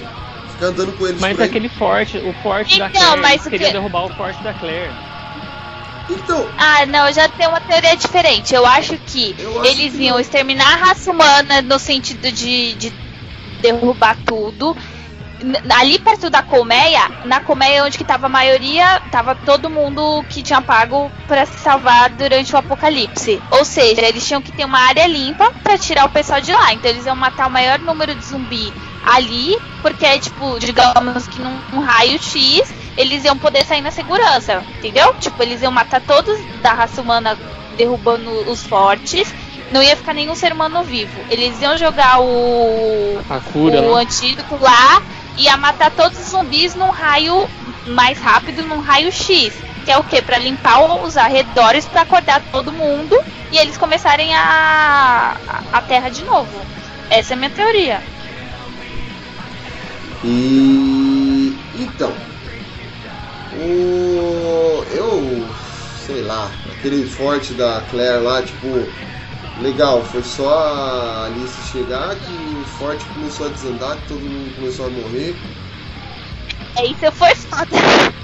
[0.52, 3.72] Ficar andando com eles Mas aquele forte, o forte da Então, Claire, mas queriam que-
[3.72, 4.90] derrubar o forte da Claire.
[6.08, 8.54] Então, Ah, não, eu já tenho uma teoria diferente.
[8.54, 10.20] Eu acho que Eu acho eles que iam não.
[10.20, 12.92] exterminar a raça humana no sentido de, de
[13.60, 14.76] derrubar tudo.
[15.70, 20.42] Ali perto da colmeia, na colmeia onde que tava a maioria, tava todo mundo que
[20.42, 23.40] tinha pago pra se salvar durante o apocalipse.
[23.50, 26.72] Ou seja, eles tinham que ter uma área limpa pra tirar o pessoal de lá.
[26.72, 28.72] Então eles iam matar o maior número de zumbi
[29.06, 35.14] ali, porque tipo, digamos que num, raio X, eles iam poder sair na segurança, entendeu?
[35.20, 37.38] Tipo, eles iam matar todos da raça humana
[37.78, 39.32] derrubando os fortes.
[39.70, 41.18] Não ia ficar nenhum ser humano vivo.
[41.30, 44.02] Eles iam jogar o A cura, o né?
[44.02, 45.02] antídoto lá
[45.36, 47.48] e ia matar todos os zumbis num raio
[47.86, 49.52] mais rápido, num raio X.
[49.84, 50.20] Que é o que?
[50.20, 53.16] Pra limpar os arredores, pra acordar todo mundo
[53.52, 56.60] e eles começarem a, a, a Terra de novo.
[57.08, 58.02] Essa é a minha teoria.
[60.22, 62.20] E então,
[63.50, 65.50] o eu
[66.06, 68.92] sei lá, aquele forte da Claire lá, tipo,
[69.56, 74.52] legal, foi só a Alice chegar que o forte começou a desandar, que todo mundo
[74.54, 75.40] começou a morrer.
[76.78, 77.76] É isso foi foda.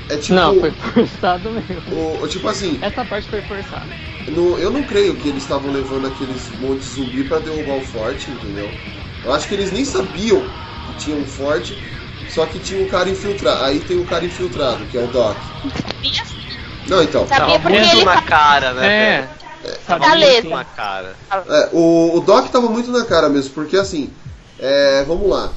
[0.09, 1.82] É tipo, Não, foi forçado mesmo.
[1.90, 3.97] o, o- tipo assim, Essa parte foi forçada.
[4.28, 7.82] no- eu não creio que eles estavam levando aqueles montes de zumbi pra derrubar o
[7.82, 8.78] forte, entendeu?
[9.23, 10.51] Eu acho que eles nem sabiam
[10.93, 11.77] que tinha um forte
[12.28, 13.64] Só que tinha um cara infiltrado.
[13.64, 15.36] Aí tem o cara infiltrado, que é o Doc.
[16.89, 17.27] Não, então.
[17.27, 18.86] Sabia porque muito ele na cara, né?
[18.86, 19.28] É.
[19.86, 21.16] Sabia Tá Muito na cara.
[21.31, 24.10] É, o, o Doc tava muito na cara mesmo, porque assim,
[24.59, 25.52] é, vamos lá.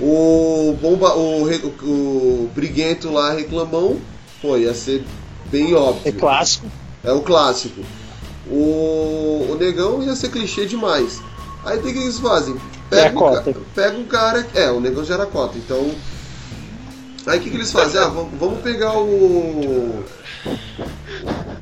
[0.00, 1.68] O bomba, o, o,
[2.46, 4.00] o briguento lá reclamão,
[4.42, 5.04] pô, ia ser
[5.46, 6.12] bem É óbvio.
[6.14, 6.66] clássico.
[7.04, 7.82] É o clássico.
[8.48, 11.22] O, o negão ia ser clichê demais.
[11.64, 12.56] Aí o que, que eles fazem?
[12.98, 13.52] É a um cota.
[13.52, 14.46] ca- pega um cara.
[14.54, 15.90] É, o negão já era cota, então.
[17.26, 18.00] Aí o que, que eles fazem?
[18.00, 20.04] Ah, vamos, vamos pegar o.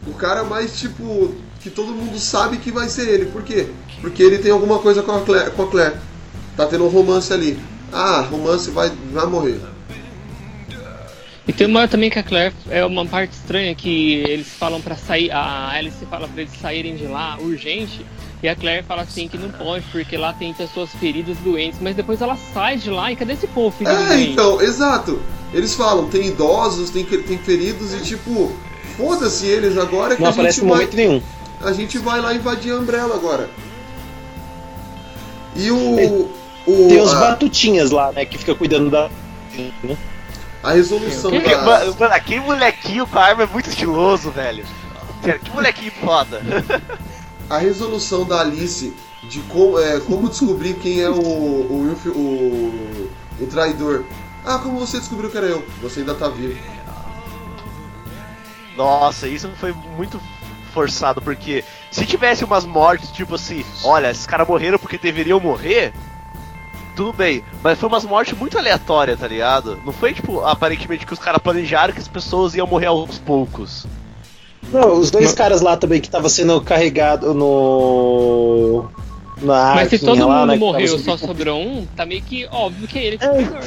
[0.06, 1.34] O cara mais tipo.
[1.60, 3.26] Que todo mundo sabe que vai ser ele.
[3.26, 3.68] Por quê?
[4.00, 5.50] Porque ele tem alguma coisa com a Claire.
[5.52, 5.94] Com a Claire.
[6.56, 7.58] Tá tendo um romance ali.
[7.92, 9.60] Ah, romance vai, vai morrer.
[11.46, 14.80] E tem uma hora também que a Claire é uma parte estranha que eles falam
[14.80, 18.06] pra sair, a Alice fala pra eles saírem de lá urgente,
[18.42, 21.94] e a Claire fala assim que não pode porque lá tem pessoas feridas doentes, mas
[21.94, 24.30] depois ela sai de lá e cadê esse povo ferido É, doente?
[24.32, 25.20] então, exato.
[25.54, 28.50] Eles falam, tem idosos, tem, que- tem feridos e tipo,
[28.96, 30.68] foda-se eles agora que Não a gente aparece vai.
[30.68, 31.22] momento nenhum.
[31.60, 33.48] A gente vai lá invadir a Umbrella agora.
[35.54, 36.30] E o.
[36.66, 38.24] o Tem os a, batutinhas lá, né?
[38.24, 39.08] Que fica cuidando da.
[39.84, 39.96] né?
[40.62, 41.62] a resolução Que- Que- da.
[41.62, 44.64] Mano, mano, aquele molequinho com a arma é muito estiloso, velho.
[45.22, 46.40] Sério, Que molequinho foda.
[47.48, 48.92] A resolução da Alice
[49.22, 53.10] de como, é, como descobrir quem é o, o, o,
[53.40, 54.04] o traidor.
[54.44, 55.64] Ah, como você descobriu que era eu?
[55.80, 56.58] Você ainda tá vivo.
[58.76, 60.20] Nossa, isso foi muito
[60.72, 65.92] forçado, porque se tivesse umas mortes, tipo assim, olha, esses caras morreram porque deveriam morrer,
[66.96, 67.44] tudo bem.
[67.62, 69.80] Mas foi umas mortes muito aleatórias, tá ligado?
[69.84, 73.86] Não foi, tipo, aparentemente que os caras planejaram que as pessoas iam morrer aos poucos.
[74.70, 78.86] Não, os dois caras lá também que tava sendo carregado no.
[79.40, 82.86] Na Mas se todo lá, mundo né, morreu só sobrou um, tá meio que óbvio
[82.86, 83.60] que é ele que é né?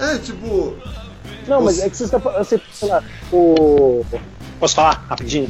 [0.00, 0.74] É, tipo.
[1.46, 4.04] Não, mas é que você está você, sei lá, o.
[4.58, 5.48] Posso falar rapidinho?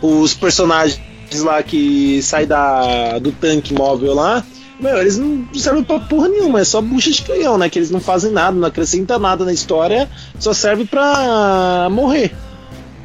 [0.00, 1.00] Os personagens
[1.42, 4.44] lá que saem da, do tanque móvel lá,
[4.80, 7.68] meu, eles não servem pra porra nenhuma, é só bucha de canhão, né?
[7.68, 12.32] Que eles não fazem nada, não acrescentam nada na história, só serve pra morrer.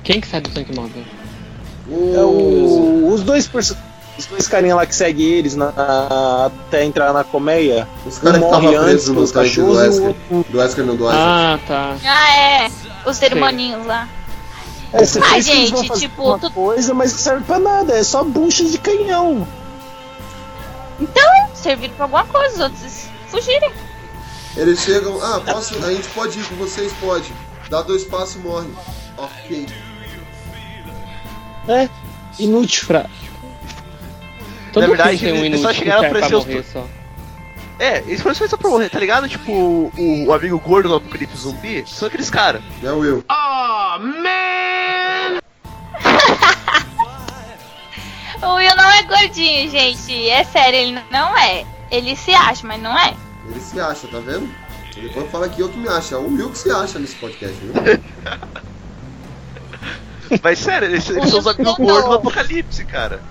[0.06, 1.04] Quem que sai do tanque móvel?
[2.16, 3.50] É o- os dois
[4.18, 5.74] os dois carinha lá que seguem eles na-
[6.46, 9.66] até entrar na colmeia, Os caras um que estavam antes presos no dos tanque do
[9.66, 10.16] o Wesker.
[10.50, 11.22] Do Wesker não, do Wesker.
[11.22, 11.96] Ah, tá.
[12.06, 12.72] Ah, é.
[13.06, 14.08] Os irmãozinhos lá.
[14.94, 17.20] É, você Ah, pensa que eles vão gente, fazer tipo, uma tu- coisa, mas não
[17.20, 19.46] serve pra nada, é só bucha de canhão.
[21.00, 21.24] Então,
[21.54, 23.72] serviram pra alguma coisa, os outros fugirem.
[24.56, 26.94] Eles chegam, ah, posso, a gente pode ir com vocês?
[27.02, 27.34] Pode.
[27.70, 28.70] Dá dois passos e morre.
[29.18, 29.68] Ok.
[31.68, 31.90] É,
[32.40, 32.88] inútil.
[32.88, 33.06] Pra...
[34.74, 36.86] Todo Na verdade, tem um eles só inútil que chegaram pra aparecer os- morrer só.
[37.78, 39.28] É, eles foram só pra morrer, tá ligado?
[39.28, 42.62] Tipo, o, o amigo gordo do Apocalipse Zumbi são aqueles caras.
[42.82, 43.24] É o eu.
[48.42, 50.30] O Will não é gordinho, gente.
[50.30, 51.66] É sério, ele não é.
[51.90, 53.14] Ele se acha, mas não é.
[53.50, 54.50] Ele se acha, tá vendo?
[54.96, 56.14] Ele Depois fala que eu que me acho.
[56.14, 57.74] É o Will que se acha nesse podcast, viu?
[60.44, 63.22] Mas sério, eles, eles são os amigos gordos do Apocalipse, cara.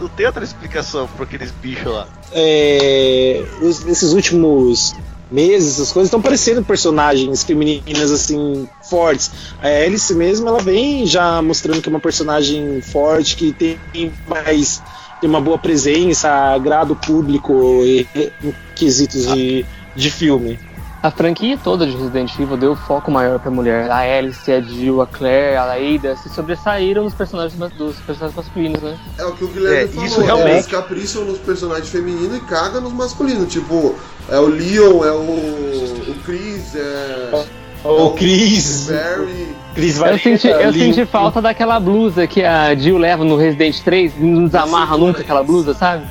[0.00, 2.08] Não, tem outra explicação pra aqueles bichos lá.
[2.32, 4.94] É, os- nesses últimos
[5.30, 9.30] meses, essas coisas estão parecendo personagens femininas assim fortes.
[9.62, 13.78] A Alice mesmo, ela vem já mostrando que é uma personagem forte, que tem
[14.26, 14.82] mais
[15.20, 18.06] tem uma boa presença, agrada o público e-
[18.42, 19.64] em quesitos de,
[19.94, 20.58] de filme.
[21.04, 23.90] A franquia toda de Resident Evil deu foco maior pra mulher.
[23.90, 28.80] A Alice, a Jill, a Claire, a Ada se sobressaíram nos personagens dos personagens masculinos,
[28.80, 28.96] né?
[29.18, 30.06] É o que o Guilherme É, falou.
[30.06, 30.50] isso realmente.
[30.52, 33.52] Eles capricham nos personagens femininos e cagam nos masculinos.
[33.52, 33.94] Tipo,
[34.30, 37.44] é o Leon, é o, o Chris, é
[37.84, 39.48] O o Chris, Barry.
[39.74, 44.14] Chris Eu senti, eu senti falta daquela blusa que a Jill leva no Resident 3,
[44.18, 46.06] não desamarra nunca aquela blusa, sabe?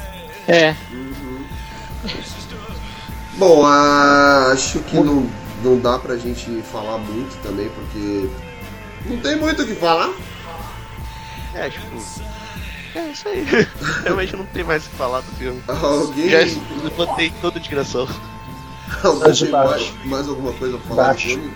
[0.47, 0.75] É.
[3.37, 5.27] Bom, acho que não,
[5.63, 8.29] não dá pra gente falar muito também, porque
[9.07, 10.11] não tem muito o que falar.
[11.55, 11.87] É, tipo.
[12.95, 13.43] É isso aí.
[14.03, 15.61] Realmente não tem mais o que falar do filme.
[15.67, 16.39] Alguém, Já
[16.83, 18.07] levantei toda a digressão.
[19.03, 21.27] alguém tem mais, mais alguma coisa pra falar do baixo.
[21.27, 21.51] filme?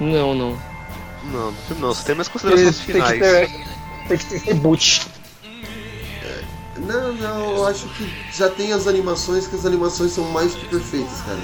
[0.00, 0.58] Não, não.
[1.24, 3.18] Não, do filme não, só tem mais Tem, considerações tem que finais.
[3.20, 3.66] ter,
[4.08, 5.06] tem que ter reboot.
[6.86, 10.66] Não, não, eu acho que já tem as animações, que as animações são mais que
[10.66, 11.38] perfeitas, cara.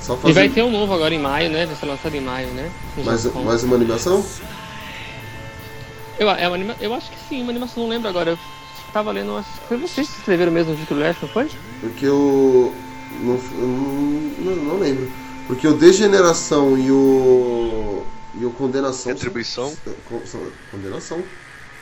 [0.00, 1.66] Só E vai fazer ter um novo agora em maio, né?
[1.66, 2.70] Vai ser lançado em maio, né?
[3.04, 4.24] Mais, mais uma animação?
[6.18, 6.76] Eu, é uma anima...
[6.80, 8.38] eu acho que sim, uma animação, não lembro agora.
[8.92, 9.32] tava lendo.
[9.32, 11.50] umas- Foi vocês que escreveram mesmo o título Leste, não foi?
[11.80, 12.72] Porque o.
[13.20, 15.10] Não, eu não, não, não lembro.
[15.46, 18.02] Porque o Degeneração e o.
[18.38, 19.12] E o Condenação.
[19.12, 19.74] Retribuição?
[19.84, 20.40] São, con- são-
[20.70, 21.22] condenação.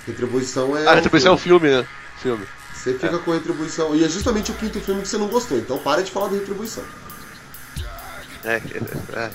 [0.06, 0.86] Retribuição é.
[0.86, 1.68] A um retribuição é o filme.
[1.70, 1.86] né?
[2.20, 2.44] Filme.
[2.74, 3.94] Você fica com Retribuição.
[3.96, 5.56] E é justamente o quinto filme que você não gostou.
[5.58, 6.84] Então para de falar de Retribuição.
[8.44, 8.60] É, é,
[9.16, 9.30] é,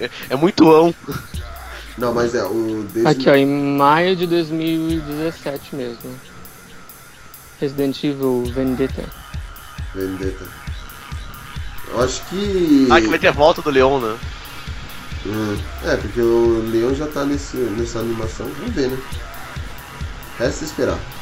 [0.00, 0.94] é é- é muito ão.
[1.98, 2.84] Não, mas é o.
[2.92, 3.10] Desen...
[3.10, 6.14] Aqui, ó, em maio de 2017 mesmo.
[7.60, 9.02] Resident Evil Vendetta.
[9.94, 10.44] Vendetta.
[11.88, 12.86] Eu acho que.
[12.90, 14.16] Ah, que vai ter a volta do Leon, né?
[15.24, 18.46] Hum, é, porque o Leon já tá nesse, nessa animação.
[18.58, 18.98] Vamos ver, né?
[20.38, 21.15] Resta esperar.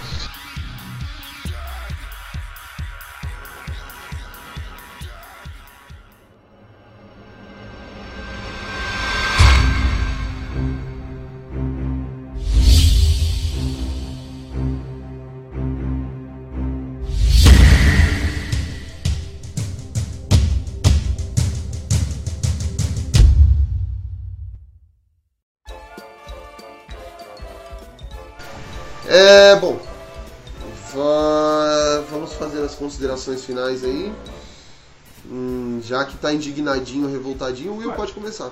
[32.35, 34.13] Vamos fazer as considerações finais aí.
[35.31, 38.51] Hum, já que tá indignadinho, revoltadinho, o Will pode começar.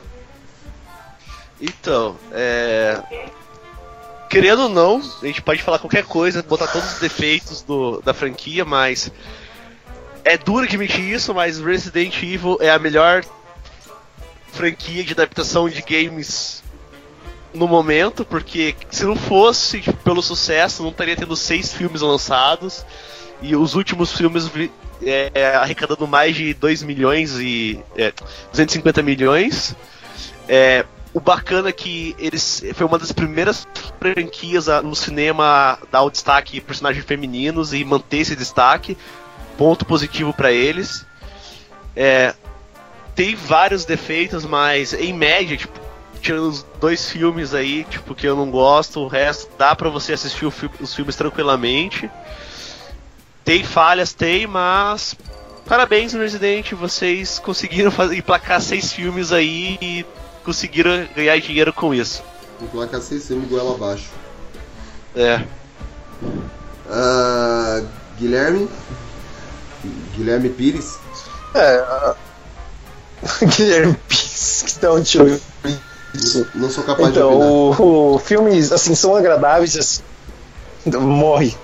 [1.60, 3.02] Então, é.
[4.30, 8.14] Querendo ou não, a gente pode falar qualquer coisa, botar todos os defeitos do, da
[8.14, 9.10] franquia, mas.
[10.24, 13.24] É duro admitir isso, mas Resident Evil é a melhor
[14.52, 16.62] franquia de adaptação de games
[17.52, 22.84] no momento, porque se não fosse tipo, pelo sucesso, não estaria tendo seis filmes lançados
[23.42, 24.50] e os últimos filmes
[25.02, 28.12] é, é, arrecadando mais de 2 milhões e é,
[28.50, 29.74] 250 milhões.
[30.48, 33.66] É, o bacana é que eles foi uma das primeiras
[34.00, 38.96] franquias a- no cinema a dar o destaque personagens femininos e manter esse destaque.
[39.58, 41.04] Ponto positivo para eles.
[41.94, 42.34] É,
[43.14, 45.78] tem vários defeitos, mas em média, tipo,
[46.22, 50.14] tirando os dois filmes aí, tipo, que eu não gosto, o resto dá pra você
[50.14, 52.08] assistir fi- os filmes tranquilamente.
[53.44, 55.14] Tem falhas, tem, mas
[55.66, 60.06] parabéns no Resident, vocês conseguiram fazer, emplacar seis filmes aí e
[60.44, 62.22] conseguiram ganhar dinheiro com isso.
[62.70, 64.04] Placa 6 sendo goela abaixo.
[65.16, 65.42] É.
[66.88, 67.82] Ah,
[68.18, 68.68] Guilherme?
[70.14, 70.96] Guilherme Pires?
[71.54, 71.76] É.
[71.78, 72.14] a-
[73.56, 77.32] Guilherme Pires, que tá onde eu Não, não sou capaz de Então,
[77.70, 77.80] opinar.
[77.82, 80.02] o, o filmes, assim, são agradáveis, assim,
[81.00, 81.56] morre.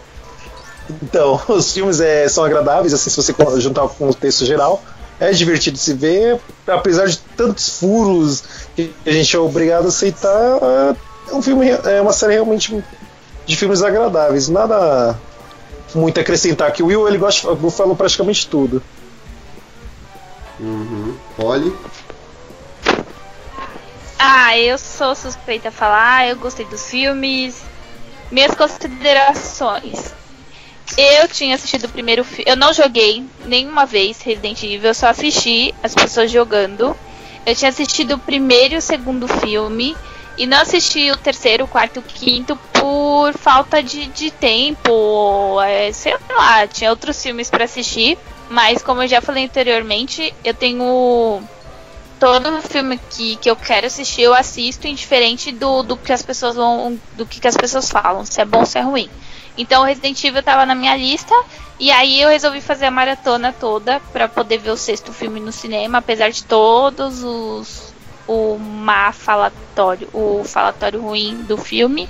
[1.03, 4.83] Então, os filmes é, são agradáveis, assim, se você juntar com o contexto geral.
[5.21, 8.45] É divertido de se ver, apesar de tantos furos
[8.77, 10.59] que a gente é obrigado a aceitar.
[11.29, 12.85] É um filme, é uma série realmente
[13.45, 14.49] de filmes agradáveis.
[14.49, 15.19] Nada
[15.93, 16.71] muito a acrescentar.
[16.73, 18.81] Que o Will ele gosta, falou praticamente tudo.
[20.61, 21.17] Uhum.
[21.37, 21.77] Polly?
[24.19, 27.63] Ah, eu sou suspeita a falar, eu gostei dos filmes.
[28.31, 30.18] Minhas considerações.
[30.97, 32.45] Eu tinha assistido o primeiro filme.
[32.47, 36.97] Eu não joguei nenhuma vez Resident Evil, eu só assisti as pessoas jogando.
[37.45, 39.97] Eu tinha assistido o primeiro e o segundo filme.
[40.37, 45.61] E não assisti o terceiro, o quarto e o quinto por falta de, de tempo.
[45.61, 48.17] é, sei lá, tinha outros filmes pra assistir.
[48.49, 51.43] Mas como eu já falei anteriormente, eu tenho
[52.19, 56.57] todo filme que, que eu quero assistir, eu assisto, indiferente do, do que as pessoas
[56.57, 56.99] vão.
[57.15, 59.09] do que, que as pessoas falam, se é bom ou se é ruim.
[59.59, 61.35] Então Resident Evil tava na minha lista.
[61.81, 65.53] E aí eu resolvi fazer a maratona toda pra poder ver o sexto filme no
[65.53, 67.93] cinema, apesar de todos os.
[68.27, 72.09] o má falatório, o falatório ruim do filme.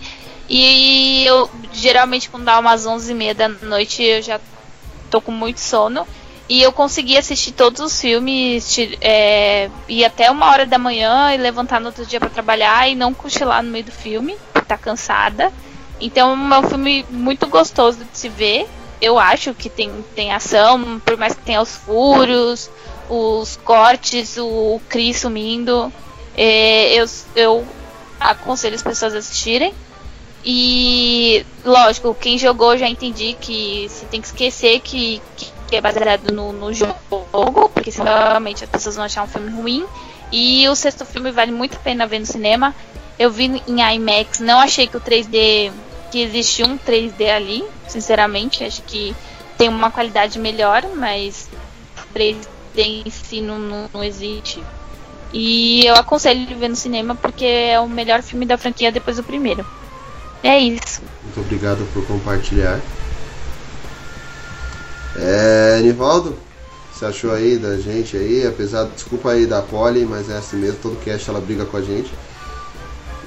[0.48, 4.40] E eu geralmente quando dá umas 11h30 da noite eu já
[5.10, 6.06] tô com muito sono.
[6.48, 11.36] E eu consegui assistir todos os filmes, é, ir até uma hora da manhã e
[11.36, 14.34] levantar no outro dia pra trabalhar e não cochilar no meio do filme,
[14.66, 15.52] tá cansada.
[16.00, 18.68] Então é um filme muito gostoso de se ver.
[19.00, 22.68] Eu acho que tem, tem ação, por mais que tenha os furos,
[23.08, 25.92] os cortes, o Chris sumindo.
[26.36, 27.06] É, eu,
[27.36, 27.66] eu
[28.18, 29.72] aconselho as pessoas a assistirem.
[30.44, 36.32] E, lógico, quem jogou já entendi que você tem que esquecer que, que é baseado
[36.32, 39.84] no, no jogo, porque senão realmente as pessoas vão achar um filme ruim.
[40.30, 42.74] E o sexto filme vale muito a pena ver no cinema.
[43.18, 45.72] Eu vi em IMAX, não achei que o 3D,
[46.10, 48.64] que existe um 3D ali, sinceramente.
[48.64, 49.14] Acho que
[49.56, 51.48] tem uma qualidade melhor, mas
[52.14, 54.62] 3D em si não, não, não existe.
[55.32, 59.16] E eu aconselho ele ver no cinema porque é o melhor filme da franquia depois
[59.16, 59.66] do primeiro.
[60.42, 61.02] É isso.
[61.22, 62.80] Muito obrigado por compartilhar.
[65.16, 66.36] É, Nivaldo,
[66.92, 68.46] você achou aí da gente aí?
[68.46, 71.82] Apesar, desculpa aí da Polly, mas é assim mesmo, todo cast ela briga com a
[71.82, 72.10] gente.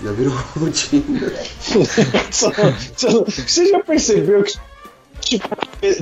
[0.03, 1.31] Já virou rotina.
[2.31, 2.51] Só-
[2.97, 4.57] só- Você já percebeu que,
[5.21, 5.47] tipo,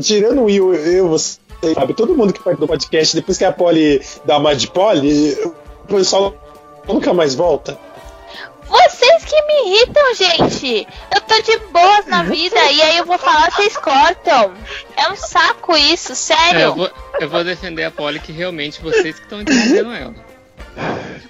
[0.01, 1.37] tirando o Will, eu, você,
[1.73, 5.33] sabe, todo mundo que participa do podcast, depois que a Polly dá uma de Polly,
[5.43, 5.53] o
[5.87, 6.33] pessoal
[6.87, 7.77] nunca mais volta?
[8.67, 10.87] Vocês que me irritam, gente.
[11.13, 14.53] Eu tô de boas na vida e aí eu vou falar, vocês cortam.
[14.95, 16.75] É um saco isso, É, eu, sério.
[16.75, 16.89] vou,
[17.19, 20.13] eu vou defender a Polly que realmente vocês que estão entendendo ela.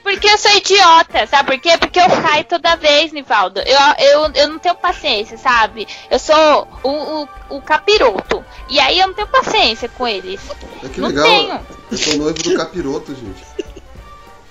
[0.04, 1.78] Porque eu sou idiota, sabe por quê?
[1.78, 3.60] Porque eu caio toda vez, Nivaldo.
[3.60, 5.88] Eu, eu, eu não tenho paciência, sabe?
[6.10, 7.28] Eu sou o, o,
[7.58, 8.44] o capiroto.
[8.70, 10.42] E aí eu não tenho paciência com eles.
[10.84, 11.26] É que não legal.
[11.26, 11.60] tenho.
[11.92, 13.44] Eu sou noivo do capiroto, gente.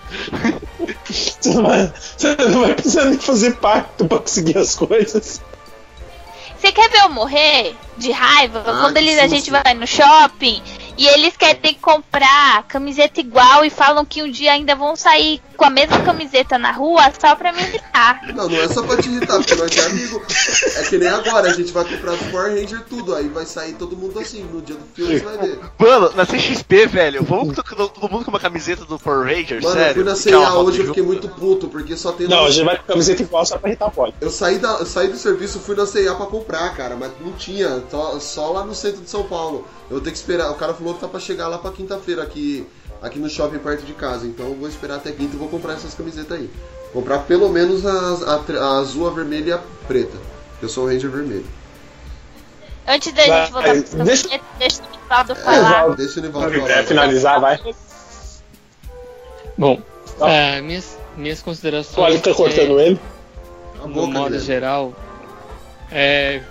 [1.05, 5.43] Você não vai, você não vai precisar nem fazer pacto pra conseguir as coisas.
[6.59, 8.65] Você quer ver eu morrer de raiva?
[8.67, 10.63] Ah, Quando eles, a gente vai no shopping
[10.99, 15.65] e eles querem comprar camiseta igual e falam que um dia ainda vão sair com
[15.65, 18.21] a mesma camiseta na rua só pra me irritar.
[18.35, 20.23] Não, não é só pra te irritar, porque nós é amigo.
[20.77, 23.73] É que nem agora, a gente vai comprar do Power Ranger tudo, aí vai sair
[23.75, 25.61] todo mundo assim, no dia do filme você vai ver.
[25.79, 29.75] Mano, na CXP, velho, vamos to- todo mundo com uma camiseta do Power Ranger, Mano,
[29.75, 29.91] sério?
[29.91, 32.29] eu fui na C&A hoje, eu fiquei muito puto, porque só tem...
[32.29, 34.15] Não, a gente vai com camiseta igual só pra irritar a Polly.
[34.21, 37.33] Eu saí, da, eu saí do serviço, fui na C&A pra comprar, cara, mas não
[37.33, 39.67] tinha, só, só lá no centro de São Paulo.
[39.91, 42.23] Eu vou ter que esperar, o cara falou que tá pra chegar lá pra quinta-feira
[42.23, 42.67] aqui,
[43.01, 45.75] aqui no shopping perto de casa, então eu vou esperar até quinta e vou comprar
[45.75, 46.51] essas camisetas aí.
[46.93, 50.17] Comprar pelo menos as- a, tre- a azul, a vermelha e a preta.
[50.61, 51.47] Eu sou o Ranger vermelho.
[52.87, 55.89] Antes da gente voltar Vai, pra deixa- camiseta, deixa o Nivaldo falar.
[55.97, 56.83] Deixa o Nivaldo É, falar.
[56.85, 57.61] finalizar, vai.
[59.57, 59.81] Bom,
[60.21, 61.95] ah, minhas, minhas considerações.
[61.97, 63.01] Polly tá é, cortando ele.
[63.83, 64.47] A no boca, modo Guilherme.
[64.47, 64.93] geral.
[65.91, 66.43] É.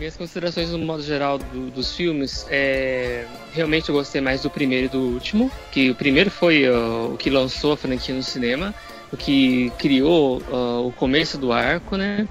[0.00, 3.26] Minhas considerações no modo geral do- dos filmes é.
[3.52, 5.52] Realmente eu gostei mais do primeiro e do último.
[5.70, 8.74] Que o primeiro foi ó, o que lançou a franquia no cinema,
[9.12, 12.26] o que criou ó, o começo do arco, né?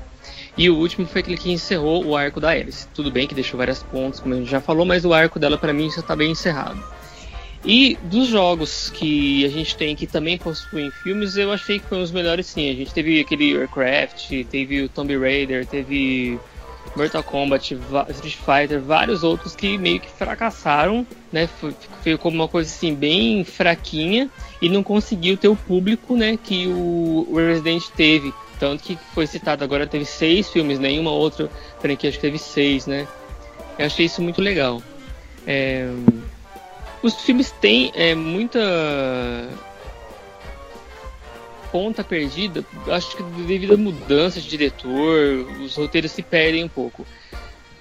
[0.57, 2.87] E o último foi aquele que encerrou o arco da Alice.
[2.87, 5.55] Tudo bem que deixou várias pontas, como a gente já falou, mas o arco dela
[5.55, 6.83] pra mim já tá bem encerrado.
[7.63, 12.01] E dos jogos que a gente tem que também possuem filmes, eu achei que foram
[12.01, 12.67] os melhores sim.
[12.71, 16.39] A gente teve aquele Warcraft, teve o Tomb Raider, teve
[16.95, 17.77] Mortal Kombat,
[18.09, 21.47] Street Fighter, vários outros que meio que fracassaram, né?
[21.47, 24.29] Foi, como uma coisa assim bem fraquinha
[24.61, 28.33] e não conseguiu ter o público, né, que o Resident teve.
[28.59, 32.85] Tanto que foi citado agora teve seis filmes, nenhuma outra franquia acho que teve seis,
[32.85, 33.07] né?
[33.77, 34.81] Eu achei isso muito legal.
[35.47, 35.89] É,
[37.01, 38.59] os filmes têm é, muita
[41.71, 47.05] ponta perdida, acho que devido à mudança de diretor, os roteiros se perdem um pouco.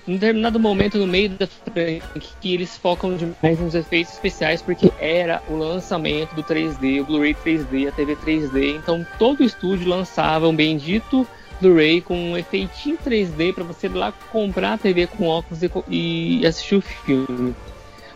[0.06, 5.42] Em determinado momento no meio da franquia eles focam demais nos efeitos especiais porque era
[5.48, 10.48] o lançamento do 3D, o Blu-ray 3D, a TV 3D, então todo o estúdio lançava
[10.48, 11.26] um bendito
[11.60, 15.70] Blu-ray com um efeitinho 3D para você ir lá comprar a TV com óculos e
[15.90, 17.54] e assistir o filme.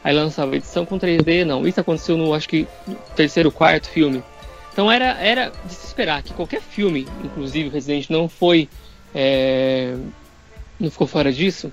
[0.04, 1.66] Aí lançava edição com 3D, não.
[1.66, 2.66] Isso aconteceu no, acho que,
[3.14, 4.22] terceiro, quarto filme.
[4.72, 8.68] Então era, era de se esperar que qualquer filme, inclusive o Resident não foi.
[9.14, 9.94] é,
[10.80, 11.72] não ficou fora disso,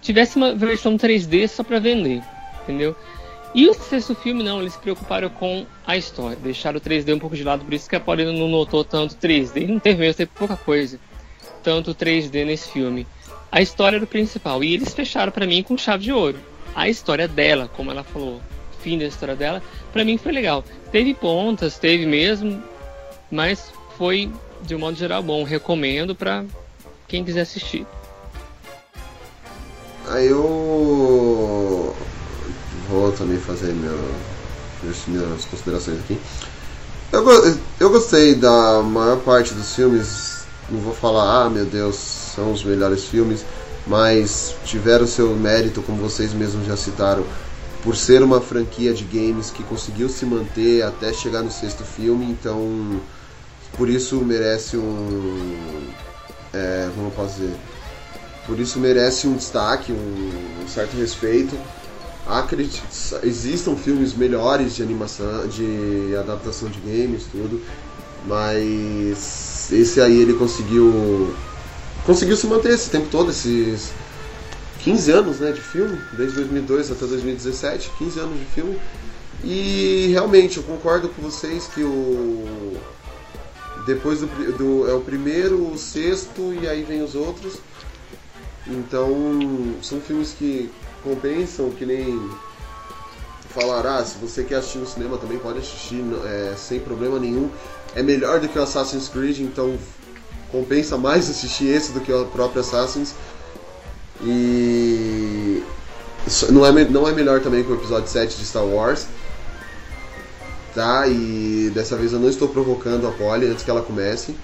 [0.00, 2.22] tivesse uma versão 3D só para vender,
[2.62, 2.96] entendeu?
[3.54, 7.18] E o sexto filme não, eles se preocuparam com a história, deixaram o 3D um
[7.18, 10.14] pouco de lado, por isso que a Polly não notou tanto 3D, não teve mesmo,
[10.14, 11.00] teve pouca coisa,
[11.62, 13.06] tanto 3D nesse filme.
[13.50, 16.38] A história era o principal, e eles fecharam para mim com chave de ouro.
[16.74, 18.40] A história dela, como ela falou,
[18.80, 20.64] fim da história dela, para mim foi legal.
[20.90, 22.62] Teve pontas, teve mesmo,
[23.30, 24.30] mas foi
[24.62, 25.44] de um modo geral bom.
[25.44, 26.44] Recomendo para
[27.06, 27.86] quem quiser assistir.
[30.08, 31.94] Aí eu
[32.88, 33.98] vou também fazer meu,
[35.06, 36.18] minhas, considerações aqui.
[37.12, 37.24] Eu,
[37.80, 40.38] eu gostei da maior parte dos filmes.
[40.70, 43.44] Não vou falar, ah meu Deus, são os melhores filmes,
[43.86, 47.24] mas tiveram seu mérito, como vocês mesmos já citaram,
[47.82, 52.24] por ser uma franquia de games que conseguiu se manter até chegar no sexto filme.
[52.26, 53.00] Então,
[53.76, 55.86] por isso merece um.
[56.52, 57.56] É, como eu posso dizer?
[58.48, 61.54] por isso merece um destaque, um, um certo respeito.
[62.26, 62.82] Acredito,
[63.22, 67.60] existam filmes melhores de animação, de adaptação de games, tudo,
[68.26, 71.34] mas esse aí ele conseguiu
[72.04, 73.92] conseguiu se manter esse tempo todo, esses
[74.80, 78.78] 15 anos, né, de filme, desde 2002 até 2017, 15 anos de filme.
[79.44, 82.76] E realmente eu concordo com vocês que o
[83.86, 84.26] depois do,
[84.58, 87.58] do é o primeiro, o sexto e aí vem os outros.
[88.66, 89.14] Então,
[89.82, 90.70] são filmes que
[91.02, 92.20] compensam, que nem
[93.48, 97.50] falar, ah, se você quer assistir no cinema também pode assistir é, sem problema nenhum.
[97.94, 99.78] É melhor do que o Assassin's Creed, então
[100.52, 103.14] compensa mais assistir esse do que o próprio Assassin's.
[104.22, 105.62] E
[106.50, 109.06] não é, não é melhor também que o episódio 7 de Star Wars.
[110.74, 111.06] Tá?
[111.06, 114.34] E dessa vez eu não estou provocando a Polly antes que ela comece.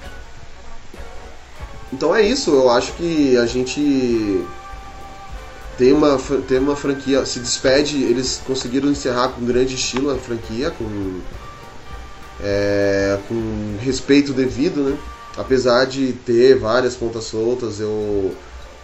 [1.92, 4.44] Então é isso, eu acho que a gente
[5.78, 10.72] tem uma, tem uma franquia, se despede, eles conseguiram encerrar com grande estilo a franquia,
[10.72, 11.20] com,
[12.40, 14.98] é, com respeito devido, né?
[15.36, 18.34] Apesar de ter várias pontas soltas, eu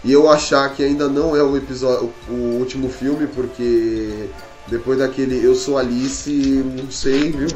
[0.05, 4.29] e eu achar que ainda não é o episódio, o, último filme, porque
[4.67, 7.49] depois daquele Eu Sou Alice, não sei, viu?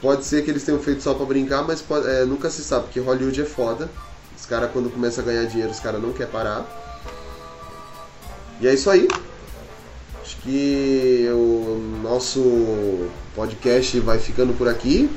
[0.00, 2.84] Pode ser que eles tenham feito só pra brincar, mas pode- é, nunca se sabe,
[2.84, 3.88] porque Hollywood é foda.
[4.36, 6.66] Os caras, quando começam a ganhar dinheiro, os caras não querem parar.
[8.60, 9.08] E é isso aí.
[10.20, 15.08] Acho que o nosso podcast vai ficando por aqui.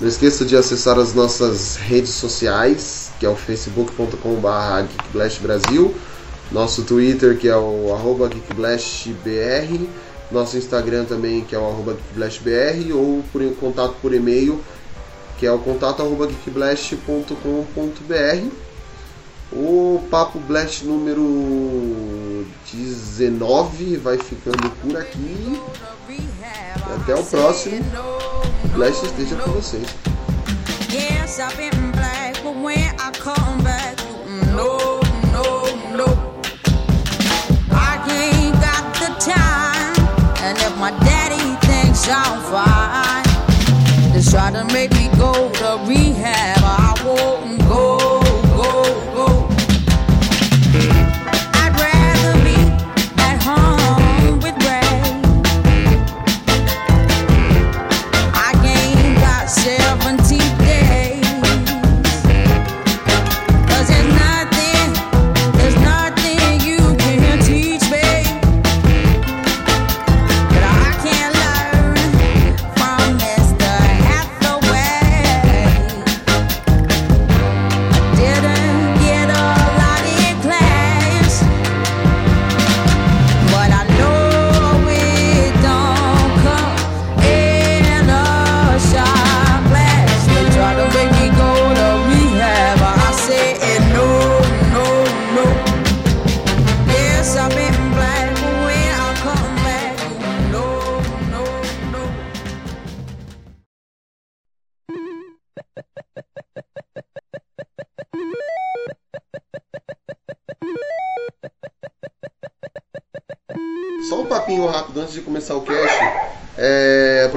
[0.00, 5.94] Não esqueça de acessar as nossas redes sociais, que é o facebook.com.br geekblastbrasil,
[6.50, 9.86] nosso Twitter, que é o arroba geekblastbr,
[10.32, 14.60] nosso Instagram também, que é o arroba geekblastbr, ou por contato por e-mail,
[15.38, 18.63] que é o contato arroba geekblast.com.br.
[19.54, 25.60] O Papo Blast número 19 vai ficando por aqui.
[26.96, 27.84] Até o próximo.
[28.74, 29.86] Blast esteja com vocês.
[30.90, 33.96] Yes, I've been black, but when I come back,
[34.54, 35.00] no,
[35.32, 35.66] no,
[35.96, 36.06] no.
[37.70, 39.94] I ain't got the time,
[40.42, 43.24] and if my daddy thinks I'm fine,
[44.12, 46.58] just try to make me go to rehab.
[46.62, 47.98] I won't go,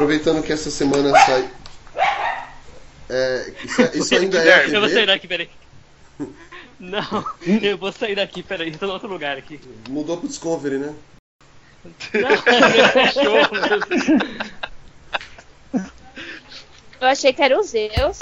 [0.07, 1.49] aproveitando que essa semana sai.
[3.09, 4.67] É, isso, é- isso ainda é.
[4.73, 5.49] Eu vou sair daqui, peraí.
[6.79, 7.25] Não,
[7.63, 9.59] eu vou sair daqui, peraí, tô em outro lugar aqui.
[9.89, 10.93] Mudou pro Discovery, né?
[11.83, 12.37] Não,
[12.93, 13.37] fechou.
[17.01, 18.19] Eu achei que era o Zeus.